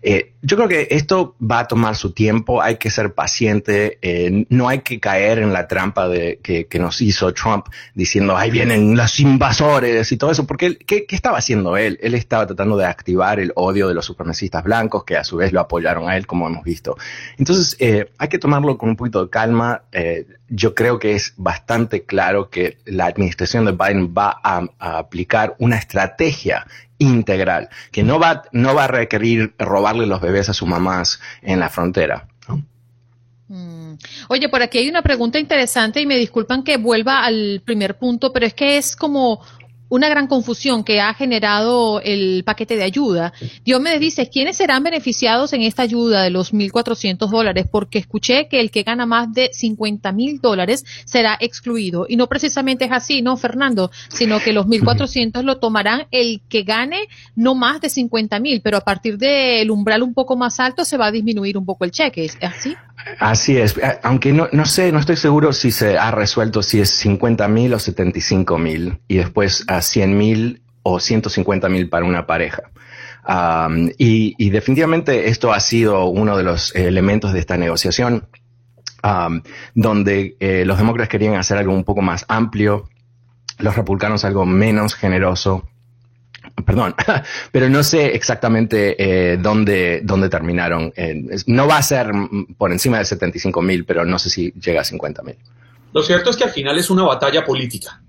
Eh, 0.02 0.34
yo 0.42 0.56
creo 0.56 0.68
que 0.68 0.88
esto 0.90 1.34
va 1.42 1.60
a 1.60 1.66
tomar 1.66 1.96
su 1.96 2.12
tiempo, 2.12 2.62
hay 2.62 2.76
que 2.76 2.90
ser 2.90 3.14
paciente, 3.14 3.98
eh, 4.02 4.46
no 4.48 4.68
hay 4.68 4.80
que 4.80 5.00
caer 5.00 5.38
en 5.38 5.52
la 5.52 5.66
trampa 5.66 6.08
de, 6.08 6.38
que, 6.40 6.78
nos 6.78 7.00
hizo 7.00 7.32
Trump 7.32 7.66
diciendo, 7.94 8.36
ahí 8.36 8.50
vienen 8.50 8.96
los 8.96 9.18
invasores 9.18 10.12
y 10.12 10.16
todo 10.16 10.30
eso, 10.30 10.46
porque 10.46 10.76
¿qué, 10.76 11.06
estaba 11.08 11.38
haciendo 11.38 11.76
él? 11.76 11.98
Él 12.00 12.14
estaba 12.14 12.46
tratando 12.46 12.76
de 12.76 12.84
activar 12.84 13.40
el 13.40 13.52
odio 13.56 13.88
de 13.88 13.94
los 13.94 14.04
supremacistas 14.04 14.62
blancos, 14.62 15.04
que 15.04 15.16
a 15.16 15.24
su 15.24 15.36
vez 15.36 15.52
lo 15.52 15.60
apoyaron 15.60 16.08
a 16.08 16.16
él, 16.16 16.26
como 16.26 16.46
hemos 16.46 16.62
visto. 16.62 16.96
Entonces, 17.38 17.76
eh, 17.80 18.12
hay 18.18 18.28
que 18.28 18.38
tomarlo 18.38 18.78
con 18.78 18.90
un 18.90 18.96
poquito 18.96 19.24
de 19.24 19.30
calma. 19.30 19.82
Yo 20.48 20.74
creo 20.74 20.98
que 20.98 21.14
es 21.14 21.34
bastante 21.36 22.04
claro 22.04 22.50
que 22.50 22.78
la 22.84 23.06
administración 23.06 23.64
de 23.64 23.72
Biden 23.72 24.14
va 24.16 24.40
a, 24.42 24.66
aplicar 24.78 25.56
una 25.58 25.76
estrategia 25.76 26.66
integral, 26.98 27.68
que 27.92 28.02
no 28.02 28.18
va, 28.18 28.44
no 28.52 28.74
va 28.74 28.84
a 28.84 28.88
requerir 28.88 29.54
robarle 29.58 30.06
los 30.06 30.20
bebés 30.20 30.48
a 30.48 30.54
sus 30.54 30.68
mamás 30.68 31.20
en 31.42 31.60
la 31.60 31.68
frontera. 31.68 32.28
Mm. 33.48 33.94
Oye, 34.28 34.48
por 34.48 34.62
aquí 34.62 34.78
hay 34.78 34.88
una 34.88 35.02
pregunta 35.02 35.38
interesante 35.38 36.00
y 36.00 36.06
me 36.06 36.16
disculpan 36.16 36.64
que 36.64 36.78
vuelva 36.78 37.24
al 37.24 37.62
primer 37.64 37.96
punto, 37.96 38.32
pero 38.32 38.46
es 38.46 38.54
que 38.54 38.76
es 38.76 38.96
como 38.96 39.40
una 39.88 40.08
gran 40.08 40.26
confusión 40.26 40.84
que 40.84 41.00
ha 41.00 41.14
generado 41.14 42.00
el 42.00 42.42
paquete 42.44 42.76
de 42.76 42.84
ayuda. 42.84 43.32
Diomedes 43.64 44.00
dice, 44.00 44.28
¿quiénes 44.28 44.56
serán 44.56 44.82
beneficiados 44.82 45.52
en 45.52 45.62
esta 45.62 45.82
ayuda 45.82 46.22
de 46.22 46.30
los 46.30 46.52
1.400 46.52 47.28
dólares? 47.28 47.66
Porque 47.70 47.98
escuché 47.98 48.48
que 48.48 48.60
el 48.60 48.70
que 48.70 48.82
gana 48.82 49.06
más 49.06 49.32
de 49.32 49.50
50 49.52 50.12
mil 50.12 50.40
dólares 50.40 50.84
será 51.04 51.36
excluido. 51.40 52.06
Y 52.08 52.16
no 52.16 52.26
precisamente 52.26 52.86
es 52.86 52.92
así, 52.92 53.22
¿no, 53.22 53.36
Fernando? 53.36 53.90
Sino 54.08 54.40
que 54.40 54.52
los 54.52 54.66
1.400 54.66 55.42
lo 55.42 55.58
tomarán 55.58 56.06
el 56.10 56.42
que 56.48 56.62
gane 56.62 57.08
no 57.34 57.54
más 57.54 57.80
de 57.80 57.88
50 57.88 58.40
mil, 58.40 58.60
pero 58.62 58.76
a 58.76 58.80
partir 58.80 59.18
del 59.18 59.70
umbral 59.70 60.02
un 60.02 60.14
poco 60.14 60.36
más 60.36 60.60
alto 60.60 60.84
se 60.84 60.96
va 60.96 61.06
a 61.06 61.12
disminuir 61.12 61.56
un 61.56 61.64
poco 61.64 61.84
el 61.84 61.90
cheque. 61.90 62.24
¿Es 62.24 62.36
así? 62.42 62.74
Así 63.20 63.56
es, 63.56 63.76
aunque 64.02 64.32
no, 64.32 64.48
no 64.52 64.64
sé, 64.64 64.90
no 64.90 64.98
estoy 64.98 65.16
seguro 65.16 65.52
si 65.52 65.70
se 65.70 65.96
ha 65.96 66.10
resuelto 66.10 66.62
si 66.62 66.80
es 66.80 66.90
50 66.90 67.46
mil 67.46 67.72
o 67.74 67.78
75 67.78 68.58
mil 68.58 68.98
y 69.06 69.18
después 69.18 69.64
a 69.76 69.82
100 69.82 70.16
mil 70.16 70.62
o 70.88 71.00
150 71.00 71.68
mil 71.68 71.88
para 71.88 72.04
una 72.04 72.26
pareja. 72.26 72.70
y, 73.98 74.50
definitivamente 74.50 75.28
esto 75.28 75.52
ha 75.52 75.58
sido 75.58 76.06
uno 76.06 76.36
de 76.36 76.44
los 76.44 76.74
elementos 76.76 77.32
de 77.32 77.40
esta 77.40 77.56
negociación, 77.56 78.28
donde 79.74 80.36
eh, 80.38 80.64
los 80.64 80.78
demócratas 80.78 81.08
querían 81.08 81.34
hacer 81.34 81.58
algo 81.58 81.72
un 81.72 81.84
poco 81.84 82.02
más 82.02 82.24
amplio, 82.28 82.88
los 83.58 83.74
republicanos 83.74 84.24
algo 84.24 84.46
menos 84.46 84.94
generoso, 84.94 85.68
perdón, 86.64 86.94
pero 87.52 87.68
no 87.68 87.82
sé 87.82 88.14
exactamente 88.14 88.94
eh, 88.98 89.38
dónde, 89.38 90.02
dónde 90.04 90.28
terminaron. 90.28 90.92
no 91.46 91.66
va 91.66 91.78
a 91.78 91.82
ser 91.82 92.12
por 92.56 92.70
encima 92.70 92.98
de 92.98 93.06
75 93.06 93.60
mil, 93.60 93.84
pero 93.84 94.04
no 94.04 94.20
sé 94.20 94.30
si 94.30 94.52
llega 94.52 94.82
a 94.82 94.84
50 94.84 95.22
mil. 95.24 95.36
Lo 95.92 96.02
cierto 96.02 96.30
es 96.30 96.36
que 96.36 96.44
al 96.44 96.50
final 96.50 96.78
es 96.78 96.90
una 96.90 97.02
batalla 97.02 97.44
política 97.44 98.02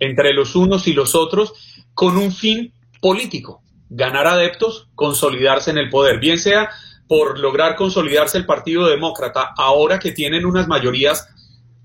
entre 0.00 0.32
los 0.32 0.54
unos 0.56 0.86
y 0.86 0.92
los 0.92 1.14
otros 1.14 1.52
con 1.94 2.16
un 2.16 2.32
fin 2.32 2.72
político, 3.00 3.62
ganar 3.88 4.26
adeptos, 4.26 4.88
consolidarse 4.94 5.70
en 5.70 5.78
el 5.78 5.90
poder, 5.90 6.18
bien 6.18 6.38
sea 6.38 6.70
por 7.08 7.38
lograr 7.38 7.76
consolidarse 7.76 8.36
el 8.38 8.46
Partido 8.46 8.88
Demócrata 8.88 9.52
ahora 9.56 9.98
que 9.98 10.12
tienen 10.12 10.44
unas 10.44 10.66
mayorías 10.66 11.28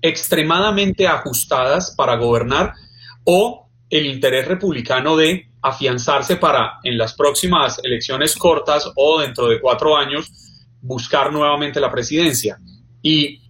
extremadamente 0.00 1.06
ajustadas 1.06 1.94
para 1.96 2.16
gobernar 2.16 2.74
o 3.24 3.68
el 3.88 4.06
interés 4.06 4.48
republicano 4.48 5.16
de 5.16 5.48
afianzarse 5.62 6.36
para 6.36 6.80
en 6.82 6.98
las 6.98 7.14
próximas 7.14 7.80
elecciones 7.84 8.34
cortas 8.36 8.90
o 8.96 9.20
dentro 9.20 9.46
de 9.46 9.60
cuatro 9.60 9.96
años 9.96 10.30
buscar 10.80 11.32
nuevamente 11.32 11.80
la 11.80 11.92
presidencia. 11.92 12.58
Y 13.00 13.42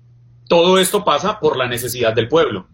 todo 0.49 0.79
esto 0.79 1.05
pasa 1.05 1.41
por 1.41 1.57
la 1.57 1.67
necesidad 1.67 2.13
del 2.13 2.29
pueblo. 2.29 2.69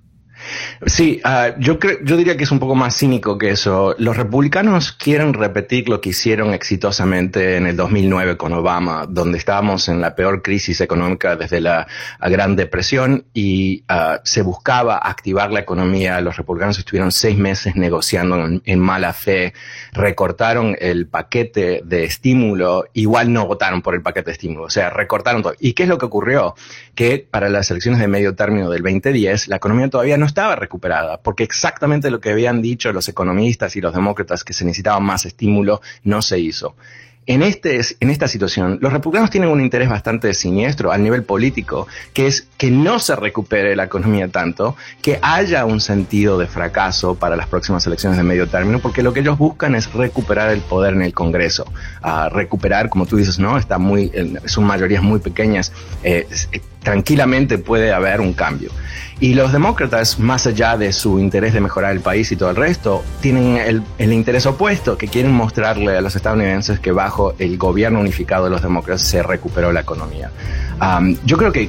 Sí, 0.86 1.20
uh, 1.24 1.58
yo, 1.58 1.78
yo 2.04 2.16
diría 2.16 2.36
que 2.36 2.44
es 2.44 2.50
un 2.50 2.58
poco 2.58 2.74
más 2.74 2.96
cínico 2.96 3.38
que 3.38 3.50
eso. 3.50 3.94
Los 3.98 4.16
republicanos 4.16 4.92
quieren 4.92 5.34
repetir 5.34 5.88
lo 5.88 6.00
que 6.00 6.10
hicieron 6.10 6.54
exitosamente 6.54 7.56
en 7.56 7.66
el 7.66 7.76
2009 7.76 8.36
con 8.36 8.52
Obama, 8.52 9.06
donde 9.08 9.38
estábamos 9.38 9.88
en 9.88 10.00
la 10.00 10.14
peor 10.14 10.42
crisis 10.42 10.80
económica 10.80 11.36
desde 11.36 11.60
la 11.60 11.86
Gran 12.20 12.56
Depresión 12.56 13.26
y 13.34 13.84
uh, 13.90 14.18
se 14.24 14.42
buscaba 14.42 14.98
activar 14.98 15.52
la 15.52 15.60
economía. 15.60 16.20
Los 16.20 16.36
republicanos 16.36 16.78
estuvieron 16.78 17.12
seis 17.12 17.36
meses 17.36 17.76
negociando 17.76 18.38
en, 18.64 18.80
mala 18.80 19.12
fe, 19.12 19.52
recortaron 19.92 20.76
el 20.78 21.06
paquete 21.06 21.82
de 21.84 22.04
estímulo, 22.04 22.86
igual 22.94 23.32
no 23.32 23.46
votaron 23.46 23.82
por 23.82 23.94
el 23.94 24.02
paquete 24.02 24.26
de 24.26 24.32
estímulo, 24.32 24.64
o 24.64 24.70
sea, 24.70 24.90
recortaron 24.90 25.42
todo. 25.42 25.54
¿Y 25.58 25.72
qué 25.72 25.84
es 25.84 25.88
lo 25.88 25.98
que 25.98 26.06
ocurrió? 26.06 26.54
Que 26.94 27.26
para 27.30 27.48
las 27.48 27.70
elecciones 27.70 28.00
de 28.00 28.08
medio 28.08 28.34
término 28.34 28.70
del 28.70 28.82
2010, 28.82 29.48
la 29.48 29.56
economía 29.56 29.88
todavía 29.88 30.16
no 30.16 30.26
estaba 30.38 30.54
recuperada, 30.54 31.16
porque 31.16 31.42
exactamente 31.42 32.12
lo 32.12 32.20
que 32.20 32.30
habían 32.30 32.62
dicho 32.62 32.92
los 32.92 33.08
economistas 33.08 33.74
y 33.74 33.80
los 33.80 33.92
demócratas 33.92 34.44
que 34.44 34.52
se 34.52 34.64
necesitaba 34.64 35.00
más 35.00 35.26
estímulo 35.26 35.80
no 36.04 36.22
se 36.22 36.38
hizo. 36.38 36.76
En, 37.26 37.42
este, 37.42 37.80
en 37.98 38.08
esta 38.08 38.28
situación, 38.28 38.78
los 38.80 38.92
republicanos 38.92 39.30
tienen 39.30 39.50
un 39.50 39.60
interés 39.60 39.88
bastante 39.88 40.32
siniestro 40.32 40.92
al 40.92 41.02
nivel 41.02 41.24
político, 41.24 41.88
que 42.14 42.28
es 42.28 42.48
que 42.56 42.70
no 42.70 43.00
se 43.00 43.16
recupere 43.16 43.74
la 43.74 43.84
economía 43.84 44.28
tanto, 44.28 44.76
que 45.02 45.18
haya 45.20 45.66
un 45.66 45.80
sentido 45.80 46.38
de 46.38 46.46
fracaso 46.46 47.16
para 47.16 47.34
las 47.34 47.48
próximas 47.48 47.84
elecciones 47.86 48.16
de 48.16 48.22
medio 48.22 48.46
término, 48.46 48.78
porque 48.78 49.02
lo 49.02 49.12
que 49.12 49.20
ellos 49.20 49.36
buscan 49.36 49.74
es 49.74 49.92
recuperar 49.92 50.50
el 50.50 50.60
poder 50.60 50.94
en 50.94 51.02
el 51.02 51.12
Congreso, 51.12 51.70
a 52.00 52.28
recuperar, 52.28 52.88
como 52.88 53.06
tú 53.06 53.16
dices, 53.16 53.40
no, 53.40 53.58
está 53.58 53.76
muy, 53.76 54.10
son 54.46 54.64
mayorías 54.64 55.02
muy 55.02 55.18
pequeñas, 55.18 55.72
eh, 56.04 56.26
tranquilamente 56.82 57.58
puede 57.58 57.92
haber 57.92 58.20
un 58.20 58.32
cambio. 58.32 58.70
Y 59.20 59.34
los 59.34 59.52
demócratas, 59.52 60.20
más 60.20 60.46
allá 60.46 60.76
de 60.76 60.92
su 60.92 61.18
interés 61.18 61.52
de 61.52 61.60
mejorar 61.60 61.90
el 61.90 62.00
país 62.00 62.30
y 62.30 62.36
todo 62.36 62.50
el 62.50 62.56
resto, 62.56 63.02
tienen 63.20 63.82
el, 63.98 64.12
interés 64.12 64.46
opuesto, 64.46 64.96
que 64.96 65.08
quieren 65.08 65.32
mostrarle 65.32 65.96
a 65.96 66.00
los 66.00 66.14
estadounidenses 66.14 66.78
que 66.78 66.92
bajo 66.92 67.34
el 67.38 67.58
gobierno 67.58 67.98
unificado 67.98 68.44
de 68.44 68.50
los 68.50 68.62
demócratas 68.62 69.02
se 69.02 69.22
recuperó 69.22 69.72
la 69.72 69.80
economía. 69.80 70.30
yo 71.24 71.36
creo 71.36 71.52
que, 71.52 71.68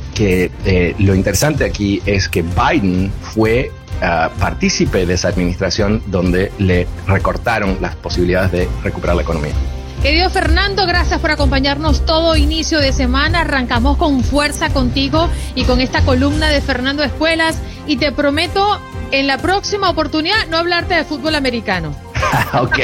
eh, 0.66 0.96
lo 1.00 1.16
interesante 1.16 1.66
aquí 1.66 2.02
es 2.06 2.30
que 2.30 2.44
Biden 2.44 3.12
fue 3.22 3.72
uh, 4.02 4.30
partícipe 4.40 5.08
de 5.08 5.14
esa 5.16 5.30
administración 5.30 6.04
donde 6.06 6.52
le 6.60 6.88
recortaron 7.08 7.78
las 7.82 7.96
posibilidades 7.96 8.52
de 8.52 8.70
recuperar 8.84 9.16
la 9.16 9.24
economía. 9.24 9.54
Querido 10.02 10.30
Fernando, 10.30 10.86
gracias 10.88 11.20
por 11.20 11.30
acompañarnos 11.30 12.06
todo 12.06 12.38
inicio 12.38 12.80
de 12.80 12.94
semana. 12.94 13.42
Arrancamos 13.42 13.98
con 13.98 14.24
fuerza 14.24 14.70
contigo 14.70 15.30
y 15.56 15.66
con 15.66 15.82
esta 15.82 16.06
columna 16.06 16.48
de 16.50 16.62
Fernando 16.62 17.04
Escuelas 17.04 17.60
y 17.86 17.98
te 17.98 18.14
prometo 18.14 18.80
en 19.12 19.28
la 19.28 19.38
próxima 19.40 19.90
oportunidad 19.90 20.48
no 20.50 20.58
hablarte 20.58 20.94
de 20.94 21.04
fútbol 21.04 21.36
americano. 21.36 21.94
ok, 22.54 22.80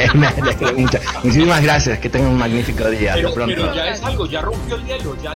muchísimas 1.22 1.62
gracias. 1.62 1.98
Que 2.00 2.10
tengan 2.10 2.32
un 2.32 2.38
magnífico 2.38 2.88
día. 2.90 3.14
Pero, 3.14 3.32
pronto. 3.32 3.74
ya 3.74 3.88
es 3.88 4.02
algo, 4.02 4.26
ya 4.26 4.42
rompió 4.42 4.76
el 4.76 4.84
hielo. 4.84 5.16
Ya. 5.22 5.35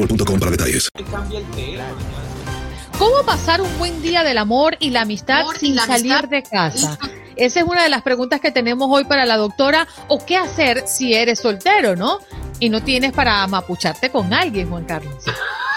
boostmobile.com 0.00 0.38
para 0.38 0.50
detalles. 0.50 0.88
¿Cómo 2.98 3.22
pasar 3.24 3.60
un 3.60 3.78
buen 3.78 4.02
día 4.02 4.24
del 4.24 4.38
amor 4.38 4.76
y 4.78 4.90
la 4.90 5.02
amistad 5.02 5.44
sin 5.58 5.76
salir 5.76 6.28
de 6.28 6.42
casa? 6.42 6.98
Esa 7.36 7.60
es 7.60 7.66
una 7.66 7.82
de 7.82 7.88
las 7.88 8.02
preguntas 8.02 8.40
que 8.40 8.50
tenemos 8.50 8.88
hoy 8.90 9.04
para 9.04 9.24
la 9.24 9.36
doctora. 9.36 9.86
¿O 10.08 10.24
qué 10.24 10.36
hacer 10.36 10.84
si 10.86 11.14
eres 11.14 11.40
soltero, 11.40 11.96
no? 11.96 12.18
Y 12.58 12.68
no 12.68 12.82
tienes 12.82 13.12
para 13.12 13.42
amapucharte 13.42 14.10
con 14.10 14.34
alguien, 14.34 14.68
Juan 14.68 14.84
Carlos. 14.84 15.24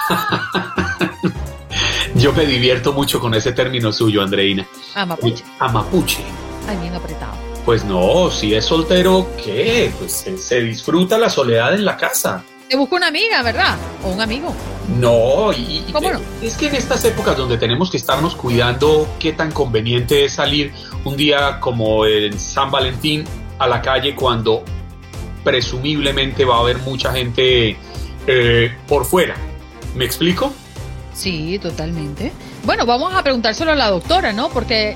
Yo 2.16 2.34
me 2.34 2.46
divierto 2.46 2.92
mucho 2.92 3.20
con 3.20 3.34
ese 3.34 3.54
término 3.54 3.94
suyo, 3.94 4.22
Andreina. 4.22 4.68
Amapuche. 4.94 5.44
Amapuche. 5.60 6.24
Ay, 6.68 6.78
bien 6.78 6.94
apretado. 6.94 7.34
Pues 7.66 7.86
no, 7.86 8.30
si 8.30 8.54
es 8.54 8.66
soltero, 8.66 9.30
¿qué? 9.42 9.92
Pues 9.98 10.26
se, 10.38 10.62
disfruta 10.62 11.18
la 11.18 11.30
soledad 11.30 11.74
en 11.74 11.86
la 11.86 11.96
casa. 11.96 12.44
Te 12.70 12.78
busca 12.78 12.95
una 12.95 13.07
amiga, 13.07 13.43
¿verdad? 13.43 13.78
O 14.03 14.09
un 14.09 14.22
amigo. 14.22 14.53
No, 14.97 15.53
y, 15.53 15.86
¿Cómo 15.91 16.11
no? 16.11 16.20
es 16.41 16.57
que 16.57 16.68
en 16.68 16.76
estas 16.76 17.03
épocas 17.05 17.38
donde 17.38 17.57
tenemos 17.57 17.89
que 17.89 17.97
estarnos 17.97 18.36
cuidando, 18.36 19.07
qué 19.20 19.34
tan 19.34 19.51
conveniente 19.51 20.26
es 20.26 20.34
salir 20.34 20.74
un 21.05 21.16
día 21.16 21.59
como 21.59 22.05
en 22.05 22.38
San 22.38 22.70
Valentín 22.72 23.26
a 23.59 23.68
la 23.68 23.82
calle 23.82 24.16
cuando 24.16 24.64
presumiblemente 25.43 26.45
va 26.45 26.57
a 26.57 26.59
haber 26.59 26.80
mucha 26.80 27.14
gente 27.14 27.78
eh, 28.28 28.76
por 28.88 29.05
fuera. 29.05 29.36
¿Me 29.95 30.05
explico? 30.05 30.51
Sí, 31.14 31.59
totalmente. 31.59 32.32
Bueno, 32.66 32.86
vamos 32.86 33.14
a 33.14 33.24
preguntárselo 33.24 33.72
a 33.72 33.76
la 33.76 33.89
doctora, 33.89 34.34
¿no? 34.34 34.49
Porque 34.49 34.95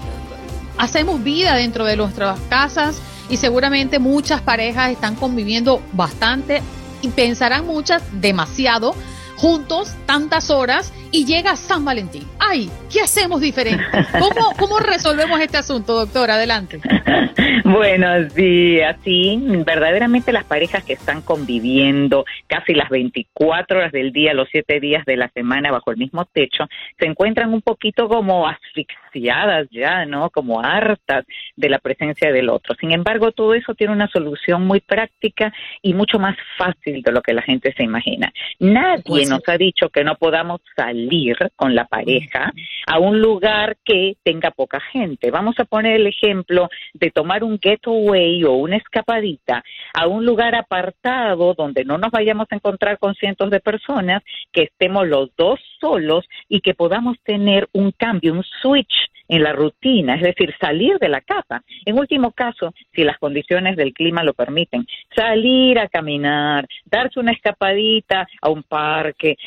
hacemos 0.77 1.23
vida 1.23 1.55
dentro 1.55 1.85
de 1.85 1.95
nuestras 1.95 2.39
casas 2.49 3.01
y 3.29 3.37
seguramente 3.37 3.99
muchas 3.99 4.41
parejas 4.41 4.91
están 4.91 5.15
conviviendo 5.15 5.81
bastante 5.93 6.61
y 7.01 7.09
pensarán 7.09 7.65
muchas 7.65 8.03
demasiado 8.21 8.95
juntos 9.37 9.95
tantas 10.05 10.49
horas 10.49 10.93
y 11.11 11.25
llega 11.25 11.55
San 11.55 11.85
Valentín. 11.85 12.23
¡Ay! 12.39 12.69
¿Qué 12.91 13.01
hacemos 13.01 13.41
diferente? 13.41 13.83
¿Cómo, 14.19 14.53
cómo 14.59 14.79
resolvemos 14.79 15.39
este 15.39 15.57
asunto, 15.57 15.93
doctora? 15.93 16.35
Adelante. 16.35 16.81
Bueno, 17.63 18.29
sí, 18.29 18.79
así 18.81 19.37
verdaderamente 19.65 20.31
las 20.31 20.45
parejas 20.45 20.85
que 20.85 20.93
están 20.93 21.21
conviviendo 21.21 22.25
casi 22.47 22.73
las 22.73 22.89
24 22.89 23.79
horas 23.79 23.91
del 23.91 24.13
día, 24.13 24.33
los 24.33 24.47
7 24.51 24.79
días 24.79 25.05
de 25.05 25.17
la 25.17 25.27
semana 25.29 25.69
bajo 25.71 25.91
el 25.91 25.97
mismo 25.97 26.25
techo, 26.25 26.65
se 26.97 27.05
encuentran 27.05 27.53
un 27.53 27.61
poquito 27.61 28.07
como 28.07 28.47
asfixiadas 28.47 29.67
ya, 29.69 30.05
¿no? 30.05 30.29
Como 30.29 30.61
hartas 30.61 31.25
de 31.55 31.69
la 31.69 31.79
presencia 31.79 32.31
del 32.31 32.49
otro. 32.49 32.75
Sin 32.79 32.91
embargo, 32.91 33.31
todo 33.31 33.53
eso 33.53 33.75
tiene 33.75 33.93
una 33.93 34.07
solución 34.07 34.65
muy 34.65 34.79
práctica 34.79 35.53
y 35.81 35.93
mucho 35.93 36.19
más 36.19 36.37
fácil 36.57 37.01
de 37.01 37.11
lo 37.11 37.21
que 37.21 37.33
la 37.33 37.41
gente 37.41 37.73
se 37.75 37.83
imagina. 37.83 38.31
Nadie 38.59 39.26
nos 39.29 39.41
ha 39.47 39.57
dicho 39.57 39.89
que 39.89 40.03
no 40.03 40.15
podamos 40.15 40.61
salir 40.75 41.35
con 41.55 41.75
la 41.75 41.85
pareja 41.85 42.51
a 42.85 42.99
un 42.99 43.21
lugar 43.21 43.77
que 43.83 44.15
tenga 44.23 44.51
poca 44.51 44.79
gente. 44.79 45.31
Vamos 45.31 45.55
a 45.59 45.65
poner 45.65 45.95
el 46.01 46.07
ejemplo 46.07 46.69
de 46.93 47.11
tomar 47.11 47.43
un 47.43 47.59
getaway 47.59 48.43
o 48.43 48.53
una 48.53 48.77
escapadita 48.77 49.63
a 49.93 50.07
un 50.07 50.25
lugar 50.25 50.55
apartado 50.55 51.53
donde 51.53 51.85
no 51.85 51.97
nos 51.97 52.11
vayamos 52.11 52.47
a 52.49 52.55
encontrar 52.55 52.97
con 52.99 53.15
cientos 53.15 53.49
de 53.49 53.59
personas, 53.59 54.23
que 54.51 54.63
estemos 54.63 55.07
los 55.07 55.29
dos 55.35 55.59
solos 55.79 56.25
y 56.47 56.61
que 56.61 56.73
podamos 56.73 57.17
tener 57.23 57.67
un 57.73 57.91
cambio, 57.91 58.33
un 58.33 58.43
switch 58.61 58.93
en 59.27 59.43
la 59.43 59.53
rutina, 59.53 60.15
es 60.15 60.21
decir, 60.21 60.53
salir 60.59 60.97
de 60.99 61.09
la 61.09 61.21
casa. 61.21 61.63
En 61.85 61.99
último 61.99 62.31
caso, 62.31 62.73
si 62.93 63.03
las 63.03 63.17
condiciones 63.17 63.75
del 63.75 63.93
clima 63.93 64.23
lo 64.23 64.33
permiten, 64.33 64.85
salir 65.15 65.79
a 65.79 65.87
caminar, 65.87 66.67
darse 66.85 67.19
una 67.19 67.31
escapadita 67.31 68.27
a 68.41 68.49
un 68.49 68.63
parque, 68.63 69.37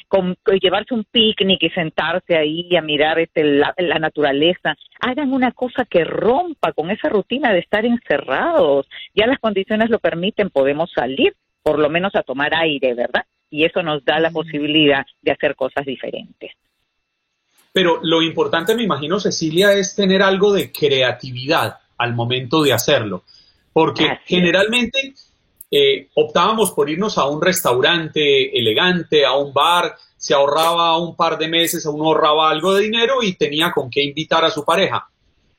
llevarse 0.60 0.94
un 0.94 1.04
picnic 1.04 1.62
y 1.62 1.70
sentarse 1.70 2.36
ahí 2.36 2.76
a 2.76 2.82
mirar 2.82 3.18
este, 3.18 3.44
la, 3.44 3.74
la 3.78 3.98
naturaleza. 3.98 4.74
Hagan 5.00 5.32
una 5.32 5.52
cosa 5.52 5.84
que 5.84 6.04
rompa 6.04 6.72
con 6.72 6.90
esa 6.90 7.08
rutina 7.08 7.52
de 7.52 7.60
estar 7.60 7.84
encerrados. 7.84 8.86
Ya 9.14 9.26
las 9.26 9.38
condiciones 9.38 9.90
lo 9.90 9.98
permiten, 9.98 10.50
podemos 10.50 10.90
salir 10.92 11.34
por 11.62 11.78
lo 11.78 11.90
menos 11.90 12.14
a 12.14 12.22
tomar 12.22 12.54
aire, 12.54 12.94
¿verdad? 12.94 13.24
Y 13.50 13.64
eso 13.64 13.82
nos 13.82 14.04
da 14.04 14.18
la 14.20 14.30
posibilidad 14.30 15.04
de 15.22 15.32
hacer 15.32 15.54
cosas 15.56 15.84
diferentes. 15.84 16.52
Pero 17.72 18.00
lo 18.02 18.22
importante, 18.22 18.74
me 18.74 18.82
imagino, 18.82 19.20
Cecilia, 19.20 19.72
es 19.72 19.94
tener 19.94 20.22
algo 20.22 20.52
de 20.52 20.72
creatividad 20.72 21.78
al 21.98 22.14
momento 22.14 22.62
de 22.62 22.72
hacerlo. 22.72 23.24
Porque 23.72 24.18
generalmente 24.24 25.14
eh, 25.70 26.08
optábamos 26.14 26.72
por 26.72 26.90
irnos 26.90 27.16
a 27.16 27.26
un 27.26 27.40
restaurante 27.40 28.58
elegante, 28.58 29.24
a 29.24 29.36
un 29.36 29.52
bar, 29.52 29.94
se 30.16 30.34
ahorraba 30.34 30.98
un 30.98 31.14
par 31.14 31.38
de 31.38 31.48
meses, 31.48 31.86
uno 31.86 32.06
ahorraba 32.06 32.50
algo 32.50 32.74
de 32.74 32.82
dinero 32.82 33.22
y 33.22 33.34
tenía 33.34 33.70
con 33.70 33.88
qué 33.88 34.02
invitar 34.02 34.44
a 34.44 34.50
su 34.50 34.64
pareja. 34.64 35.08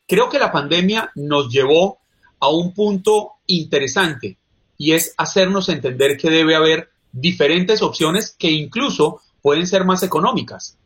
Creo 0.06 0.28
que 0.30 0.40
la 0.40 0.52
pandemia 0.52 1.12
nos 1.16 1.50
llevó 1.50 2.00
a 2.40 2.50
un 2.50 2.74
punto 2.74 3.36
interesante 3.48 4.38
y 4.78 4.92
es 4.92 5.14
hacernos 5.18 5.70
entender 5.70 6.18
que 6.18 6.30
debe 6.30 6.56
haber 6.56 6.90
diferentes 7.12 7.82
opciones 7.82 8.36
que 8.38 8.52
incluso 8.52 9.22
pueden 9.42 9.66
ser 9.66 9.86
más 9.86 10.04
económicas. 10.04 10.78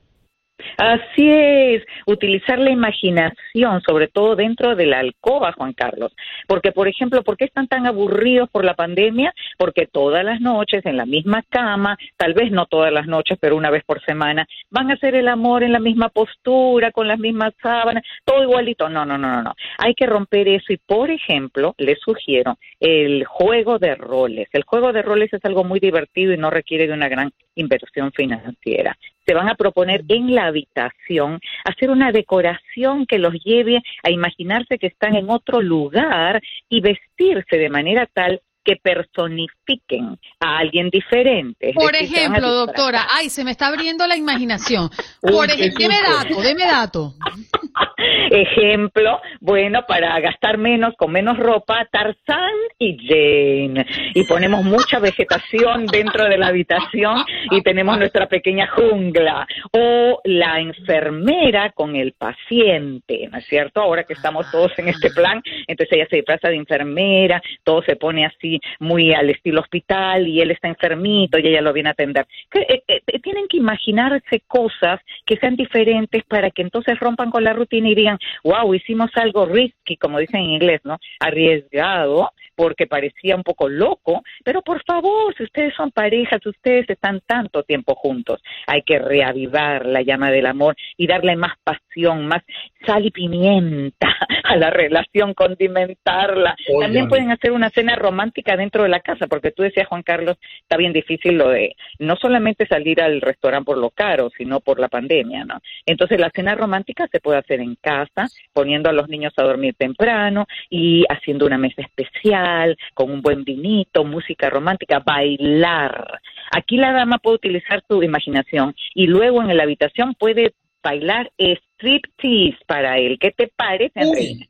Así 0.78 1.30
es, 1.30 1.84
utilizar 2.06 2.60
la 2.60 2.70
imaginación, 2.70 3.82
sobre 3.82 4.08
todo 4.08 4.36
dentro 4.36 4.76
de 4.76 4.86
la 4.86 4.99
alcoba, 4.99 5.53
Juan 5.53 5.74
Carlos. 5.74 6.14
Porque, 6.47 6.72
por 6.72 6.88
ejemplo, 6.88 7.24
¿por 7.24 7.38
qué 7.38 7.45
están 7.45 7.68
tan 7.68 7.86
aburridos 7.86 8.49
por 8.49 8.66
la 8.66 8.74
pandemia? 8.74 9.34
Porque 9.58 9.88
todas 9.88 10.24
las 10.24 10.41
noches 10.41 10.86
en 10.86 10.97
la 10.97 11.06
misma 11.06 11.43
cama, 11.49 11.97
tal 12.18 12.34
vez 12.34 12.51
no 12.51 12.66
todas 12.66 12.91
las 12.91 13.08
noches, 13.08 13.38
pero 13.39 13.56
una 13.56 13.70
vez 13.70 13.84
por 13.86 14.03
semana, 14.03 14.47
van 14.70 14.91
a 14.91 14.95
hacer 14.95 15.16
el 15.16 15.28
amor 15.28 15.64
en 15.64 15.72
la 15.72 15.80
misma 15.80 16.10
postura, 16.10 16.91
con 16.91 17.08
las 17.08 17.20
mismas 17.20 17.53
sábanas, 17.62 18.03
todo 18.24 18.43
igualito. 18.43 18.89
No, 18.89 19.06
no, 19.06 19.18
no, 19.18 19.30
no, 19.30 19.43
no. 19.43 19.53
Hay 19.78 19.93
que 19.93 20.06
romper 20.06 20.47
eso 20.47 20.74
y, 20.74 20.78
por 20.78 21.10
ejemplo, 21.10 21.76
les 21.78 21.99
sugiero 21.99 22.58
el 22.80 23.26
juego 23.26 23.80
de 23.80 23.95
roles. 23.95 24.47
El 24.51 24.64
juego 24.64 24.93
de 24.93 25.01
roles 25.01 25.34
es 25.34 25.43
algo 25.45 25.64
muy 25.64 25.80
divertido 25.80 26.34
y 26.34 26.38
no 26.38 26.49
requiere 26.49 26.88
de 26.88 26.93
una 26.93 27.10
gran 27.10 27.32
inversión 27.56 28.12
financiera 28.12 28.97
se 29.26 29.34
van 29.34 29.49
a 29.49 29.55
proponer 29.55 30.03
en 30.07 30.34
la 30.34 30.45
habitación 30.45 31.39
hacer 31.63 31.89
una 31.89 32.11
decoración 32.11 33.05
que 33.05 33.19
los 33.19 33.34
lleve 33.43 33.82
a 34.03 34.11
imaginarse 34.11 34.78
que 34.78 34.88
están 34.88 35.15
en 35.15 35.30
otro 35.30 35.61
lugar 35.61 36.41
y 36.69 36.82
vestirse 36.82 37.57
de 37.57 37.69
manera 37.69 38.07
tal 38.11 38.41
que 38.66 38.76
personifiquen 38.78 40.18
a 40.39 40.57
alguien 40.57 40.89
diferente. 40.89 41.72
Por 41.74 41.95
ejemplo, 41.95 42.49
doctora, 42.51 43.05
ay, 43.11 43.30
se 43.30 43.43
me 43.43 43.51
está 43.51 43.68
abriendo 43.68 44.07
la 44.07 44.18
imaginación. 44.18 44.89
Por 45.22 45.49
ejemplo, 45.49 45.88
deme 45.88 46.01
dato, 46.01 46.41
deme 46.41 46.66
dato. 46.66 47.13
Ejemplo, 48.30 49.22
bueno, 49.39 49.86
para 49.88 50.20
gastar 50.20 50.57
menos, 50.57 50.95
con 50.97 51.11
menos 51.11 51.38
ropa, 51.38 51.88
Tarzán 51.91 52.53
y 52.80 52.97
Jane. 52.97 53.86
Y 54.13 54.24
ponemos 54.24 54.63
mucha 54.63 54.99
vegetación 54.99 55.86
dentro 55.86 56.26
de 56.26 56.38
la 56.38 56.47
habitación 56.47 57.24
y 57.51 57.61
tenemos 57.61 57.97
nuestra 57.97 58.28
pequeña 58.28 58.68
jungla. 58.68 59.47
O 59.72 60.22
la 60.24 60.59
enfermera 60.59 61.72
con 61.72 61.95
el 61.95 62.13
paciente, 62.13 63.28
¿no 63.32 63.38
es 63.38 63.45
cierto? 63.45 63.82
Ahora 63.82 64.03
que 64.03 64.13
estamos 64.13 64.49
todos 64.51 64.72
en 64.78 64.89
este 64.89 65.11
plan, 65.11 65.41
entonces 65.68 65.97
ella 65.97 66.07
se 66.09 66.18
disfraza 66.18 66.49
de 66.49 66.55
enfermera, 66.55 67.41
todo 67.63 67.84
se 67.84 67.95
pone 67.95 68.26
así 68.26 68.55
muy 68.80 69.14
al 69.14 69.30
estilo 69.30 69.62
hospital 69.62 70.28
y 70.28 70.41
él 70.41 70.51
está 70.51 70.68
enfermito 70.68 71.38
y 71.38 71.47
ella 71.47 71.62
lo 71.62 71.74
viene 71.74 71.89
a 71.89 71.93
atender. 71.93 72.26
Eh, 72.53 72.84
eh, 72.88 73.01
eh, 73.08 73.20
tienen 73.20 73.47
que 73.47 73.58
imaginarse 73.58 74.41
cosas 74.47 74.99
que 75.26 75.38
sean 75.38 75.56
diferentes 75.56 76.24
para 76.24 76.51
que 76.51 76.62
entonces 76.62 76.99
rompan 76.99 77.32
con 77.32 77.43
la 77.43 77.53
rutina 77.53 77.89
y 77.89 77.95
digan, 77.95 78.20
wow, 78.43 78.74
hicimos 78.74 79.10
algo 79.16 79.45
risky, 79.45 79.97
como 79.97 80.20
dicen 80.20 80.41
en 80.41 80.51
inglés, 80.51 80.82
¿no? 80.84 80.97
Arriesgado, 81.20 82.30
porque 82.56 82.88
parecía 82.88 83.36
un 83.36 83.43
poco 83.43 83.70
loco, 83.70 84.24
pero 84.43 84.62
por 84.62 84.84
favor, 84.84 85.36
si 85.36 85.43
ustedes 85.43 85.74
son 85.76 85.91
parejas, 85.91 86.45
ustedes 86.45 86.89
están 86.89 87.22
tanto 87.26 87.64
tiempo 87.64 87.95
juntos, 87.95 88.41
hay 88.68 88.82
que 88.84 88.99
reavivar 88.99 89.86
la 89.86 90.01
llama 90.01 90.32
del 90.32 90.45
amor 90.45 90.76
y 90.97 91.08
darle 91.08 91.36
más 91.36 91.53
pasión, 91.64 92.28
más 92.28 92.43
sal 92.86 93.06
y 93.06 93.12
pimienta 93.12 94.08
a 94.43 94.56
la 94.56 94.70
relación, 94.70 95.34
condimentarla. 95.34 96.56
También 96.80 97.08
pueden 97.08 97.32
hacer 97.32 97.51
una 97.51 97.70
cena 97.70 97.95
romántica 97.95 98.56
dentro 98.56 98.84
de 98.84 98.89
la 98.89 98.99
casa, 98.99 99.28
porque 99.28 99.51
tú 99.51 99.64
decías, 99.64 99.88
Juan 99.88 100.03
Carlos, 100.03 100.38
está 100.62 100.78
bien 100.78 100.93
difícil 100.93 101.38
lo 101.38 101.49
de 101.49 101.76
no 101.99 102.16
solamente 102.16 102.68
salir 102.68 103.01
al 103.01 103.22
restaurante 103.22 103.66
por 103.66 103.78
lo 103.78 103.89
caro, 103.89 104.30
sino 104.38 104.60
por 104.60 104.80
la 104.80 104.88
pandemia, 104.88 105.43
¿no? 105.45 105.60
Entonces 105.86 106.20
la 106.20 106.30
cena 106.34 106.56
romántica 106.56 107.08
se 107.12 107.20
puede 107.20 107.39
hacer 107.39 107.60
en 107.60 107.76
casa, 107.76 108.28
poniendo 108.53 108.89
a 108.89 108.93
los 108.93 109.10
niños 109.10 109.34
a 109.38 109.43
dormir 109.43 109.76
temprano 109.78 110.45
y 110.70 111.03
haciendo 111.10 111.45
una 111.45 111.58
mesa 111.58 111.82
especial, 111.82 112.45
con 112.93 113.12
un 113.12 113.22
buen 113.22 113.43
vinito, 113.43 114.04
música 114.04 114.50
romántica, 114.50 115.00
bailar. 115.00 116.20
Aquí 116.52 116.78
la 116.78 116.91
dama 116.91 117.18
puede 117.18 117.38
utilizar 117.38 117.84
su 117.88 118.02
imaginación 118.04 118.76
y 118.93 119.08
luego 119.08 119.41
en 119.41 119.56
la 119.56 119.64
habitación 119.64 120.16
puede 120.16 120.54
bailar 120.84 121.32
striptease 121.38 122.58
para 122.68 122.98
él. 122.98 123.18
¿Qué 123.20 123.32
te 123.32 123.52
parece, 123.56 124.00
Andreina? 124.00 124.46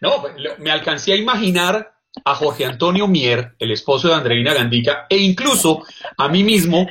No, 0.00 0.24
me 0.58 0.70
alcancé 0.70 1.12
a 1.12 1.16
imaginar 1.16 1.92
a 2.24 2.34
Jorge 2.34 2.64
Antonio 2.64 3.06
Mier, 3.06 3.52
el 3.58 3.70
esposo 3.70 4.08
de 4.08 4.14
Andreina 4.14 4.54
Gandica, 4.54 5.06
e 5.08 5.18
incluso 5.18 5.84
a 6.16 6.28
mí 6.28 6.42
mismo 6.42 6.86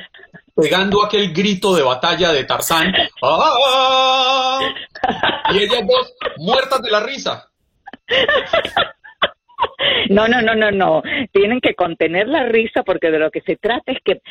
pegando 0.55 1.03
aquel 1.03 1.33
grito 1.33 1.75
de 1.75 1.83
batalla 1.83 2.31
de 2.31 2.43
Tarzán. 2.43 2.93
¡Ah! 3.23 4.59
Y 5.51 5.57
ellas 5.57 5.81
dos 5.87 6.13
muertas 6.37 6.81
de 6.81 6.91
la 6.91 6.99
risa. 7.01 7.49
No, 10.09 10.27
no, 10.27 10.41
no, 10.41 10.55
no, 10.55 10.71
no. 10.71 11.03
Tienen 11.31 11.59
que 11.61 11.75
contener 11.75 12.27
la 12.27 12.43
risa 12.43 12.83
porque 12.83 13.11
de 13.11 13.19
lo 13.19 13.29
que 13.31 13.41
se 13.41 13.57
trata 13.57 13.91
es 13.91 13.99
que 14.03 14.21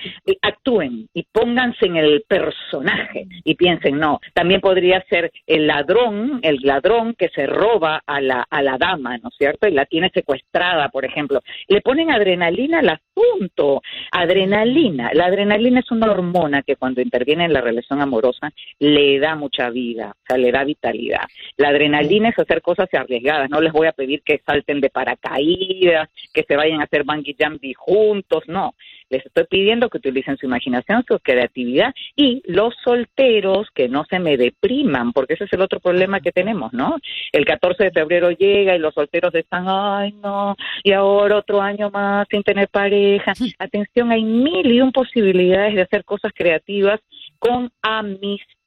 actúen 0.42 1.08
y 1.14 1.24
pónganse 1.30 1.86
en 1.86 1.96
el 1.96 2.24
personaje 2.26 3.26
y 3.44 3.54
piensen, 3.54 3.98
no, 3.98 4.20
también 4.34 4.60
podría 4.60 5.04
ser 5.08 5.30
el 5.46 5.66
ladrón, 5.66 6.40
el 6.42 6.58
ladrón 6.62 7.14
que 7.14 7.28
se 7.28 7.46
roba 7.46 8.02
a 8.06 8.20
la, 8.20 8.46
a 8.48 8.62
la 8.62 8.78
dama, 8.78 9.18
¿no 9.18 9.28
es 9.28 9.36
cierto? 9.36 9.68
Y 9.68 9.72
la 9.72 9.86
tiene 9.86 10.10
secuestrada, 10.12 10.88
por 10.88 11.04
ejemplo. 11.04 11.42
Le 11.68 11.80
ponen 11.80 12.10
adrenalina 12.10 12.80
al 12.80 12.88
asunto. 12.88 13.82
Adrenalina. 14.10 15.10
La 15.12 15.26
adrenalina 15.26 15.80
es 15.80 15.90
una 15.90 16.10
hormona 16.10 16.62
que 16.62 16.76
cuando 16.76 17.00
interviene 17.00 17.44
en 17.44 17.52
la 17.52 17.60
relación 17.60 18.00
amorosa 18.00 18.50
le 18.78 19.18
da 19.18 19.34
mucha 19.36 19.70
vida, 19.70 20.10
o 20.10 20.24
sea, 20.26 20.38
le 20.38 20.50
da 20.50 20.64
vitalidad. 20.64 21.22
La 21.56 21.68
adrenalina 21.68 22.30
es 22.30 22.38
hacer 22.38 22.62
cosas 22.62 22.88
arriesgadas. 22.92 23.50
No 23.50 23.60
les 23.60 23.72
voy 23.72 23.86
a 23.86 23.92
pedir 23.92 24.22
que 24.24 24.40
salten 24.44 24.80
de 24.80 24.90
paracaídas 24.90 25.17
que 25.20 26.42
se 26.42 26.56
vayan 26.56 26.80
a 26.80 26.84
hacer 26.84 27.04
bungee 27.04 27.36
jumping 27.38 27.74
juntos, 27.74 28.44
no. 28.46 28.74
Les 29.10 29.24
estoy 29.24 29.44
pidiendo 29.44 29.88
que 29.88 29.98
utilicen 29.98 30.36
su 30.36 30.46
imaginación, 30.46 31.04
su 31.08 31.18
creatividad 31.18 31.94
y 32.14 32.42
los 32.46 32.74
solteros 32.84 33.68
que 33.74 33.88
no 33.88 34.04
se 34.04 34.18
me 34.18 34.36
depriman, 34.36 35.12
porque 35.12 35.34
ese 35.34 35.44
es 35.44 35.52
el 35.54 35.62
otro 35.62 35.80
problema 35.80 36.20
que 36.20 36.30
tenemos, 36.30 36.72
¿no? 36.74 36.98
El 37.32 37.46
14 37.46 37.84
de 37.84 37.90
febrero 37.90 38.30
llega 38.30 38.76
y 38.76 38.78
los 38.78 38.92
solteros 38.94 39.34
están, 39.34 39.64
ay, 39.66 40.12
no, 40.12 40.56
y 40.82 40.92
ahora 40.92 41.38
otro 41.38 41.62
año 41.62 41.90
más 41.90 42.26
sin 42.30 42.42
tener 42.42 42.68
pareja. 42.68 43.32
Atención, 43.58 44.12
hay 44.12 44.24
mil 44.24 44.70
y 44.70 44.80
un 44.80 44.92
posibilidades 44.92 45.74
de 45.74 45.82
hacer 45.82 46.04
cosas 46.04 46.32
creativas 46.34 47.00
con 47.38 47.70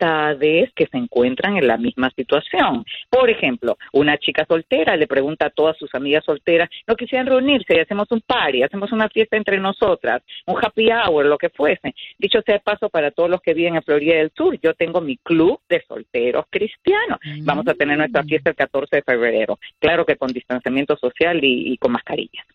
amistades 0.02 0.72
que 0.76 0.88
se 0.88 0.98
encuentran 0.98 1.58
en 1.58 1.68
la 1.68 1.78
misma 1.78 2.10
situación. 2.16 2.86
Por 3.10 3.30
ejemplo, 3.30 3.78
una 3.94 4.18
chica 4.18 4.46
soltera 4.48 4.96
le 4.96 5.08
pregunta 5.08 5.48
a 5.48 5.50
todas 5.50 5.78
sus 5.78 5.94
amigas 5.94 6.24
solteras, 6.26 6.70
no 6.88 6.96
quisieran 6.96 7.28
reunirse 7.28 7.76
y 7.76 7.80
hacemos 7.80 8.08
un 8.12 8.22
party, 8.22 8.64
hacemos 8.64 8.92
una 8.92 9.10
fiesta 9.10 9.38
entre 9.38 9.60
nosotras, 9.60 10.22
un 10.46 10.58
happy 10.62 10.90
hour, 10.92 11.26
lo 11.26 11.38
que 11.38 11.50
fuese. 11.50 11.94
Dicho 12.18 12.42
sea 12.46 12.56
de 12.56 12.62
paso, 12.62 12.90
para 12.90 13.12
todos 13.12 13.30
los 13.30 13.42
que 13.42 13.54
viven 13.54 13.76
en 13.76 13.84
Florida 13.84 14.16
del 14.16 14.32
Sur, 14.36 14.60
yo 14.62 14.74
tengo 14.74 15.02
mi 15.02 15.18
club 15.18 15.60
de 15.70 15.84
solteros 15.88 16.46
cristianos. 16.50 17.20
Vamos 17.42 17.68
a 17.68 17.74
tener 17.74 17.98
nuestra 17.98 18.24
fiesta 18.24 18.50
el 18.50 18.56
14 18.56 18.98
de 18.98 19.02
febrero. 19.04 19.60
Claro 19.80 20.06
que 20.06 20.16
con 20.16 20.32
distanciamiento 20.32 20.98
social 20.98 21.40
y, 21.42 21.78
con 21.78 21.92
mascarillas. 21.92 22.46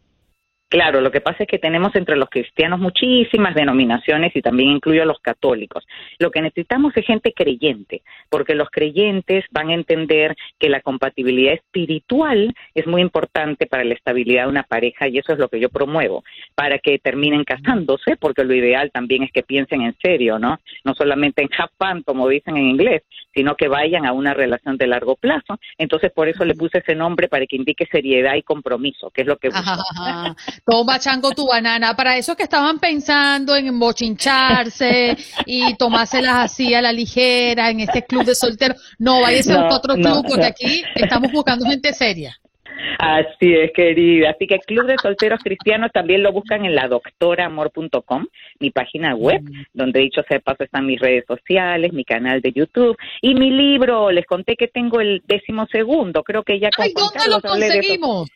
Claro, 0.74 1.01
lo 1.01 1.11
que 1.11 1.21
pasa 1.21 1.43
es 1.43 1.47
que 1.47 1.59
tenemos 1.59 1.95
entre 1.95 2.15
los 2.15 2.32
cristianos 2.32 2.80
muchísimas 2.80 3.53
denominaciones 3.53 4.36
y 4.36 4.41
también 4.41 4.69
incluyo 4.71 5.03
a 5.03 5.05
los 5.05 5.19
católicos. 5.19 5.86
Lo 6.17 6.32
que 6.32 6.41
necesitamos 6.41 6.97
es 6.97 7.05
gente 7.05 7.32
creyente, 7.32 8.01
porque 8.28 8.55
los 8.55 8.71
creyentes 8.71 9.45
van 9.51 9.69
a 9.69 9.76
entender 9.76 10.36
que 10.57 10.69
la 10.69 10.82
compatibilidad 10.82 11.53
espiritual 11.53 12.55
es 12.74 12.88
muy 12.88 13.03
importante 13.03 13.67
para 13.67 13.84
la 13.84 13.93
estabilidad 13.93 14.45
de 14.45 14.49
una 14.49 14.63
pareja 14.63 15.07
y 15.07 15.19
eso 15.19 15.34
es 15.34 15.38
lo 15.38 15.47
que 15.47 15.59
yo 15.59 15.69
promuevo, 15.69 16.24
para 16.55 16.80
que 16.80 16.97
terminen 16.97 17.43
casándose, 17.43 18.17
porque 18.17 18.43
lo 18.43 18.55
ideal 18.55 18.89
también 18.91 19.21
es 19.21 19.32
que 19.32 19.43
piensen 19.43 19.84
en 19.84 19.95
serio, 20.01 20.39
¿no? 20.39 20.59
No 20.84 20.95
solamente 20.95 21.43
en 21.43 21.49
fun, 21.78 22.01
como 22.01 22.28
dicen 22.28 22.57
en 22.57 22.69
inglés, 22.69 23.03
sino 23.36 23.55
que 23.55 23.67
vayan 23.67 24.07
a 24.07 24.13
una 24.13 24.34
relación 24.34 24.78
de 24.78 24.88
largo 24.88 25.17
plazo. 25.17 25.59
Entonces, 25.78 26.11
por 26.11 26.30
eso 26.30 26.45
le 26.45 26.55
puse 26.55 26.80
ese 26.80 26.95
nombre 26.95 27.28
para 27.28 27.45
que 27.45 27.57
indique 27.57 27.86
seriedad 27.86 28.34
y 28.36 28.41
compromiso, 28.41 29.11
que 29.11 29.21
es 29.21 29.28
lo 29.28 29.38
que 29.38 29.49
Toma 30.66 30.97
chango 30.99 31.32
tu 31.32 31.47
banana. 31.47 31.95
Para 31.95 32.18
eso 32.18 32.36
que 32.36 32.43
estaban 32.43 32.80
pensando 32.80 33.55
en 33.55 33.68
embochincharse 33.68 35.18
y 35.45 35.76
tomárselas 35.76 36.51
así 36.51 36.74
a 36.74 36.82
la 36.82 36.93
ligera 36.93 37.70
en 37.70 37.82
este 37.82 38.03
club 38.05 38.24
de 38.24 38.34
solteros. 38.34 38.95
No, 38.97 39.22
váyase 39.22 39.53
a 39.53 39.68
otro 39.68 39.95
club 39.95 40.26
porque 40.28 40.45
aquí 40.45 40.84
estamos 40.95 41.32
buscando 41.32 41.66
gente 41.66 41.93
seria. 41.93 42.38
Así 42.99 43.53
es, 43.53 43.72
querida. 43.74 44.32
Así 44.32 44.47
que 44.47 44.59
Club 44.59 44.86
de 44.86 44.95
Solteros 45.01 45.39
Cristianos 45.43 45.91
también 45.93 46.24
lo 46.24 46.32
buscan 46.32 46.66
en 46.66 46.76
la 46.76 46.88
doctoramor.com, 46.88 48.26
mi 48.59 48.72
página 48.72 49.16
web, 49.16 49.41
mm. 49.41 49.64
donde 49.74 50.01
dicho 50.01 50.22
sea 50.28 50.39
paso 50.39 50.64
están 50.64 50.86
mis 50.86 50.99
redes 50.99 51.26
sociales, 51.28 51.93
mi 51.93 52.03
canal 52.03 52.41
de 52.41 52.51
YouTube 52.51 52.97
y 53.22 53.36
mi 53.36 53.51
libro. 53.51 54.11
Les 54.11 54.26
conté 54.26 54.55
que 54.55 54.68
tengo 54.68 54.99
el 54.99 55.22
décimo 55.28 55.68
segundo, 55.72 56.24
creo 56.24 56.43
que 56.43 56.59
ya 56.59 56.70
con 56.76 56.86
Ay, 56.86 56.93
¿dónde 56.95 57.30
lo 57.30 57.41
conseguimos? 57.41 58.30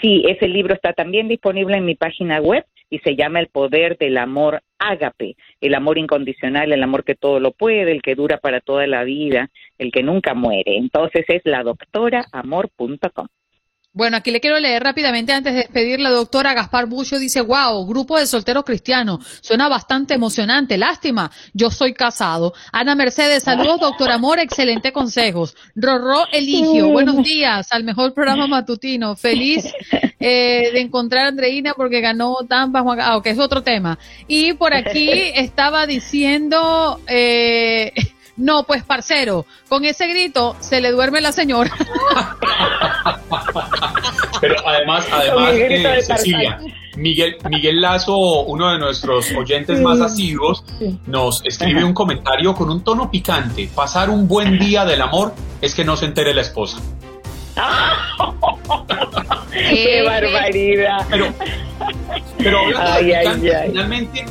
Sí, 0.00 0.24
ese 0.28 0.48
libro 0.48 0.74
está 0.74 0.92
también 0.92 1.28
disponible 1.28 1.76
en 1.76 1.84
mi 1.84 1.94
página 1.94 2.40
web 2.40 2.64
y 2.90 2.98
se 3.00 3.16
llama 3.16 3.40
El 3.40 3.48
poder 3.48 3.98
del 3.98 4.16
amor 4.16 4.62
ágape, 4.78 5.36
el 5.60 5.74
amor 5.74 5.98
incondicional, 5.98 6.72
el 6.72 6.82
amor 6.82 7.04
que 7.04 7.14
todo 7.14 7.40
lo 7.40 7.52
puede, 7.52 7.92
el 7.92 8.02
que 8.02 8.14
dura 8.14 8.38
para 8.38 8.60
toda 8.60 8.86
la 8.86 9.04
vida, 9.04 9.50
el 9.78 9.92
que 9.92 10.02
nunca 10.02 10.34
muere. 10.34 10.76
Entonces 10.76 11.24
es 11.28 11.42
la 11.44 11.62
doctoraamor.com. 11.62 13.28
Bueno, 13.94 14.18
aquí 14.18 14.30
le 14.30 14.40
quiero 14.40 14.60
leer 14.60 14.82
rápidamente 14.82 15.32
antes 15.32 15.54
de 15.54 15.60
despedir. 15.60 15.98
La 15.98 16.10
doctora 16.10 16.52
Gaspar 16.52 16.86
Bucho 16.86 17.18
dice, 17.18 17.40
wow, 17.40 17.86
grupo 17.86 18.18
de 18.18 18.26
solteros 18.26 18.64
cristianos. 18.64 19.26
Suena 19.40 19.68
bastante 19.68 20.14
emocionante. 20.14 20.76
Lástima, 20.76 21.30
yo 21.54 21.70
soy 21.70 21.94
casado. 21.94 22.52
Ana 22.70 22.94
Mercedes, 22.94 23.44
saludos, 23.44 23.80
doctor 23.80 24.10
Amor, 24.10 24.38
excelente 24.38 24.92
consejos. 24.92 25.56
Rorró 25.74 26.26
Eligio, 26.32 26.88
buenos 26.88 27.24
días 27.24 27.72
al 27.72 27.82
mejor 27.82 28.12
programa 28.12 28.46
matutino. 28.46 29.16
Feliz 29.16 29.64
eh, 30.20 30.70
de 30.72 30.80
encontrar 30.80 31.24
a 31.24 31.28
Andreina 31.28 31.72
porque 31.74 32.00
ganó 32.00 32.36
Tampa, 32.48 32.82
Juan, 32.82 33.00
ah, 33.00 33.20
es 33.24 33.38
otro 33.38 33.62
tema. 33.62 33.98
Y 34.28 34.52
por 34.52 34.74
aquí 34.74 35.10
estaba 35.34 35.86
diciendo... 35.86 37.00
Eh, 37.08 37.92
no, 38.38 38.62
pues 38.62 38.84
parcero, 38.84 39.44
con 39.68 39.84
ese 39.84 40.06
grito 40.06 40.56
se 40.60 40.80
le 40.80 40.92
duerme 40.92 41.20
la 41.20 41.32
señora. 41.32 41.70
Pero 44.40 44.54
además, 44.64 45.04
además, 45.10 45.54
eh, 45.54 46.02
Cecilia, 46.02 46.60
Miguel, 46.96 47.36
Miguel 47.50 47.80
Lazo, 47.80 48.16
uno 48.16 48.70
de 48.70 48.78
nuestros 48.78 49.32
oyentes 49.32 49.80
más 49.80 50.00
asiduos, 50.00 50.62
nos 51.06 51.44
escribe 51.44 51.82
un 51.82 51.92
comentario 51.92 52.54
con 52.54 52.70
un 52.70 52.84
tono 52.84 53.10
picante. 53.10 53.68
Pasar 53.74 54.08
un 54.08 54.28
buen 54.28 54.56
día 54.56 54.84
del 54.84 55.02
amor 55.02 55.34
es 55.60 55.74
que 55.74 55.84
no 55.84 55.96
se 55.96 56.04
entere 56.06 56.32
la 56.32 56.42
esposa. 56.42 56.78
¡Qué 59.50 60.02
barbaridad! 60.04 61.04
Pero, 61.10 61.34
pero 62.38 62.60
ay, 62.76 63.12
ay, 63.12 63.26
ay. 63.26 63.70
finalmente 63.70 64.24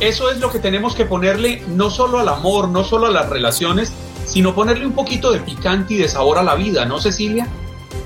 eso 0.00 0.30
es 0.30 0.38
lo 0.38 0.50
que 0.50 0.58
tenemos 0.58 0.94
que 0.94 1.04
ponerle 1.04 1.62
no 1.68 1.90
solo 1.90 2.18
al 2.18 2.28
amor, 2.28 2.68
no 2.68 2.84
solo 2.84 3.06
a 3.06 3.10
las 3.10 3.28
relaciones, 3.28 3.92
sino 4.26 4.54
ponerle 4.54 4.86
un 4.86 4.92
poquito 4.92 5.32
de 5.32 5.40
picante 5.40 5.94
y 5.94 5.96
de 5.98 6.08
sabor 6.08 6.38
a 6.38 6.42
la 6.42 6.54
vida, 6.54 6.84
¿no, 6.84 7.00
Cecilia? 7.00 7.48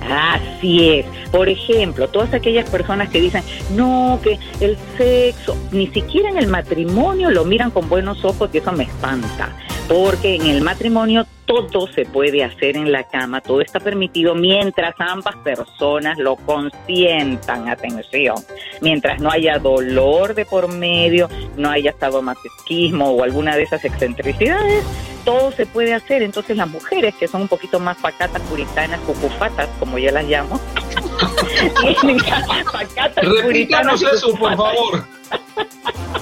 Así 0.00 0.88
es. 0.88 1.06
Por 1.30 1.48
ejemplo, 1.48 2.08
todas 2.08 2.32
aquellas 2.34 2.68
personas 2.68 3.08
que 3.10 3.20
dicen, 3.20 3.42
no, 3.74 4.18
que 4.22 4.38
el 4.60 4.76
sexo, 4.96 5.56
ni 5.70 5.86
siquiera 5.88 6.28
en 6.28 6.38
el 6.38 6.48
matrimonio 6.48 7.30
lo 7.30 7.44
miran 7.44 7.70
con 7.70 7.88
buenos 7.88 8.24
ojos 8.24 8.50
y 8.52 8.58
eso 8.58 8.72
me 8.72 8.84
espanta. 8.84 9.54
Porque 9.88 10.36
en 10.36 10.46
el 10.46 10.62
matrimonio 10.62 11.26
todo 11.44 11.86
se 11.88 12.04
puede 12.04 12.44
hacer 12.44 12.76
en 12.76 12.92
la 12.92 13.04
cama, 13.04 13.40
todo 13.40 13.60
está 13.60 13.80
permitido 13.80 14.34
mientras 14.34 14.94
ambas 14.98 15.36
personas 15.36 16.18
lo 16.18 16.36
consientan, 16.36 17.68
atención, 17.68 18.36
mientras 18.80 19.20
no 19.20 19.30
haya 19.30 19.58
dolor 19.58 20.34
de 20.34 20.46
por 20.46 20.68
medio, 20.68 21.28
no 21.56 21.70
haya 21.70 21.94
sadomasoquismo 21.98 23.10
o 23.10 23.22
alguna 23.22 23.56
de 23.56 23.64
esas 23.64 23.84
excentricidades, 23.84 24.84
todo 25.24 25.52
se 25.52 25.66
puede 25.66 25.94
hacer. 25.94 26.22
Entonces 26.22 26.56
las 26.56 26.68
mujeres 26.68 27.14
que 27.16 27.28
son 27.28 27.42
un 27.42 27.48
poquito 27.48 27.80
más 27.80 27.96
pacatas, 27.98 28.40
puritanas, 28.42 29.00
cucufatas, 29.00 29.68
como 29.78 29.98
yo 29.98 30.10
las 30.10 30.24
llamo, 30.24 30.58
pacatas, 32.72 33.24
puritanas, 33.42 34.02
eso, 34.02 34.34
por 34.36 34.56
favor. 34.56 35.04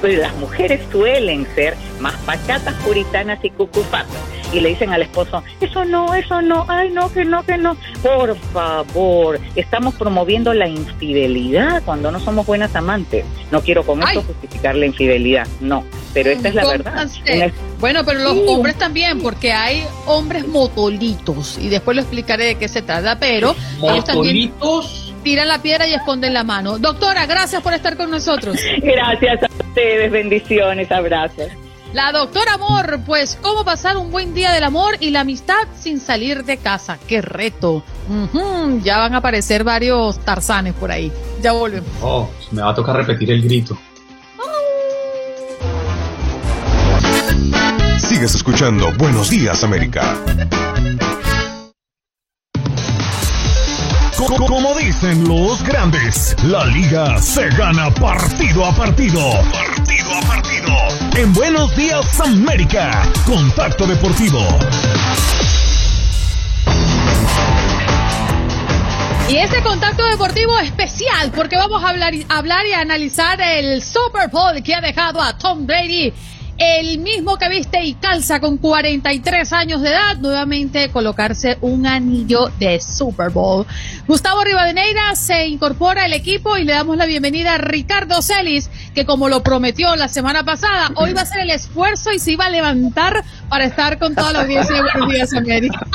Pues 0.00 0.18
las 0.18 0.34
mujeres 0.36 0.80
suelen 0.90 1.46
ser 1.54 1.76
más 2.00 2.14
pacatas, 2.26 2.74
puritanas 2.84 3.44
y 3.44 3.50
cucufatas. 3.50 4.31
Y 4.52 4.60
le 4.60 4.70
dicen 4.70 4.92
al 4.92 5.02
esposo, 5.02 5.42
eso 5.60 5.84
no, 5.84 6.14
eso 6.14 6.42
no, 6.42 6.66
ay 6.68 6.90
no, 6.90 7.12
que 7.12 7.24
no, 7.24 7.44
que 7.44 7.56
no. 7.56 7.76
Por 8.02 8.36
favor, 8.36 9.40
estamos 9.56 9.94
promoviendo 9.94 10.52
la 10.52 10.68
infidelidad 10.68 11.82
cuando 11.84 12.10
no 12.10 12.20
somos 12.20 12.46
buenas 12.46 12.74
amantes. 12.76 13.24
No 13.50 13.60
quiero 13.60 13.84
con 13.84 14.02
esto 14.02 14.22
justificar 14.22 14.74
la 14.76 14.86
infidelidad, 14.86 15.46
no. 15.60 15.84
Pero 16.14 16.30
esta 16.30 16.48
es 16.48 16.54
la 16.54 16.66
verdad. 16.66 17.08
Bueno, 17.80 18.04
pero 18.04 18.20
los 18.20 18.36
hombres 18.46 18.76
también, 18.76 19.20
porque 19.20 19.52
hay 19.52 19.84
hombres 20.06 20.46
motolitos. 20.46 21.58
Y 21.58 21.68
después 21.68 21.96
lo 21.96 22.02
explicaré 22.02 22.44
de 22.44 22.54
qué 22.56 22.68
se 22.68 22.82
trata, 22.82 23.18
pero... 23.18 23.54
¿Motolitos? 23.78 25.12
tiran 25.22 25.48
la 25.48 25.62
piedra 25.62 25.86
y 25.86 25.94
esconden 25.94 26.34
la 26.34 26.44
mano. 26.44 26.78
Doctora, 26.78 27.26
gracias 27.26 27.62
por 27.62 27.72
estar 27.72 27.96
con 27.96 28.10
nosotros. 28.10 28.56
Gracias 28.82 29.42
a 29.42 29.46
ustedes, 29.46 30.10
bendiciones, 30.10 30.90
abrazos. 30.90 31.48
La 31.92 32.10
doctora 32.10 32.54
Amor, 32.54 33.00
pues, 33.04 33.38
¿cómo 33.42 33.66
pasar 33.66 33.98
un 33.98 34.10
buen 34.10 34.32
día 34.32 34.50
del 34.52 34.64
amor 34.64 34.96
y 35.00 35.10
la 35.10 35.20
amistad 35.20 35.68
sin 35.78 36.00
salir 36.00 36.42
de 36.44 36.56
casa? 36.56 36.98
¡Qué 37.06 37.20
reto! 37.20 37.84
ya 38.82 38.98
van 38.98 39.14
a 39.14 39.18
aparecer 39.18 39.62
varios 39.62 40.18
tarzanes 40.20 40.72
por 40.74 40.90
ahí. 40.90 41.12
Ya 41.42 41.52
volvemos. 41.52 41.90
Oh, 42.00 42.30
me 42.50 42.62
va 42.62 42.70
a 42.70 42.74
tocar 42.74 42.96
repetir 42.96 43.30
el 43.30 43.42
grito. 43.42 43.78
Sigues 47.98 48.34
escuchando 48.34 48.92
Buenos 48.96 49.28
Días, 49.28 49.62
América. 49.62 50.16
Como 54.26 54.78
dicen 54.78 55.26
los 55.26 55.64
grandes, 55.64 56.36
la 56.44 56.64
liga 56.66 57.20
se 57.20 57.48
gana 57.50 57.92
partido 57.92 58.64
a 58.64 58.72
partido. 58.72 59.20
Partido 59.50 60.10
a 60.14 60.20
partido. 60.20 60.72
En 61.16 61.32
Buenos 61.32 61.74
Días 61.74 62.20
América, 62.20 63.02
Contacto 63.26 63.84
Deportivo. 63.84 64.38
Y 69.28 69.36
este 69.38 69.60
contacto 69.62 70.04
deportivo 70.06 70.56
especial 70.60 71.32
porque 71.34 71.56
vamos 71.56 71.82
a 71.82 71.88
hablar, 71.88 72.12
hablar 72.28 72.64
y 72.66 72.74
analizar 72.74 73.40
el 73.40 73.82
Super 73.82 74.28
Bowl 74.30 74.62
que 74.62 74.74
ha 74.74 74.80
dejado 74.80 75.20
a 75.20 75.36
Tom 75.36 75.66
Brady 75.66 76.12
el 76.62 76.98
mismo 76.98 77.38
que 77.38 77.48
viste 77.48 77.82
y 77.82 77.94
calza 77.94 78.38
con 78.38 78.56
43 78.56 79.52
años 79.52 79.82
de 79.82 79.88
edad, 79.88 80.16
nuevamente 80.18 80.90
colocarse 80.90 81.58
un 81.60 81.86
anillo 81.86 82.50
de 82.60 82.80
Super 82.80 83.30
Bowl. 83.30 83.66
Gustavo 84.06 84.44
Rivadeneira 84.44 85.16
se 85.16 85.46
incorpora 85.48 86.04
al 86.04 86.12
equipo 86.12 86.56
y 86.56 86.64
le 86.64 86.72
damos 86.72 86.96
la 86.96 87.06
bienvenida 87.06 87.54
a 87.54 87.58
Ricardo 87.58 88.22
Celis, 88.22 88.70
que 88.94 89.04
como 89.04 89.28
lo 89.28 89.42
prometió 89.42 89.96
la 89.96 90.06
semana 90.06 90.44
pasada, 90.44 90.92
hoy 90.94 91.12
va 91.12 91.20
a 91.20 91.22
hacer 91.24 91.40
el 91.40 91.50
esfuerzo 91.50 92.12
y 92.12 92.20
se 92.20 92.32
iba 92.32 92.46
a 92.46 92.50
levantar 92.50 93.24
para 93.48 93.64
estar 93.64 93.98
con 93.98 94.14
toda 94.14 94.32
la 94.32 94.42
audiencia 94.42 94.76
de 94.76 94.82
Buenos 94.82 95.08
Días 95.08 95.34
América. 95.34 95.86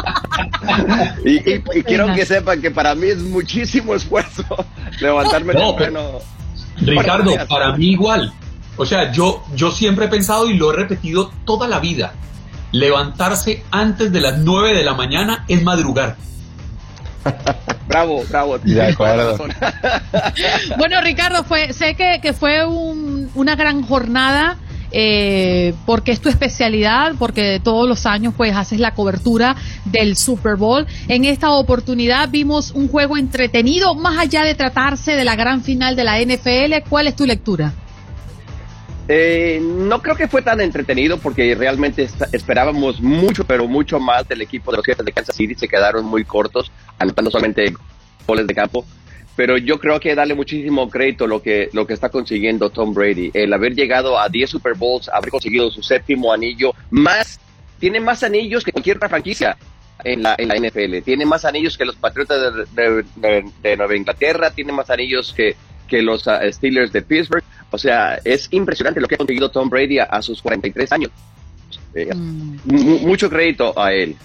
y, 1.24 1.84
quiero 1.84 2.14
que 2.14 2.26
sepan 2.26 2.62
que 2.62 2.72
para 2.72 2.94
mí 2.94 3.08
es 3.08 3.20
muchísimo 3.20 3.96
esfuerzo 3.96 4.44
levantarme 5.00 5.54
no, 5.54 5.76
Ricardo, 6.82 7.32
para 7.48 7.78
mí 7.78 7.92
igual. 7.92 8.34
O 8.78 8.86
sea, 8.86 9.12
yo, 9.12 9.44
yo 9.56 9.72
siempre 9.72 10.06
he 10.06 10.08
pensado 10.08 10.50
y 10.50 10.54
lo 10.54 10.72
he 10.72 10.76
repetido 10.76 11.32
toda 11.46 11.68
la 11.68 11.80
vida. 11.80 12.14
Levantarse 12.72 13.64
antes 13.72 14.12
de 14.12 14.22
las 14.22 14.38
9 14.38 14.76
de 14.76 14.84
la 14.84 14.94
mañana 14.94 15.46
es 15.48 15.64
madrugar. 15.64 16.16
bravo, 17.88 18.24
bravo. 18.30 18.60
bueno, 20.78 21.02
Ricardo, 21.02 21.44
fue, 21.44 21.74
sé 21.74 21.96
que, 21.96 22.20
que 22.22 22.34
fue 22.34 22.66
un, 22.66 23.30
una 23.36 23.56
gran 23.56 23.82
jornada. 23.82 24.58
Eh, 24.90 25.74
porque 25.86 26.14
es 26.14 26.22
tu 26.22 26.30
especialidad, 26.30 27.16
porque 27.20 27.60
todos 27.62 27.90
los 27.90 28.06
años 28.06 28.34
pues 28.38 28.56
haces 28.56 28.80
la 28.80 28.94
cobertura 28.94 29.58
del 29.84 30.16
Super 30.16 30.56
Bowl. 30.56 30.88
En 31.10 31.26
esta 31.26 31.52
oportunidad 31.52 32.30
vimos 32.30 32.72
un 32.72 32.88
juego 32.88 33.18
entretenido, 33.18 33.96
más 33.96 34.18
allá 34.18 34.44
de 34.44 34.56
tratarse 34.56 35.18
de 35.18 35.26
la 35.26 35.36
gran 35.36 35.62
final 35.62 35.98
de 35.98 36.06
la 36.06 36.22
NFL. 36.22 36.88
¿Cuál 36.90 37.08
es 37.08 37.18
tu 37.18 37.26
lectura? 37.26 37.74
Eh, 39.10 39.60
no 39.62 40.02
creo 40.02 40.16
que 40.16 40.28
fue 40.28 40.42
tan 40.42 40.60
entretenido 40.60 41.18
porque 41.18 41.56
realmente 41.56 42.10
esperábamos 42.34 43.00
mucho, 43.00 43.46
pero 43.46 43.66
mucho 43.68 44.00
más 44.00 44.28
del 44.28 44.42
equipo 44.42 44.72
de 44.72 44.78
los 44.78 44.86
jefes 44.86 45.06
de 45.06 45.14
Kansas 45.14 45.36
City. 45.36 45.56
Se 45.56 45.68
quedaron 45.68 46.06
muy 46.06 46.26
cortos, 46.26 46.72
anotando 47.00 47.32
solamente 47.32 47.74
goles 48.26 48.48
de 48.48 48.54
campo. 48.54 48.86
Pero 49.36 49.58
yo 49.58 49.80
creo 49.80 50.00
que 50.00 50.16
darle 50.16 50.34
muchísimo 50.34 50.90
crédito 50.90 51.28
lo 51.28 51.42
que, 51.42 51.70
lo 51.72 51.86
que 51.86 51.94
está 51.94 52.10
consiguiendo 52.10 52.70
Tom 52.70 52.94
Brady. 52.94 53.32
El 53.34 53.54
haber 53.54 53.76
llegado 53.76 54.20
a 54.20 54.28
10 54.28 54.50
Super 54.50 54.74
Bowls, 54.74 55.10
haber 55.10 55.30
conseguido 55.30 55.70
su 55.72 55.84
séptimo 55.84 56.34
anillo, 56.34 56.74
más, 56.90 57.40
tiene 57.80 58.00
más 58.00 58.24
anillos 58.24 58.64
que 58.64 58.72
cualquier 58.72 58.98
otra 58.98 59.10
franquicia 59.10 59.56
en 60.04 60.24
la, 60.24 60.36
en 60.38 60.48
la 60.50 60.56
NFL. 60.56 61.04
Tiene 61.06 61.26
más 61.26 61.46
anillos 61.46 61.78
que 61.78 61.86
los 61.86 61.96
Patriotas 61.96 62.68
de 62.74 63.78
Nueva 63.78 63.96
Inglaterra, 63.96 64.50
tiene 64.50 64.74
más 64.74 64.90
anillos 64.90 65.32
que, 65.34 65.56
que 65.88 66.02
los 66.02 66.28
ah, 66.28 66.42
Steelers 66.52 66.92
de 66.92 67.02
Pittsburgh. 67.02 67.44
O 67.72 67.78
sea, 67.78 68.20
es 68.24 68.48
impresionante 68.52 69.02
lo 69.02 69.08
que 69.08 69.16
ha 69.16 69.18
conseguido 69.18 69.50
Tom 69.50 69.70
Brady 69.70 70.00
a, 70.00 70.22
sus 70.22 70.42
43 70.42 70.92
años. 70.92 71.12
Eh, 71.94 72.14
mm. 72.14 73.06
Mucho 73.06 73.30
crédito 73.30 73.78
a 73.80 73.94
él. 73.94 74.16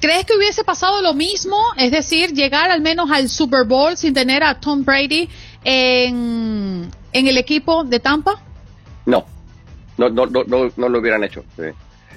¿Crees 0.00 0.24
que 0.24 0.34
hubiese 0.34 0.64
pasado 0.64 1.02
lo 1.02 1.12
mismo? 1.12 1.56
Es 1.76 1.92
decir, 1.92 2.32
llegar 2.32 2.70
al 2.70 2.80
menos 2.80 3.10
al 3.10 3.28
Super 3.28 3.66
Bowl 3.66 3.96
sin 3.96 4.14
tener 4.14 4.42
a 4.42 4.58
Tom 4.58 4.84
Brady 4.84 5.28
en, 5.62 6.90
en 7.12 7.26
el 7.26 7.36
equipo 7.36 7.84
de 7.84 8.00
Tampa? 8.00 8.40
No, 9.04 9.26
no, 9.98 10.08
no, 10.08 10.26
no, 10.26 10.72
no, 10.74 10.88
lo 10.88 10.98
hubieran 10.98 11.22
hecho. 11.22 11.44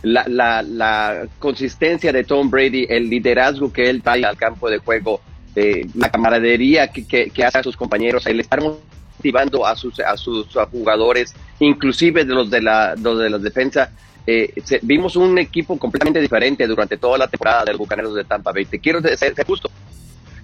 La, 0.01 0.25
la, 0.27 0.61
la 0.61 1.27
consistencia 1.39 2.13
de 2.13 2.23
Tom 2.23 2.49
Brady, 2.49 2.85
el 2.89 3.09
liderazgo 3.09 3.71
que 3.71 3.89
él 3.89 4.01
trae 4.01 4.23
al 4.23 4.37
campo 4.37 4.69
de 4.69 4.77
juego, 4.77 5.21
eh, 5.55 5.87
la 5.95 6.09
camaradería 6.09 6.87
que, 6.87 7.05
que, 7.05 7.43
hace 7.43 7.59
a 7.59 7.63
sus 7.63 7.77
compañeros, 7.77 8.25
el 8.25 8.39
estar 8.39 8.61
motivando 8.61 9.65
a 9.65 9.75
sus, 9.75 9.99
a 9.99 10.17
sus 10.17 10.47
jugadores, 10.71 11.33
inclusive 11.59 12.25
de 12.25 12.33
los 12.33 12.49
de 12.49 12.61
la, 12.61 12.95
de 12.95 13.29
la 13.29 13.37
defensa. 13.37 13.91
Eh, 14.25 14.53
vimos 14.81 15.15
un 15.15 15.37
equipo 15.37 15.77
completamente 15.77 16.21
diferente 16.21 16.65
durante 16.65 16.97
toda 16.97 17.17
la 17.17 17.27
temporada 17.27 17.65
del 17.65 17.77
Bucaneros 17.77 18.15
de 18.15 18.23
Tampa 18.23 18.51
Bay. 18.51 18.65
Te 18.65 18.79
quiero 18.79 19.01
ser, 19.01 19.35
justo. 19.45 19.69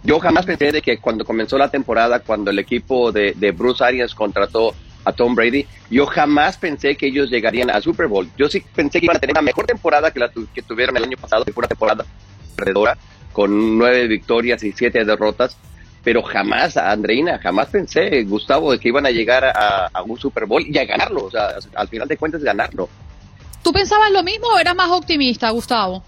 Yo 0.04 0.20
jamás 0.20 0.46
pensé 0.46 0.72
de 0.72 0.82
que 0.82 0.98
cuando 0.98 1.26
comenzó 1.26 1.58
la 1.58 1.70
temporada, 1.70 2.20
cuando 2.20 2.52
el 2.52 2.60
equipo 2.60 3.12
de, 3.12 3.34
de 3.36 3.52
Bruce 3.52 3.84
Arians 3.84 4.14
contrató 4.14 4.76
a 5.06 5.14
Tom 5.14 5.34
Brady, 5.34 5.66
yo 5.90 6.06
jamás 6.06 6.58
pensé 6.58 6.96
que 6.96 7.08
ellos 7.08 7.30
llegarían 7.30 7.70
al 7.70 7.82
Super 7.82 8.08
Bowl. 8.08 8.30
Yo 8.38 8.48
sí 8.48 8.64
pensé 8.76 9.00
que 9.00 9.06
iban 9.06 9.18
a 9.18 9.20
tener 9.20 9.34
una 9.34 9.42
mejor 9.42 9.66
temporada 9.66 10.12
que 10.12 10.20
la 10.20 10.30
que 10.30 10.62
tuvieron 10.62 10.96
el 10.96 11.04
año 11.04 11.18
pasado, 11.18 11.44
que 11.46 11.54
fue 11.54 11.62
una 11.62 11.68
temporada 11.70 12.06
perdedora 12.56 12.98
con 13.32 13.78
nueve 13.78 14.08
victorias 14.08 14.64
y 14.64 14.72
siete 14.72 15.06
derrotas, 15.06 15.58
pero 16.04 16.24
jamás, 16.24 16.78
Andreina, 16.78 17.40
jamás 17.40 17.68
pensé, 17.68 18.24
Gustavo, 18.24 18.72
de 18.72 18.80
que 18.80 18.90
iban 18.90 19.06
a 19.06 19.12
llegar 19.12 19.44
a, 19.46 19.92
un 20.04 20.18
Super 20.18 20.46
Bowl 20.46 20.66
y 20.66 20.78
a 20.78 20.86
ganarlo, 20.86 21.26
o 21.26 21.32
sea, 21.32 21.56
al 21.76 21.88
final 21.88 22.08
de 22.08 22.18
cuentas 22.18 22.42
ganarlo. 22.42 22.90
¿Tú 23.64 23.74
pensabas 23.74 24.12
lo 24.12 24.24
mismo 24.24 24.48
o 24.48 24.60
eras 24.60 24.76
más 24.76 24.90
optimista, 24.90 25.50
Gustavo? 25.50 26.04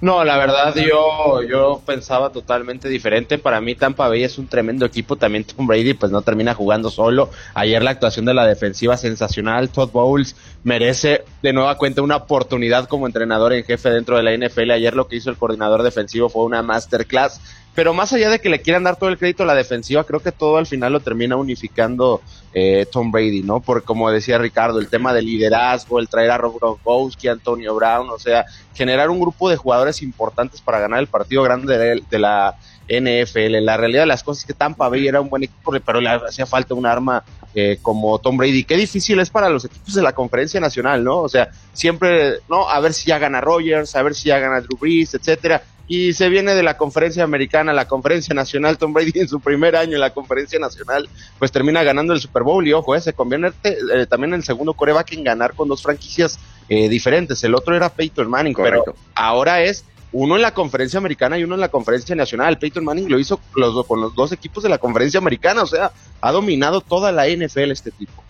No, 0.00 0.24
la 0.24 0.36
verdad 0.36 0.74
yo, 0.74 1.42
yo 1.42 1.80
pensaba 1.86 2.30
totalmente 2.30 2.88
diferente. 2.88 3.38
Para 3.38 3.60
mí 3.60 3.74
Tampa 3.74 4.08
Bay 4.08 4.24
es 4.24 4.38
un 4.38 4.46
tremendo 4.46 4.84
equipo. 4.84 5.16
También 5.16 5.44
Tom 5.44 5.66
Brady 5.66 5.94
pues 5.94 6.12
no 6.12 6.22
termina 6.22 6.54
jugando 6.54 6.90
solo. 6.90 7.30
Ayer 7.54 7.82
la 7.82 7.90
actuación 7.90 8.26
de 8.26 8.34
la 8.34 8.46
defensiva 8.46 8.96
sensacional. 8.96 9.70
Todd 9.70 9.90
Bowles 9.90 10.36
merece 10.64 11.24
de 11.42 11.52
nueva 11.52 11.76
cuenta 11.76 12.02
una 12.02 12.16
oportunidad 12.16 12.88
como 12.88 13.06
entrenador 13.06 13.52
en 13.52 13.64
jefe 13.64 13.90
dentro 13.90 14.16
de 14.16 14.22
la 14.22 14.36
NFL. 14.36 14.72
Ayer 14.72 14.94
lo 14.94 15.08
que 15.08 15.16
hizo 15.16 15.30
el 15.30 15.36
coordinador 15.36 15.82
defensivo 15.82 16.28
fue 16.28 16.44
una 16.44 16.62
masterclass 16.62 17.40
pero 17.76 17.92
más 17.92 18.10
allá 18.14 18.30
de 18.30 18.40
que 18.40 18.48
le 18.48 18.62
quieran 18.62 18.84
dar 18.84 18.96
todo 18.96 19.10
el 19.10 19.18
crédito 19.18 19.42
a 19.42 19.46
la 19.46 19.54
defensiva, 19.54 20.02
creo 20.02 20.20
que 20.20 20.32
todo 20.32 20.56
al 20.56 20.66
final 20.66 20.94
lo 20.94 21.00
termina 21.00 21.36
unificando 21.36 22.22
eh, 22.54 22.86
Tom 22.90 23.12
Brady, 23.12 23.42
¿no? 23.42 23.60
Por 23.60 23.84
como 23.84 24.10
decía 24.10 24.38
Ricardo, 24.38 24.80
el 24.80 24.88
tema 24.88 25.12
del 25.12 25.26
liderazgo, 25.26 26.00
el 26.00 26.08
traer 26.08 26.30
a 26.30 26.38
Rob 26.38 26.58
Gronkowski, 26.58 27.28
Antonio 27.28 27.74
Brown, 27.74 28.08
o 28.08 28.18
sea, 28.18 28.46
generar 28.74 29.10
un 29.10 29.20
grupo 29.20 29.50
de 29.50 29.56
jugadores 29.56 30.00
importantes 30.00 30.62
para 30.62 30.80
ganar 30.80 31.00
el 31.00 31.06
partido 31.06 31.42
grande 31.42 31.76
de, 31.76 32.18
la 32.18 32.56
NFL. 32.88 33.62
La 33.62 33.76
realidad 33.76 34.02
de 34.02 34.06
las 34.06 34.22
cosas 34.22 34.44
es 34.44 34.46
que 34.46 34.54
Tampa 34.54 34.88
Bay 34.88 35.06
era 35.06 35.20
un 35.20 35.28
buen 35.28 35.42
equipo, 35.42 35.74
pero 35.84 36.00
le 36.00 36.08
hacía 36.08 36.46
falta 36.46 36.72
un 36.72 36.86
arma 36.86 37.24
eh, 37.54 37.78
como 37.82 38.18
Tom 38.20 38.38
Brady. 38.38 38.64
Qué 38.64 38.78
difícil 38.78 39.20
es 39.20 39.28
para 39.28 39.50
los 39.50 39.66
equipos 39.66 39.92
de 39.92 40.00
la 40.00 40.14
conferencia 40.14 40.60
nacional, 40.60 41.04
¿no? 41.04 41.18
O 41.18 41.28
sea, 41.28 41.50
siempre, 41.74 42.36
¿no? 42.48 42.70
A 42.70 42.80
ver 42.80 42.94
si 42.94 43.08
ya 43.08 43.18
gana 43.18 43.42
Rogers, 43.42 43.94
a 43.96 44.02
ver 44.02 44.14
si 44.14 44.30
ya 44.30 44.38
gana 44.38 44.62
Drew 44.62 44.78
Brees, 44.78 45.12
etcétera 45.12 45.62
y 45.88 46.12
se 46.14 46.28
viene 46.28 46.54
de 46.54 46.62
la 46.62 46.76
conferencia 46.76 47.22
americana, 47.22 47.72
la 47.72 47.86
conferencia 47.86 48.34
nacional, 48.34 48.76
Tom 48.76 48.92
Brady 48.92 49.12
en 49.14 49.28
su 49.28 49.40
primer 49.40 49.76
año 49.76 49.94
en 49.94 50.00
la 50.00 50.12
conferencia 50.12 50.58
nacional, 50.58 51.08
pues 51.38 51.52
termina 51.52 51.82
ganando 51.84 52.12
el 52.12 52.20
Super 52.20 52.42
Bowl. 52.42 52.66
Y 52.66 52.72
ojo, 52.72 52.94
eh, 52.94 53.00
se 53.00 53.12
convierte 53.12 53.76
eh, 53.94 54.06
también 54.06 54.32
en 54.32 54.40
el 54.40 54.44
segundo 54.44 54.74
coreback 54.74 55.12
en 55.12 55.24
ganar 55.24 55.54
con 55.54 55.68
dos 55.68 55.82
franquicias 55.82 56.38
eh, 56.68 56.88
diferentes, 56.88 57.42
el 57.44 57.54
otro 57.54 57.76
era 57.76 57.88
Peyton 57.88 58.28
Manning, 58.28 58.54
pero 58.56 58.82
ahora 59.14 59.62
es 59.62 59.84
uno 60.10 60.34
en 60.34 60.42
la 60.42 60.52
conferencia 60.52 60.98
americana 60.98 61.38
y 61.38 61.44
uno 61.44 61.54
en 61.54 61.60
la 61.60 61.68
conferencia 61.68 62.16
nacional, 62.16 62.58
Peyton 62.58 62.84
Manning 62.84 63.08
lo 63.08 63.20
hizo 63.20 63.40
los, 63.54 63.86
con 63.86 64.00
los 64.00 64.14
dos 64.16 64.32
equipos 64.32 64.64
de 64.64 64.68
la 64.68 64.78
conferencia 64.78 65.18
americana, 65.18 65.62
o 65.62 65.66
sea, 65.66 65.92
ha 66.20 66.32
dominado 66.32 66.80
toda 66.80 67.12
la 67.12 67.28
NFL 67.28 67.70
este 67.70 67.92
tipo. 67.92 68.24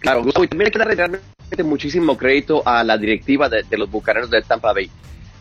Claro, 0.00 0.22
y 0.26 0.48
también 0.48 0.66
hay 0.66 0.70
que 0.70 0.78
darle 0.78 0.94
realmente 0.94 1.62
muchísimo 1.64 2.16
crédito 2.18 2.62
a 2.66 2.84
la 2.84 2.98
directiva 2.98 3.48
de, 3.48 3.62
de 3.62 3.78
los 3.78 3.90
Bucaneros 3.90 4.30
de 4.30 4.42
Tampa 4.42 4.74
Bay 4.74 4.90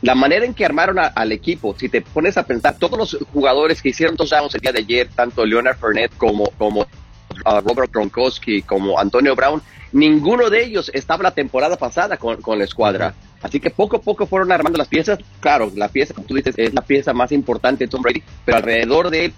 la 0.01 0.15
manera 0.15 0.45
en 0.45 0.53
que 0.53 0.65
armaron 0.65 0.99
al 0.99 1.31
equipo, 1.31 1.75
si 1.77 1.89
te 1.89 2.01
pones 2.01 2.37
a 2.37 2.43
pensar, 2.43 2.77
todos 2.77 2.97
los 2.97 3.17
jugadores 3.33 3.81
que 3.81 3.89
hicieron 3.89 4.15
touchdowns 4.15 4.53
el 4.55 4.61
día 4.61 4.71
de 4.71 4.79
ayer, 4.79 5.09
tanto 5.15 5.45
Leonard 5.45 5.77
Fournette 5.77 6.15
como, 6.17 6.51
como 6.57 6.81
uh, 6.81 7.61
Robert 7.65 7.91
Gronkowski, 7.91 8.61
como 8.61 8.99
Antonio 8.99 9.35
Brown, 9.35 9.61
ninguno 9.91 10.49
de 10.49 10.63
ellos 10.63 10.91
estaba 10.93 11.23
la 11.23 11.31
temporada 11.31 11.77
pasada 11.77 12.17
con, 12.17 12.39
la 12.57 12.63
escuadra. 12.63 13.15
Así 13.41 13.59
que 13.59 13.69
poco 13.69 13.97
a 13.97 14.01
poco 14.01 14.25
fueron 14.25 14.51
armando 14.51 14.77
las 14.77 14.87
piezas. 14.87 15.19
Claro, 15.39 15.71
la 15.75 15.89
pieza, 15.89 16.13
como 16.13 16.27
tú 16.27 16.35
dices, 16.35 16.55
es 16.57 16.73
la 16.73 16.81
pieza 16.81 17.13
más 17.13 17.31
importante 17.31 17.85
de 17.85 17.89
Tom 17.89 18.01
Brady, 18.01 18.23
pero 18.45 18.57
alrededor 18.57 19.09
de 19.09 19.25
él 19.25 19.33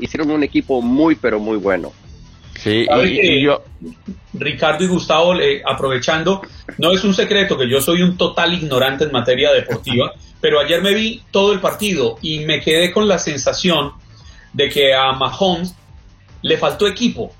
hicieron 0.00 0.30
un 0.30 0.42
equipo 0.42 0.82
muy, 0.82 1.14
pero 1.16 1.38
muy 1.38 1.56
bueno. 1.56 1.92
Sí, 2.62 2.86
y, 3.04 3.42
yo... 3.42 3.62
Ricardo 4.34 4.84
y 4.84 4.88
Gustavo, 4.88 5.34
aprovechando, 5.64 6.42
no 6.78 6.92
es 6.92 7.04
un 7.04 7.14
secreto 7.14 7.56
que 7.56 7.68
yo 7.68 7.80
soy 7.80 8.02
un 8.02 8.16
total 8.16 8.54
ignorante 8.54 9.04
en 9.04 9.12
materia 9.12 9.52
deportiva, 9.52 10.12
pero 10.40 10.60
ayer 10.60 10.82
me 10.82 10.94
vi 10.94 11.22
todo 11.30 11.52
el 11.52 11.60
partido 11.60 12.18
y 12.20 12.40
me 12.40 12.60
quedé 12.60 12.92
con 12.92 13.08
la 13.08 13.18
sensación 13.18 13.92
de 14.52 14.68
que 14.68 14.94
a 14.94 15.12
Mahomes 15.12 15.74
le 16.42 16.56
faltó 16.56 16.86
equipo. 16.86 17.32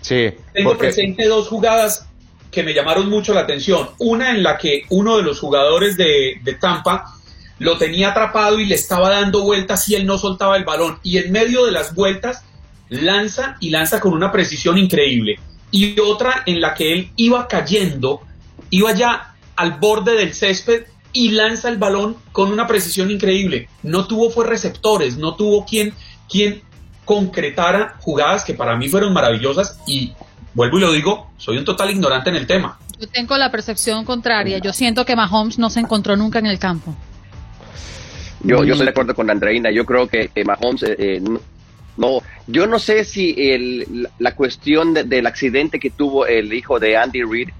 Sí. 0.00 0.32
Tengo 0.52 0.76
presente 0.76 1.26
dos 1.26 1.48
jugadas 1.48 2.08
que 2.50 2.62
me 2.62 2.74
llamaron 2.74 3.08
mucho 3.08 3.34
la 3.34 3.40
atención. 3.40 3.90
Una 3.98 4.30
en 4.30 4.42
la 4.42 4.58
que 4.58 4.82
uno 4.90 5.16
de 5.16 5.22
los 5.22 5.40
jugadores 5.40 5.96
de, 5.96 6.40
de 6.42 6.54
Tampa 6.54 7.14
lo 7.58 7.78
tenía 7.78 8.10
atrapado 8.10 8.60
y 8.60 8.66
le 8.66 8.74
estaba 8.74 9.10
dando 9.10 9.42
vueltas 9.42 9.88
y 9.88 9.94
él 9.94 10.06
no 10.06 10.18
soltaba 10.18 10.56
el 10.56 10.64
balón. 10.64 10.98
Y 11.02 11.18
en 11.18 11.32
medio 11.32 11.64
de 11.64 11.72
las 11.72 11.94
vueltas 11.94 12.44
lanza 12.88 13.56
y 13.60 13.70
lanza 13.70 14.00
con 14.00 14.12
una 14.12 14.30
precisión 14.30 14.78
increíble. 14.78 15.38
Y 15.70 15.98
otra 16.00 16.42
en 16.46 16.60
la 16.60 16.74
que 16.74 16.92
él 16.92 17.10
iba 17.16 17.48
cayendo, 17.48 18.22
iba 18.70 18.92
ya 18.92 19.34
al 19.56 19.72
borde 19.72 20.16
del 20.16 20.32
césped 20.32 20.84
y 21.12 21.30
lanza 21.30 21.68
el 21.68 21.78
balón 21.78 22.16
con 22.32 22.52
una 22.52 22.66
precisión 22.66 23.10
increíble. 23.10 23.68
No 23.82 24.06
tuvo 24.06 24.30
fue 24.30 24.46
receptores, 24.46 25.16
no 25.16 25.34
tuvo 25.34 25.64
quien, 25.64 25.94
quien 26.28 26.62
concretara 27.04 27.96
jugadas 28.00 28.44
que 28.44 28.54
para 28.54 28.76
mí 28.76 28.88
fueron 28.88 29.12
maravillosas 29.12 29.78
y 29.86 30.12
vuelvo 30.54 30.78
y 30.78 30.80
lo 30.80 30.92
digo, 30.92 31.30
soy 31.38 31.58
un 31.58 31.64
total 31.64 31.90
ignorante 31.90 32.30
en 32.30 32.36
el 32.36 32.46
tema. 32.46 32.78
Yo 32.98 33.08
tengo 33.08 33.36
la 33.36 33.50
percepción 33.50 34.04
contraria. 34.04 34.58
Yo 34.58 34.72
siento 34.72 35.04
que 35.04 35.16
Mahomes 35.16 35.58
no 35.58 35.70
se 35.70 35.80
encontró 35.80 36.16
nunca 36.16 36.38
en 36.38 36.46
el 36.46 36.58
campo. 36.58 36.94
Yo, 38.40 38.62
yo 38.62 38.72
estoy 38.72 38.86
de 38.86 38.90
acuerdo 38.90 39.14
con 39.14 39.30
Andreina. 39.30 39.70
Yo 39.70 39.84
creo 39.84 40.06
que, 40.06 40.30
Mahomes 40.44 40.82
eh, 40.82 40.96
eh, 40.98 41.22
no, 41.96 42.22
yo 42.46 42.66
no 42.66 42.78
sé 42.78 43.04
si 43.04 43.34
el, 43.36 44.08
la 44.18 44.34
cuestión 44.34 44.94
del 44.94 45.26
accidente 45.26 45.78
que 45.78 45.90
tuvo 45.90 46.26
el 46.26 46.52
hijo 46.52 46.80
de 46.80 46.96
Andy 46.96 47.22
Reid 47.22 47.50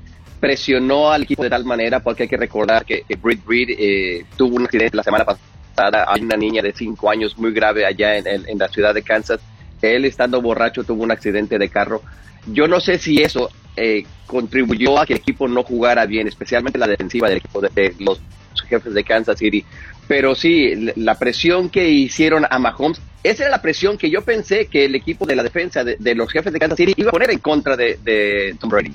presionó 0.41 1.11
al 1.11 1.23
equipo 1.23 1.43
de 1.43 1.51
tal 1.51 1.65
manera, 1.65 2.01
porque 2.01 2.25
hay 2.25 2.29
que 2.29 2.37
recordar 2.37 2.85
que, 2.85 3.05
Britt 3.23 3.47
Reid 3.47 3.71
eh, 3.79 4.27
tuvo 4.37 4.57
un 4.57 4.65
accidente 4.65 4.97
la 4.97 5.03
semana 5.03 5.25
pasada. 5.25 6.05
Hay 6.07 6.23
una 6.23 6.37
niña 6.37 6.63
de 6.63 6.73
5 6.73 7.11
años 7.11 7.39
muy 7.39 7.53
grave 7.53 7.87
allá 7.87 8.17
en, 8.17 8.27
en, 8.27 8.59
la 8.59 8.69
ciudad 8.69 8.93
de 8.93 9.03
Kansas. 9.03 9.41
Él, 9.81 10.05
estando 10.05 10.43
borracho, 10.43 10.85
tuvo 10.85 11.03
un 11.03 11.11
accidente 11.11 11.59
de 11.59 11.69
carro. 11.69 12.03
Yo 12.47 12.69
no 12.69 12.81
sé 12.81 12.99
si 12.99 13.23
eso 13.23 13.51
eh, 13.77 14.05
contribuyó 14.27 14.99
a 14.99 15.07
que 15.07 15.15
el 15.15 15.21
equipo 15.21 15.49
no 15.49 15.63
jugara 15.63 16.07
bien, 16.07 16.29
especialmente 16.29 16.79
la 16.79 16.87
defensiva 16.87 17.29
del 17.29 17.39
equipo 17.39 17.61
de 17.61 17.95
los 17.99 18.21
jefes 18.63 18.95
de 18.95 19.05
Kansas 19.05 19.39
City. 19.39 19.65
Pero 20.07 20.35
sí, 20.35 20.93
la 20.97 21.19
presión 21.19 21.71
que 21.71 21.89
hicieron 21.89 22.47
a 22.49 22.59
Mahomes, 22.59 23.01
esa 23.23 23.45
era 23.45 23.51
la 23.51 23.63
presión 23.63 23.97
que 23.97 24.11
yo 24.11 24.23
pensé 24.23 24.67
que 24.67 24.85
el 24.85 24.95
equipo 24.95 25.25
de 25.25 25.37
la 25.37 25.43
defensa 25.43 25.83
de, 25.83 26.15
los 26.15 26.31
jefes 26.31 26.53
de 26.53 26.59
Kansas 26.59 26.77
City 26.77 26.95
iba 26.97 27.09
a 27.09 27.13
poner 27.13 27.31
en 27.31 27.39
contra 27.39 27.77
de, 27.77 28.55
Tom 28.61 28.69
Brady. 28.69 28.93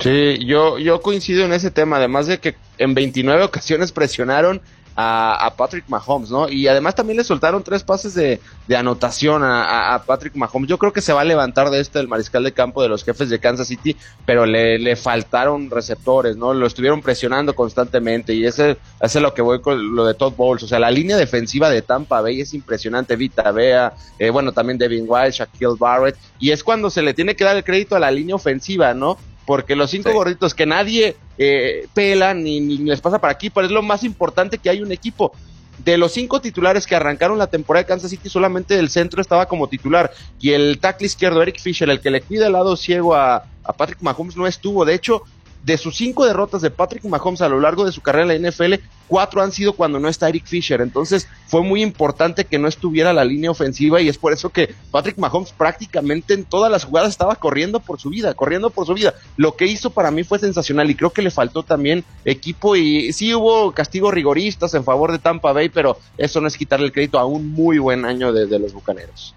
Sí, 0.00 0.44
yo, 0.44 0.78
yo 0.78 1.02
coincido 1.02 1.44
en 1.44 1.52
ese 1.52 1.70
tema, 1.70 1.98
además 1.98 2.26
de 2.26 2.38
que 2.38 2.56
en 2.78 2.94
29 2.94 3.44
ocasiones 3.44 3.92
presionaron 3.92 4.60
a, 5.00 5.54
Patrick 5.56 5.88
Mahomes, 5.88 6.30
¿no? 6.30 6.48
Y 6.48 6.66
además 6.68 6.94
también 6.94 7.16
le 7.16 7.24
soltaron 7.24 7.62
tres 7.62 7.82
pases 7.82 8.14
de, 8.14 8.40
anotación 8.76 9.42
a, 9.44 10.02
Patrick 10.06 10.34
Mahomes. 10.36 10.68
Yo 10.68 10.78
creo 10.78 10.92
que 10.92 11.00
se 11.00 11.12
va 11.12 11.22
a 11.22 11.24
levantar 11.24 11.70
de 11.70 11.80
este 11.80 11.98
el 11.98 12.08
mariscal 12.08 12.44
de 12.44 12.52
campo 12.52 12.82
de 12.82 12.88
los 12.88 13.04
jefes 13.04 13.28
de 13.28 13.38
Kansas 13.38 13.68
City, 13.68 13.96
pero 14.24 14.46
le, 14.46 14.96
faltaron 14.96 15.70
receptores, 15.70 16.36
¿no? 16.36 16.54
Lo 16.54 16.66
estuvieron 16.66 17.00
presionando 17.00 17.54
constantemente 17.54 18.34
y 18.34 18.44
ese, 18.44 18.76
es 19.00 19.14
lo 19.16 19.34
que 19.34 19.42
voy 19.42 19.60
con 19.60 19.94
lo 19.94 20.04
de 20.06 20.14
Todd 20.14 20.34
Bowles. 20.36 20.62
O 20.62 20.68
sea, 20.68 20.78
la 20.78 20.90
línea 20.90 21.16
defensiva 21.16 21.70
de 21.70 21.82
Tampa 21.82 22.20
Bay 22.20 22.40
es 22.40 22.54
impresionante. 22.54 23.16
Vita 23.16 23.50
Bea, 23.50 23.94
eh, 24.18 24.30
bueno, 24.30 24.52
también 24.52 24.78
Devin 24.78 25.04
White, 25.06 25.32
Shaquille 25.32 25.76
Barrett. 25.78 26.16
Y 26.38 26.50
es 26.50 26.62
cuando 26.64 26.90
se 26.90 27.02
le 27.02 27.14
tiene 27.14 27.36
que 27.36 27.44
dar 27.44 27.56
el 27.56 27.64
crédito 27.64 27.96
a 27.96 28.00
la 28.00 28.10
línea 28.10 28.34
ofensiva, 28.34 28.94
¿no? 28.94 29.18
Porque 29.46 29.76
los 29.76 29.90
cinco 29.90 30.12
gorditos 30.12 30.54
que 30.54 30.66
nadie 30.66 31.16
eh, 31.38 31.88
pela 31.94 32.34
ni, 32.34 32.60
les 32.78 33.00
pasa 33.00 33.20
para 33.20 33.32
aquí, 33.32 33.50
pero 33.50 33.66
es 33.66 33.72
lo 33.72 33.82
más 33.82 34.04
importante 34.04 34.58
que 34.58 34.70
hay 34.70 34.82
un 34.82 34.92
equipo. 34.92 35.32
De 35.78 35.96
los 35.96 36.12
cinco 36.12 36.42
titulares 36.42 36.86
que 36.86 36.94
arrancaron 36.94 37.38
la 37.38 37.46
temporada 37.46 37.84
de 37.84 37.88
Kansas 37.88 38.10
City, 38.10 38.28
solamente 38.28 38.78
el 38.78 38.90
centro 38.90 39.22
estaba 39.22 39.46
como 39.46 39.66
titular. 39.66 40.12
Y 40.38 40.50
el 40.50 40.78
tackle 40.78 41.06
izquierdo, 41.06 41.40
Eric 41.40 41.58
Fisher, 41.58 41.88
el 41.88 42.00
que 42.00 42.10
le 42.10 42.20
cuida 42.20 42.48
el 42.48 42.52
lado 42.52 42.76
ciego 42.76 43.14
a, 43.14 43.46
a 43.64 43.72
Patrick 43.72 44.02
Mahomes, 44.02 44.36
no 44.36 44.46
estuvo. 44.46 44.84
De 44.84 44.92
hecho, 44.92 45.22
de 45.62 45.76
sus 45.76 45.96
cinco 45.96 46.24
derrotas 46.24 46.62
de 46.62 46.70
Patrick 46.70 47.04
Mahomes 47.04 47.42
a 47.42 47.48
lo 47.48 47.60
largo 47.60 47.84
de 47.84 47.92
su 47.92 48.00
carrera 48.00 48.32
en 48.32 48.42
la 48.42 48.50
NFL, 48.50 48.74
cuatro 49.08 49.42
han 49.42 49.52
sido 49.52 49.74
cuando 49.74 49.98
no 49.98 50.08
está 50.08 50.28
Eric 50.28 50.46
Fisher. 50.46 50.80
Entonces 50.80 51.28
fue 51.46 51.62
muy 51.62 51.82
importante 51.82 52.44
que 52.44 52.58
no 52.58 52.68
estuviera 52.68 53.12
la 53.12 53.24
línea 53.24 53.50
ofensiva 53.50 54.00
y 54.00 54.08
es 54.08 54.16
por 54.16 54.32
eso 54.32 54.50
que 54.50 54.74
Patrick 54.90 55.18
Mahomes 55.18 55.52
prácticamente 55.52 56.34
en 56.34 56.44
todas 56.44 56.70
las 56.70 56.84
jugadas 56.84 57.10
estaba 57.10 57.36
corriendo 57.36 57.80
por 57.80 58.00
su 58.00 58.10
vida, 58.10 58.34
corriendo 58.34 58.70
por 58.70 58.86
su 58.86 58.94
vida. 58.94 59.14
Lo 59.36 59.56
que 59.56 59.66
hizo 59.66 59.90
para 59.90 60.10
mí 60.10 60.24
fue 60.24 60.38
sensacional 60.38 60.90
y 60.90 60.94
creo 60.94 61.10
que 61.10 61.22
le 61.22 61.30
faltó 61.30 61.62
también 61.62 62.04
equipo 62.24 62.76
y 62.76 63.12
sí 63.12 63.34
hubo 63.34 63.72
castigos 63.72 64.14
rigoristas 64.14 64.74
en 64.74 64.84
favor 64.84 65.12
de 65.12 65.18
Tampa 65.18 65.52
Bay, 65.52 65.68
pero 65.68 65.98
eso 66.16 66.40
no 66.40 66.48
es 66.48 66.56
quitarle 66.56 66.86
el 66.86 66.92
crédito 66.92 67.18
a 67.18 67.24
un 67.24 67.48
muy 67.48 67.78
buen 67.78 68.04
año 68.04 68.32
de, 68.32 68.46
de 68.46 68.58
los 68.58 68.72
Bucaneros. 68.72 69.34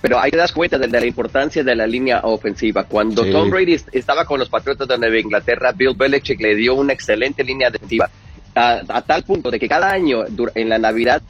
Pero 0.00 0.20
ahí 0.20 0.30
te 0.30 0.36
das 0.36 0.52
cuenta 0.52 0.78
de, 0.78 0.86
la 0.86 1.06
importancia 1.06 1.64
de 1.64 1.74
la 1.74 1.86
línea 1.86 2.20
ofensiva. 2.22 2.84
Cuando 2.84 3.24
Tom 3.24 3.50
Brady 3.50 3.76
estaba 3.92 4.24
con 4.24 4.38
los 4.38 4.48
Patriotas 4.48 4.86
de 4.86 4.96
Nueva 4.96 5.18
Inglaterra, 5.18 5.72
Bill 5.72 5.94
Belichick 5.96 6.40
le 6.40 6.54
dio 6.54 6.74
una 6.74 6.92
excelente 6.92 7.42
línea 7.42 7.70
defensiva. 7.70 8.08
A, 8.54 9.02
tal 9.02 9.22
punto 9.24 9.50
de 9.50 9.58
que 9.58 9.68
cada 9.68 9.90
año 9.90 10.24
en 10.54 10.68
la 10.68 10.78
Navidad 10.78 11.22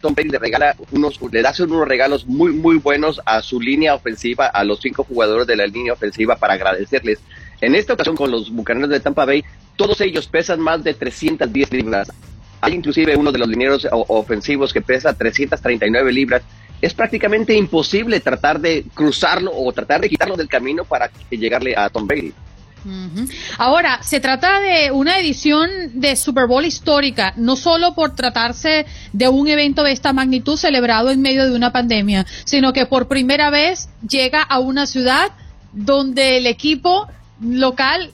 Tom 0.00 0.14
Brady 0.14 0.28
le 0.28 0.38
regala 0.38 0.76
unos, 0.92 1.18
le 1.30 1.42
da 1.42 1.52
unos 1.58 1.88
regalos 1.88 2.26
muy, 2.26 2.52
muy 2.52 2.76
buenos 2.76 3.20
a 3.24 3.40
su 3.42 3.60
línea 3.60 3.94
ofensiva, 3.94 4.46
a 4.46 4.64
los 4.64 4.80
cinco 4.80 5.04
jugadores 5.04 5.46
de 5.46 5.56
la 5.56 5.66
línea 5.66 5.92
ofensiva 5.92 6.36
para 6.36 6.54
agradecerles. 6.54 7.18
En 7.60 7.74
esta 7.74 7.94
ocasión 7.94 8.16
con 8.16 8.30
los 8.30 8.50
Bucaneros 8.50 8.90
de 8.90 9.00
Tampa 9.00 9.24
Bay, 9.24 9.44
todos 9.76 10.00
ellos 10.00 10.26
pesan 10.26 10.60
más 10.60 10.84
de 10.84 10.94
310 10.94 11.72
libras. 11.72 12.12
Hay 12.60 12.74
inclusive 12.74 13.16
uno 13.16 13.32
de 13.32 13.38
los 13.38 13.48
linieros 13.48 13.86
ofensivos 13.90 14.72
que 14.72 14.80
pesa 14.80 15.12
339 15.12 16.12
libras 16.12 16.42
es 16.80 16.94
prácticamente 16.94 17.54
imposible 17.54 18.20
tratar 18.20 18.60
de 18.60 18.84
cruzarlo 18.94 19.52
o 19.54 19.72
tratar 19.72 20.00
de 20.00 20.08
quitarlo 20.08 20.36
del 20.36 20.48
camino 20.48 20.84
para 20.84 21.10
llegarle 21.30 21.74
a 21.76 21.88
Tom 21.88 22.06
Brady. 22.06 22.32
Ahora, 23.58 24.00
se 24.02 24.20
trata 24.20 24.60
de 24.60 24.92
una 24.92 25.18
edición 25.18 25.68
de 25.94 26.14
Super 26.14 26.46
Bowl 26.46 26.64
histórica, 26.64 27.32
no 27.36 27.56
solo 27.56 27.94
por 27.94 28.14
tratarse 28.14 28.86
de 29.12 29.28
un 29.28 29.48
evento 29.48 29.82
de 29.82 29.90
esta 29.90 30.12
magnitud 30.12 30.56
celebrado 30.56 31.10
en 31.10 31.20
medio 31.20 31.44
de 31.46 31.56
una 31.56 31.72
pandemia, 31.72 32.26
sino 32.44 32.72
que 32.72 32.86
por 32.86 33.08
primera 33.08 33.50
vez 33.50 33.88
llega 34.08 34.40
a 34.40 34.60
una 34.60 34.86
ciudad 34.86 35.32
donde 35.72 36.36
el 36.36 36.46
equipo 36.46 37.08
local 37.40 38.12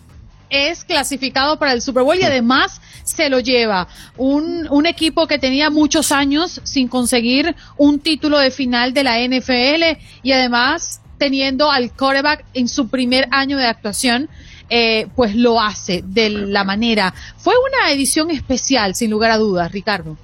es 0.52 0.84
clasificado 0.84 1.58
para 1.58 1.72
el 1.72 1.82
Super 1.82 2.04
Bowl 2.04 2.18
y 2.18 2.22
además 2.22 2.80
se 3.02 3.28
lo 3.28 3.40
lleva. 3.40 3.88
Un, 4.16 4.68
un 4.70 4.86
equipo 4.86 5.26
que 5.26 5.38
tenía 5.38 5.70
muchos 5.70 6.12
años 6.12 6.60
sin 6.62 6.86
conseguir 6.86 7.56
un 7.76 7.98
título 7.98 8.38
de 8.38 8.50
final 8.50 8.92
de 8.92 9.02
la 9.02 9.18
NFL 9.18 9.98
y 10.22 10.32
además 10.32 11.00
teniendo 11.18 11.70
al 11.70 11.92
quarterback 11.92 12.44
en 12.52 12.68
su 12.68 12.88
primer 12.88 13.28
año 13.30 13.56
de 13.56 13.66
actuación, 13.66 14.28
eh, 14.68 15.06
pues 15.14 15.34
lo 15.34 15.60
hace 15.60 16.02
de 16.04 16.30
la 16.30 16.64
manera. 16.64 17.14
Fue 17.36 17.54
una 17.68 17.92
edición 17.92 18.30
especial, 18.30 18.94
sin 18.94 19.10
lugar 19.10 19.30
a 19.30 19.38
dudas, 19.38 19.70
Ricardo. 19.70 20.16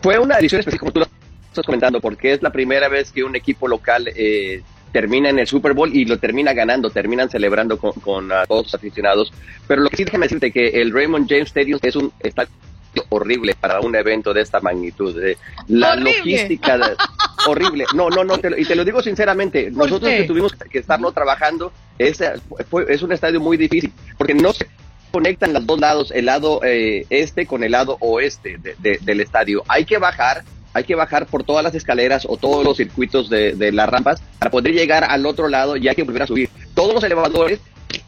Fue 0.00 0.18
una 0.18 0.38
edición 0.38 0.60
especial, 0.60 0.80
como 0.80 0.92
tú 0.92 1.00
lo 1.00 1.08
estás 1.48 1.64
comentando, 1.64 2.00
porque 2.00 2.32
es 2.32 2.42
la 2.42 2.50
primera 2.50 2.88
vez 2.88 3.12
que 3.12 3.24
un 3.24 3.36
equipo 3.36 3.68
local 3.68 4.08
eh, 4.14 4.62
termina 4.94 5.28
en 5.28 5.40
el 5.40 5.48
Super 5.48 5.72
Bowl 5.72 5.92
y 5.92 6.04
lo 6.04 6.20
termina 6.20 6.52
ganando, 6.52 6.88
terminan 6.88 7.28
celebrando 7.28 7.78
con, 7.78 8.30
ah, 8.30 8.44
todos 8.46 8.66
los 8.66 8.74
aficionados. 8.76 9.32
Pero 9.66 9.82
lo 9.82 9.90
que 9.90 9.96
sí 9.96 10.04
déjame 10.04 10.26
decirte 10.26 10.52
que 10.52 10.68
el 10.80 10.92
Raymond 10.92 11.28
James 11.28 11.48
Stadium 11.48 11.80
es 11.82 11.96
un 11.96 12.12
estadio 12.20 12.52
horrible 13.08 13.56
para 13.58 13.80
un 13.80 13.96
evento 13.96 14.32
de 14.32 14.42
esta 14.42 14.60
magnitud. 14.60 15.20
Eh. 15.20 15.36
La 15.66 15.96
logística 15.96 16.78
horrible. 17.48 17.86
No, 17.92 18.08
no, 18.08 18.22
no, 18.22 18.36
y 18.56 18.64
te 18.64 18.76
lo 18.76 18.84
digo 18.84 19.02
sinceramente, 19.02 19.68
nosotros 19.72 20.12
que 20.12 20.22
tuvimos 20.22 20.52
que 20.52 20.78
estarlo 20.78 21.10
trabajando, 21.10 21.72
es, 21.98 22.22
es 22.88 23.02
un 23.02 23.10
estadio 23.10 23.40
muy 23.40 23.56
difícil, 23.56 23.92
porque 24.16 24.34
no 24.34 24.52
se 24.52 24.68
conectan 25.10 25.54
los 25.54 25.66
dos 25.66 25.80
lados, 25.80 26.12
el 26.12 26.26
lado 26.26 26.60
eh, 26.62 27.04
este 27.10 27.46
con 27.46 27.64
el 27.64 27.72
lado 27.72 27.96
oeste 27.98 28.60
del 28.78 29.20
estadio. 29.20 29.64
Hay 29.66 29.86
que 29.86 29.98
bajar 29.98 30.44
hay 30.74 30.84
que 30.84 30.96
bajar 30.96 31.26
por 31.26 31.44
todas 31.44 31.62
las 31.64 31.74
escaleras 31.74 32.26
o 32.28 32.36
todos 32.36 32.64
los 32.64 32.76
circuitos 32.76 33.30
de, 33.30 33.54
las 33.72 33.88
rampas 33.88 34.20
para 34.38 34.50
poder 34.50 34.74
llegar 34.74 35.04
al 35.04 35.24
otro 35.24 35.48
lado 35.48 35.76
y 35.76 35.88
hay 35.88 35.94
que 35.94 36.02
volver 36.02 36.24
a 36.24 36.26
subir. 36.26 36.50
Todos 36.74 36.92
los 36.92 37.04
elevadores 37.04 37.60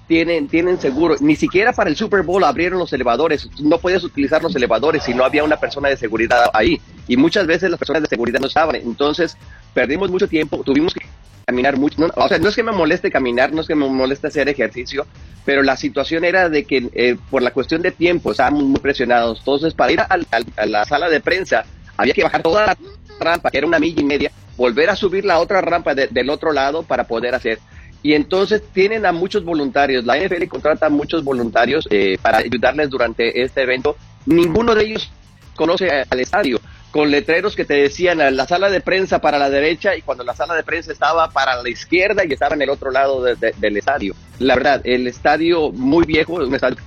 tienen, 0.09 0.49
tienen 0.49 0.81
seguro. 0.81 1.15
Ni 1.21 1.37
siquiera 1.37 1.73
para 1.73 1.89
el 1.89 1.97
Super 1.97 2.23
Bowl 2.23 2.43
abrieron 2.43 2.81
los 2.81 2.93
elevadores. 2.93 3.49
No 3.61 3.79
podías 3.79 4.03
utilizar 4.03 4.43
los 4.43 4.55
elevadores 4.57 5.05
si 5.05 5.15
no 5.15 5.25
había 5.25 5.45
una 5.45 5.57
persona 5.57 5.89
de 5.89 5.97
seguridad 5.97 6.51
ahí. 6.53 6.81
Y 7.07 7.17
muchas 7.17 7.47
veces 7.47 7.71
las 7.71 7.79
personas 7.79 8.03
de 8.03 8.09
seguridad 8.09 8.41
no 8.41 8.49
estaban. 8.49 8.77
Entonces 8.77 9.37
perdimos 9.73 10.11
mucho 10.11 10.27
tiempo, 10.27 10.63
tuvimos 10.65 10.93
que 10.93 11.07
caminar 11.47 11.77
mucho. 11.77 12.05
o 12.17 12.29
sea, 12.29 12.39
no 12.39 12.49
es 12.49 12.57
que 12.57 12.65
me 12.65 12.73
moleste 12.73 13.13
caminar, 13.13 13.53
no 13.53 13.61
es 13.61 13.69
que 13.69 13.77
me 13.77 13.89
moleste 13.89 14.27
hacer 14.27 14.49
ejercicio, 14.49 15.07
pero 15.45 15.63
la 15.63 15.77
situación 15.77 16.25
era 16.25 16.49
de 16.49 16.65
que 16.65 16.91
eh, 16.93 17.17
por 17.31 17.43
la 17.43 17.53
cuestión 17.53 17.83
de 17.83 17.93
tiempo 17.93 18.33
estábamos 18.33 18.65
muy 18.65 18.81
presionados. 18.81 19.39
Entonces, 19.39 19.73
para 19.73 19.93
ir 19.93 20.01
a 20.01 20.67
la 20.67 20.85
sala 20.85 21.09
de 21.09 21.21
prensa, 21.21 21.65
había 21.97 22.15
que 22.15 22.23
bajar 22.23 22.43
toda 22.43 22.67
la 22.67 22.77
rampa, 23.19 23.51
que 23.51 23.59
era 23.59 23.67
una 23.67 23.79
milla 23.79 24.01
y 24.01 24.05
media, 24.05 24.33
volver 24.57 24.91
a 24.91 24.97
subir 24.97 25.25
la 25.25 25.39
otra 25.39 25.61
rampa 25.61 25.95
del 25.95 26.31
otro 26.31 26.53
lado 26.53 26.83
para 26.83 27.05
poder 27.05 27.35
hacer. 27.35 27.59
Y 28.03 28.15
entonces 28.15 28.63
tienen 28.73 29.05
a 29.05 29.13
muchos 29.13 29.45
voluntarios. 29.45 30.05
La 30.05 30.17
NFL 30.19 30.47
contrata 30.49 30.87
a 30.87 30.91
muchos 30.91 31.25
voluntarios 31.25 31.89
eh, 31.91 32.19
para 32.23 32.39
ayudarles 32.39 32.89
durante 32.89 33.43
este 33.43 33.63
evento. 33.63 33.97
Ninguno 34.27 34.75
de 34.75 34.85
ellos 34.85 35.11
conoce 35.57 36.05
al 36.09 36.21
estadio 36.21 36.61
con 36.91 37.11
letreros 37.11 37.57
que 37.57 37.65
te 37.65 37.75
decían 37.75 38.19
la 38.37 38.47
sala 38.47 38.71
de 38.71 38.81
prensa 38.81 39.21
para 39.21 39.39
la 39.39 39.51
derecha 39.51 39.97
y 39.97 40.03
cuando 40.03 40.25
la 40.25 40.35
sala 40.35 40.55
de 40.55 40.63
prensa 40.63 40.93
estaba 40.93 41.29
para 41.31 41.63
la 41.63 41.69
izquierda 41.69 42.25
y 42.25 42.33
estaba 42.33 42.55
en 42.55 42.63
el 42.63 42.71
otro 42.71 42.91
lado 42.91 43.23
del 43.23 43.77
estadio. 43.77 44.15
La 44.39 44.55
verdad, 44.55 44.81
el 44.85 45.07
estadio 45.07 45.73
muy 45.73 46.07
viejo, 46.07 46.35
un 46.35 46.55
estadio 46.55 46.79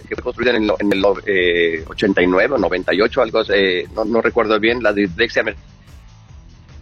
que 0.00 0.14
fue 0.14 0.24
construida 0.24 0.56
en 0.56 0.64
el, 0.64 0.72
en 0.78 0.92
el 0.92 1.04
eh, 1.26 1.84
89 1.86 2.54
o 2.54 2.58
98, 2.58 3.22
algo 3.22 3.42
eh, 3.52 3.86
no, 3.94 4.04
no, 4.04 4.20
recuerdo 4.22 4.58
bien, 4.58 4.82
la 4.82 4.92
dislexia. 4.92 5.44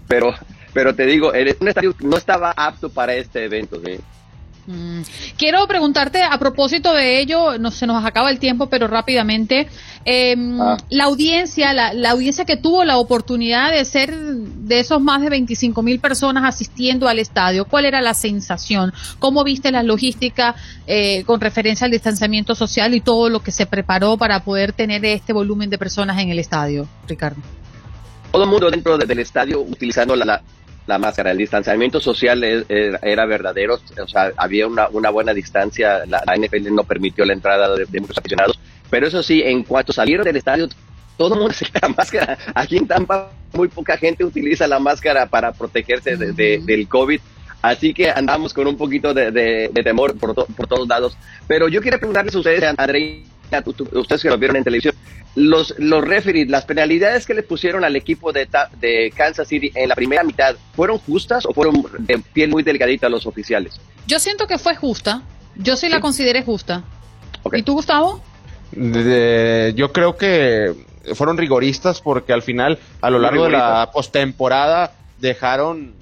Pero, 0.07 0.35
pero 0.73 0.95
te 0.95 1.07
digo, 1.07 1.33
el, 1.33 1.49
estadio 1.49 1.95
no 2.01 2.17
estaba 2.17 2.53
apto 2.57 2.89
para 2.89 3.15
este 3.15 3.45
evento. 3.45 3.81
Mm. 4.71 5.03
Quiero 5.37 5.67
preguntarte 5.67 6.23
a 6.23 6.39
propósito 6.39 6.93
de 6.93 7.21
ello, 7.21 7.59
no 7.59 7.71
se 7.71 7.87
nos 7.87 8.05
acaba 8.05 8.31
el 8.31 8.39
tiempo, 8.39 8.69
pero 8.69 8.87
rápidamente, 8.87 9.69
em, 10.05 10.61
ah. 10.61 10.77
la 10.91 11.05
audiencia, 11.05 11.73
la, 11.73 12.11
audiencia 12.11 12.45
que 12.45 12.57
tuvo 12.57 12.85
la 12.85 12.99
oportunidad 12.99 13.73
de 13.73 13.85
ser 13.85 14.15
de 14.15 14.79
esos 14.79 15.01
más 15.01 15.23
de 15.23 15.29
25 15.29 15.83
mil 15.83 15.99
personas 15.99 16.45
asistiendo 16.45 17.09
al 17.09 17.19
estadio, 17.19 17.65
¿cuál 17.65 17.85
era 17.85 18.01
la 18.01 18.15
sensación? 18.15 18.93
¿Cómo 19.19 19.43
viste 19.43 19.73
la 19.73 19.83
logística 19.83 20.55
eh, 20.87 21.25
con 21.25 21.41
referencia 21.41 21.87
al 21.87 21.91
distanciamiento 21.91 22.55
social 22.55 22.95
y 22.95 23.01
todo 23.01 23.29
lo 23.29 23.41
que 23.41 23.51
se 23.51 23.67
preparó 23.67 24.17
para 24.17 24.45
poder 24.45 24.73
tener 24.73 25.05
este 25.05 25.33
volumen 25.33 25.69
de 25.69 25.79
personas 25.79 26.19
en 26.21 26.31
el 26.31 26.39
estadio, 26.39 26.87
Ricardo? 27.09 27.41
Todo 28.31 28.45
el 28.45 28.51
mundo 28.51 28.71
dentro 28.71 28.97
del 28.97 29.19
estadio 29.19 29.61
utilizando 29.61 30.15
la, 30.15 30.25
la 30.25 30.43
máscara. 30.99 31.31
El 31.31 31.39
distanciamiento 31.39 32.01
social 32.01 32.43
era 32.43 33.27
verdadero, 33.27 33.79
o 34.03 34.09
sea, 34.09 34.33
había 34.37 34.67
una, 34.67 35.11
buena 35.11 35.33
distancia. 35.33 36.05
La, 36.07 36.23
NFL 36.37 36.73
no 36.75 36.85
permitió 36.85 37.25
la 37.25 37.33
entrada 37.33 37.75
de, 37.75 38.01
muchos 38.01 38.19
aficionados, 38.19 38.59
pero 38.89 39.07
eso 39.07 39.23
sí, 39.23 39.43
en 39.43 39.65
cuanto 39.65 39.93
salieron 39.93 40.25
del 40.25 40.37
estadio, 40.37 40.69
todo 41.17 41.35
el 41.35 41.41
mundo 41.41 41.55
se 41.59 41.67
la 41.81 41.89
máscara. 41.89 42.39
Aquí 42.55 42.77
en 42.77 42.87
Tampa, 42.87 43.31
muy 43.53 43.69
poca 43.69 43.97
gente 43.97 44.25
utiliza 44.25 44.67
la 44.67 44.79
máscara 44.79 45.27
para 45.27 45.53
protegerse 45.53 46.17
del 46.17 46.89
COVID. 46.89 47.21
Así 47.63 47.93
que 47.93 48.11
andamos 48.11 48.55
con 48.55 48.67
un 48.67 48.77
poquito 48.77 49.13
de, 49.13 49.71
temor 49.85 50.17
por, 50.19 50.35
por 50.35 50.67
todos 50.67 50.89
lados. 50.89 51.17
Pero 51.47 51.69
yo 51.69 51.83
quiero 51.83 51.99
preguntarles 51.99 52.35
a 52.35 52.39
ustedes, 52.39 52.63
André, 52.63 53.23
ustedes 53.93 54.23
que 54.23 54.29
lo 54.29 54.39
vieron 54.39 54.57
en 54.57 54.65
televisión, 54.65 54.95
los, 55.35 55.75
los 55.79 56.05
referees, 56.05 56.49
las 56.49 56.65
penalidades 56.65 57.27
que 57.27 57.35
le 57.35 57.43
pusieron 57.43 57.85
al 57.85 57.97
equipo 57.97 58.33
de, 58.33 58.49
de 58.81 59.13
Kansas 59.17 59.49
City 59.49 59.71
en 59.75 59.89
la 59.89 59.95
primera 59.95 60.25
mitad, 60.25 60.57
¿fueron 60.75 60.99
justas 60.99 61.47
o 61.47 61.53
fueron 61.53 61.85
de 61.99 62.19
piel 62.33 62.51
muy 62.51 62.63
delgadita 62.63 63.09
los 63.09 63.27
oficiales? 63.27 63.81
Yo 64.07 64.19
siento 64.19 64.47
que 64.47 64.59
fue 64.59 64.75
justa. 64.77 65.23
Yo 65.57 65.77
sí, 65.77 65.89
la 65.89 66.01
consideré 66.01 66.43
justa. 66.43 66.85
¿Y 67.53 67.63
tú, 67.63 67.75
Gustavo? 67.75 68.23
yo 68.73 69.93
creo 69.93 70.17
que 70.17 70.73
fueron 71.15 71.37
rigoristas 71.37 72.01
porque 72.01 72.33
al 72.33 72.43
final, 72.43 72.79
a 73.01 73.11
lo 73.11 73.19
largo 73.19 73.45
de 73.45 73.51
la 73.51 73.91
postemporada, 73.93 74.93
dejaron 75.19 75.95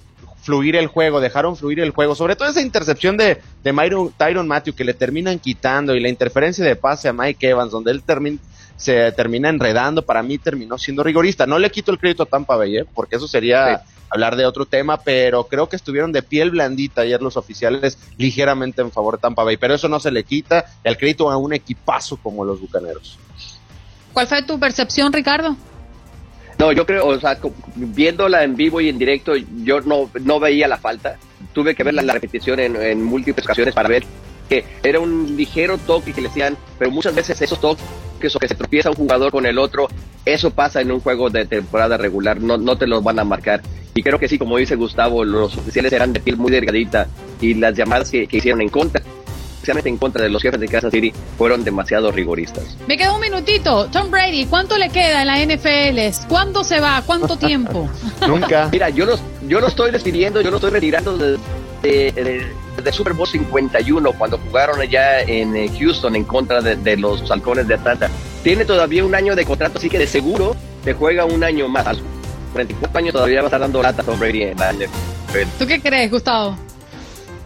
fluir 0.48 0.76
el 0.76 0.86
juego, 0.86 1.20
dejaron 1.20 1.56
fluir 1.58 1.80
el 1.80 1.90
juego, 1.90 2.14
sobre 2.14 2.34
todo 2.34 2.48
esa 2.48 2.62
intercepción 2.62 3.18
de, 3.18 3.42
de 3.62 4.10
Tyron 4.16 4.48
Matthew 4.48 4.74
que 4.74 4.82
le 4.82 4.94
terminan 4.94 5.38
quitando 5.38 5.94
y 5.94 6.00
la 6.00 6.08
interferencia 6.08 6.64
de 6.64 6.74
pase 6.74 7.06
a 7.06 7.12
Mike 7.12 7.50
Evans, 7.50 7.70
donde 7.70 7.90
él 7.90 8.02
termina 8.02 8.38
se 8.78 9.12
termina 9.12 9.50
enredando, 9.50 10.06
para 10.06 10.22
mí 10.22 10.38
terminó 10.38 10.78
siendo 10.78 11.02
rigorista. 11.02 11.44
No 11.44 11.58
le 11.58 11.70
quito 11.70 11.90
el 11.90 11.98
crédito 11.98 12.22
a 12.22 12.26
Tampa 12.26 12.56
Bay, 12.56 12.78
¿eh? 12.78 12.86
porque 12.94 13.16
eso 13.16 13.28
sería 13.28 13.82
hablar 14.08 14.36
de 14.36 14.46
otro 14.46 14.64
tema, 14.64 14.98
pero 15.00 15.44
creo 15.48 15.68
que 15.68 15.76
estuvieron 15.76 16.12
de 16.12 16.22
piel 16.22 16.50
blandita 16.52 17.02
ayer 17.02 17.20
los 17.20 17.36
oficiales 17.36 17.98
ligeramente 18.16 18.80
en 18.80 18.90
favor 18.90 19.16
de 19.16 19.20
Tampa 19.20 19.44
Bay, 19.44 19.58
pero 19.58 19.74
eso 19.74 19.88
no 19.88 20.00
se 20.00 20.10
le 20.10 20.24
quita 20.24 20.64
el 20.82 20.96
crédito 20.96 21.30
a 21.30 21.36
un 21.36 21.52
equipazo 21.52 22.16
como 22.16 22.42
los 22.42 22.58
Bucaneros. 22.58 23.18
¿Cuál 24.14 24.26
fue 24.26 24.42
tu 24.44 24.58
percepción, 24.58 25.12
Ricardo? 25.12 25.56
No, 26.58 26.72
yo 26.72 26.84
creo, 26.84 27.06
o 27.06 27.20
sea, 27.20 27.38
viéndola 27.76 28.42
en 28.42 28.56
vivo 28.56 28.80
y 28.80 28.88
en 28.88 28.98
directo, 28.98 29.34
yo 29.36 29.80
no, 29.80 30.10
no 30.22 30.40
veía 30.40 30.66
la 30.66 30.76
falta. 30.76 31.16
Tuve 31.52 31.74
que 31.74 31.84
ver 31.84 31.94
la, 31.94 32.12
repetición 32.12 32.58
en, 32.58 32.76
en 32.76 33.02
múltiples 33.04 33.46
ocasiones 33.46 33.74
para 33.74 33.88
ver 33.88 34.04
que 34.48 34.64
era 34.82 34.98
un 34.98 35.36
ligero 35.36 35.78
toque 35.78 36.12
que 36.12 36.20
le 36.20 36.28
hacían, 36.28 36.56
pero 36.78 36.90
muchas 36.90 37.14
veces 37.14 37.40
esos 37.40 37.60
toques 37.60 38.34
o 38.34 38.38
que 38.38 38.48
se 38.48 38.54
tropieza 38.54 38.90
un 38.90 38.96
jugador 38.96 39.30
con 39.30 39.46
el 39.46 39.58
otro, 39.58 39.88
eso 40.24 40.50
pasa 40.50 40.80
en 40.80 40.90
un 40.90 41.00
juego 41.00 41.30
de 41.30 41.46
temporada 41.46 41.96
regular, 41.96 42.40
no, 42.40 42.56
no 42.56 42.76
te 42.76 42.86
los 42.86 43.02
van 43.04 43.18
a 43.18 43.24
marcar. 43.24 43.62
Y 43.94 44.02
creo 44.02 44.18
que 44.18 44.28
sí, 44.28 44.38
como 44.38 44.56
dice 44.56 44.76
Gustavo, 44.76 45.24
los 45.24 45.56
oficiales 45.56 45.92
eran 45.92 46.12
de 46.12 46.20
piel 46.20 46.36
muy 46.36 46.50
delgadita 46.50 47.08
y 47.40 47.54
las 47.54 47.76
llamadas 47.76 48.10
que, 48.10 48.28
hicieron 48.30 48.60
en 48.62 48.68
contra 48.68 49.02
especialmente 49.68 49.88
en 49.90 49.98
contra 49.98 50.22
de 50.22 50.30
los 50.30 50.42
jefes 50.42 50.60
de 50.60 50.68
Kansas 50.68 50.90
City, 50.90 51.12
fueron 51.36 51.62
demasiado 51.62 52.10
rigoristas. 52.10 52.76
Me 52.86 52.96
queda 52.96 53.12
un 53.12 53.20
minutito. 53.20 53.88
Tom 53.90 54.10
Brady, 54.10 54.46
¿cuánto 54.46 54.78
le 54.78 54.88
queda 54.88 55.22
en 55.22 55.26
la 55.26 55.38
NFL? 55.44 56.26
¿Cuándo 56.28 56.64
se 56.64 56.80
va? 56.80 57.02
¿Cuánto 57.04 57.36
tiempo? 57.38 57.88
Nunca. 58.26 58.68
Mira, 58.72 58.88
yo 58.88 59.04
lo, 59.04 59.18
yo 59.46 59.60
lo 59.60 59.66
estoy 59.66 59.90
despidiendo, 59.90 60.40
yo 60.40 60.50
lo 60.50 60.56
estoy 60.56 60.70
retirando 60.70 61.16
de, 61.18 61.38
de, 61.82 62.92
Super 62.92 63.12
Bowl 63.12 63.28
51, 63.28 64.12
cuando 64.12 64.38
jugaron 64.38 64.80
allá 64.80 65.20
en 65.20 65.54
eh, 65.54 65.70
Houston 65.78 66.16
en 66.16 66.24
contra 66.24 66.62
de, 66.62 66.96
los 66.96 67.30
halcones 67.30 67.68
de 67.68 67.74
Atlanta. 67.74 68.08
Tiene 68.42 68.64
todavía 68.64 69.04
un 69.04 69.14
año 69.14 69.36
de 69.36 69.44
contrato, 69.44 69.76
así 69.76 69.90
que 69.90 69.98
de 69.98 70.06
seguro 70.06 70.56
te 70.84 70.94
juega 70.94 71.26
un 71.26 71.44
año 71.44 71.68
más. 71.68 71.86
A 71.86 71.92
los 71.92 72.02
44 72.54 72.98
años 72.98 73.12
todavía 73.12 73.40
va 73.40 73.46
a 73.46 73.48
estar 73.48 73.60
dando 73.60 73.82
lata 73.82 74.02
Tom 74.02 74.18
Brady 74.18 74.44
en 74.44 74.58
la 74.58 74.72
¿Tú 75.58 75.66
qué 75.66 75.82
crees, 75.82 76.10
Gustavo? 76.10 76.56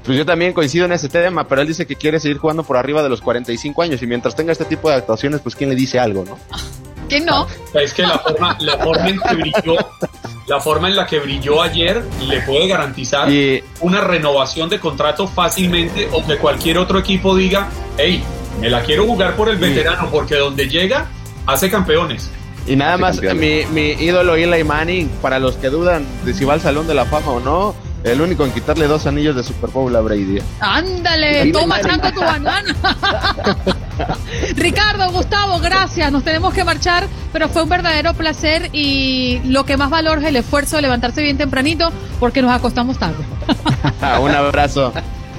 Pues 0.04 0.18
yo 0.18 0.26
también 0.26 0.52
coincido 0.52 0.84
en 0.84 0.92
ese 0.92 1.08
tema, 1.08 1.46
pero 1.46 1.60
él 1.60 1.68
dice 1.68 1.86
que 1.86 1.96
quiere 1.96 2.18
seguir 2.18 2.38
jugando 2.38 2.64
por 2.64 2.76
arriba 2.76 3.02
de 3.02 3.08
los 3.08 3.20
45 3.20 3.82
años 3.82 4.02
y 4.02 4.06
mientras 4.06 4.34
tenga 4.34 4.52
este 4.52 4.64
tipo 4.64 4.88
de 4.88 4.96
actuaciones, 4.96 5.40
pues 5.40 5.54
quién 5.54 5.70
le 5.70 5.76
dice 5.76 5.98
algo, 5.98 6.24
¿no? 6.24 6.38
Que 7.08 7.20
no. 7.20 7.46
Es 7.74 7.92
que 7.92 8.02
la 8.04 8.18
forma, 8.20 8.56
la 8.60 8.78
forma 8.78 9.08
en 9.10 9.20
que 9.20 9.34
brilló 9.34 9.76
la 10.46 10.60
forma 10.60 10.88
en 10.88 10.96
la 10.96 11.06
que 11.06 11.18
brilló 11.18 11.62
ayer 11.62 12.02
le 12.26 12.40
puede 12.42 12.66
garantizar 12.68 13.28
una 13.80 14.00
renovación 14.00 14.68
de 14.68 14.80
contrato 14.80 15.26
fácilmente 15.28 16.08
o 16.12 16.24
que 16.26 16.36
cualquier 16.36 16.78
otro 16.78 16.98
equipo 16.98 17.36
diga, 17.36 17.68
hey, 17.96 18.22
me 18.60 18.68
la 18.68 18.82
quiero 18.82 19.06
jugar 19.06 19.36
por 19.36 19.48
el 19.48 19.56
veterano 19.56 20.08
porque 20.10 20.36
donde 20.36 20.68
llega 20.68 21.06
hace 21.46 21.70
campeones. 21.70 22.30
Y 22.66 22.76
nada 22.76 22.96
más, 22.96 23.20
mi, 23.20 23.64
mi 23.66 23.90
ídolo 23.92 24.36
Eli 24.36 24.62
Manning, 24.62 25.08
para 25.20 25.38
los 25.38 25.56
que 25.56 25.68
dudan 25.68 26.06
de 26.24 26.32
si 26.32 26.44
va 26.44 26.54
al 26.54 26.60
Salón 26.60 26.86
de 26.86 26.94
la 26.94 27.04
Fama 27.04 27.32
o 27.32 27.40
no, 27.40 27.74
el 28.04 28.20
único 28.20 28.44
en 28.44 28.52
quitarle 28.52 28.86
dos 28.86 29.06
anillos 29.06 29.36
de 29.36 29.42
Super 29.42 29.70
Bowl 29.70 29.94
a 29.94 30.00
Brady. 30.00 30.38
Ándale, 30.60 31.52
toma 31.52 31.80
chanca 31.80 32.12
tu 32.12 32.20
banana. 32.20 32.74
Ricardo, 34.56 35.10
Gustavo, 35.12 35.60
gracias. 35.60 36.10
Nos 36.10 36.24
tenemos 36.24 36.52
que 36.52 36.64
marchar, 36.64 37.06
pero 37.32 37.48
fue 37.48 37.62
un 37.62 37.68
verdadero 37.68 38.14
placer 38.14 38.70
y 38.72 39.40
lo 39.44 39.64
que 39.64 39.76
más 39.76 39.90
valor 39.90 40.18
es 40.18 40.24
el 40.24 40.36
esfuerzo 40.36 40.76
de 40.76 40.82
levantarse 40.82 41.22
bien 41.22 41.38
tempranito 41.38 41.90
porque 42.18 42.42
nos 42.42 42.50
acostamos 42.50 42.98
tarde. 42.98 43.24
un 44.20 44.30
abrazo. 44.30 44.92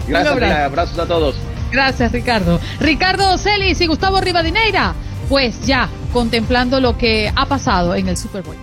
Gracias, 0.08 0.36
un 0.36 0.44
abrazos 0.44 1.00
a 1.00 1.06
todos. 1.06 1.36
Gracias, 1.72 2.12
Ricardo. 2.12 2.60
Ricardo 2.80 3.38
Celis 3.38 3.82
y 3.82 3.88
Gustavo 3.88 4.22
Rivadineira, 4.22 4.94
pues 5.28 5.66
ya 5.66 5.90
contemplando 6.14 6.80
lo 6.80 6.98
que 6.98 7.32
ha 7.36 7.46
pasado 7.48 7.96
en 7.96 8.08
el 8.08 8.16
Super 8.16 8.44
Bowl. 8.44 8.63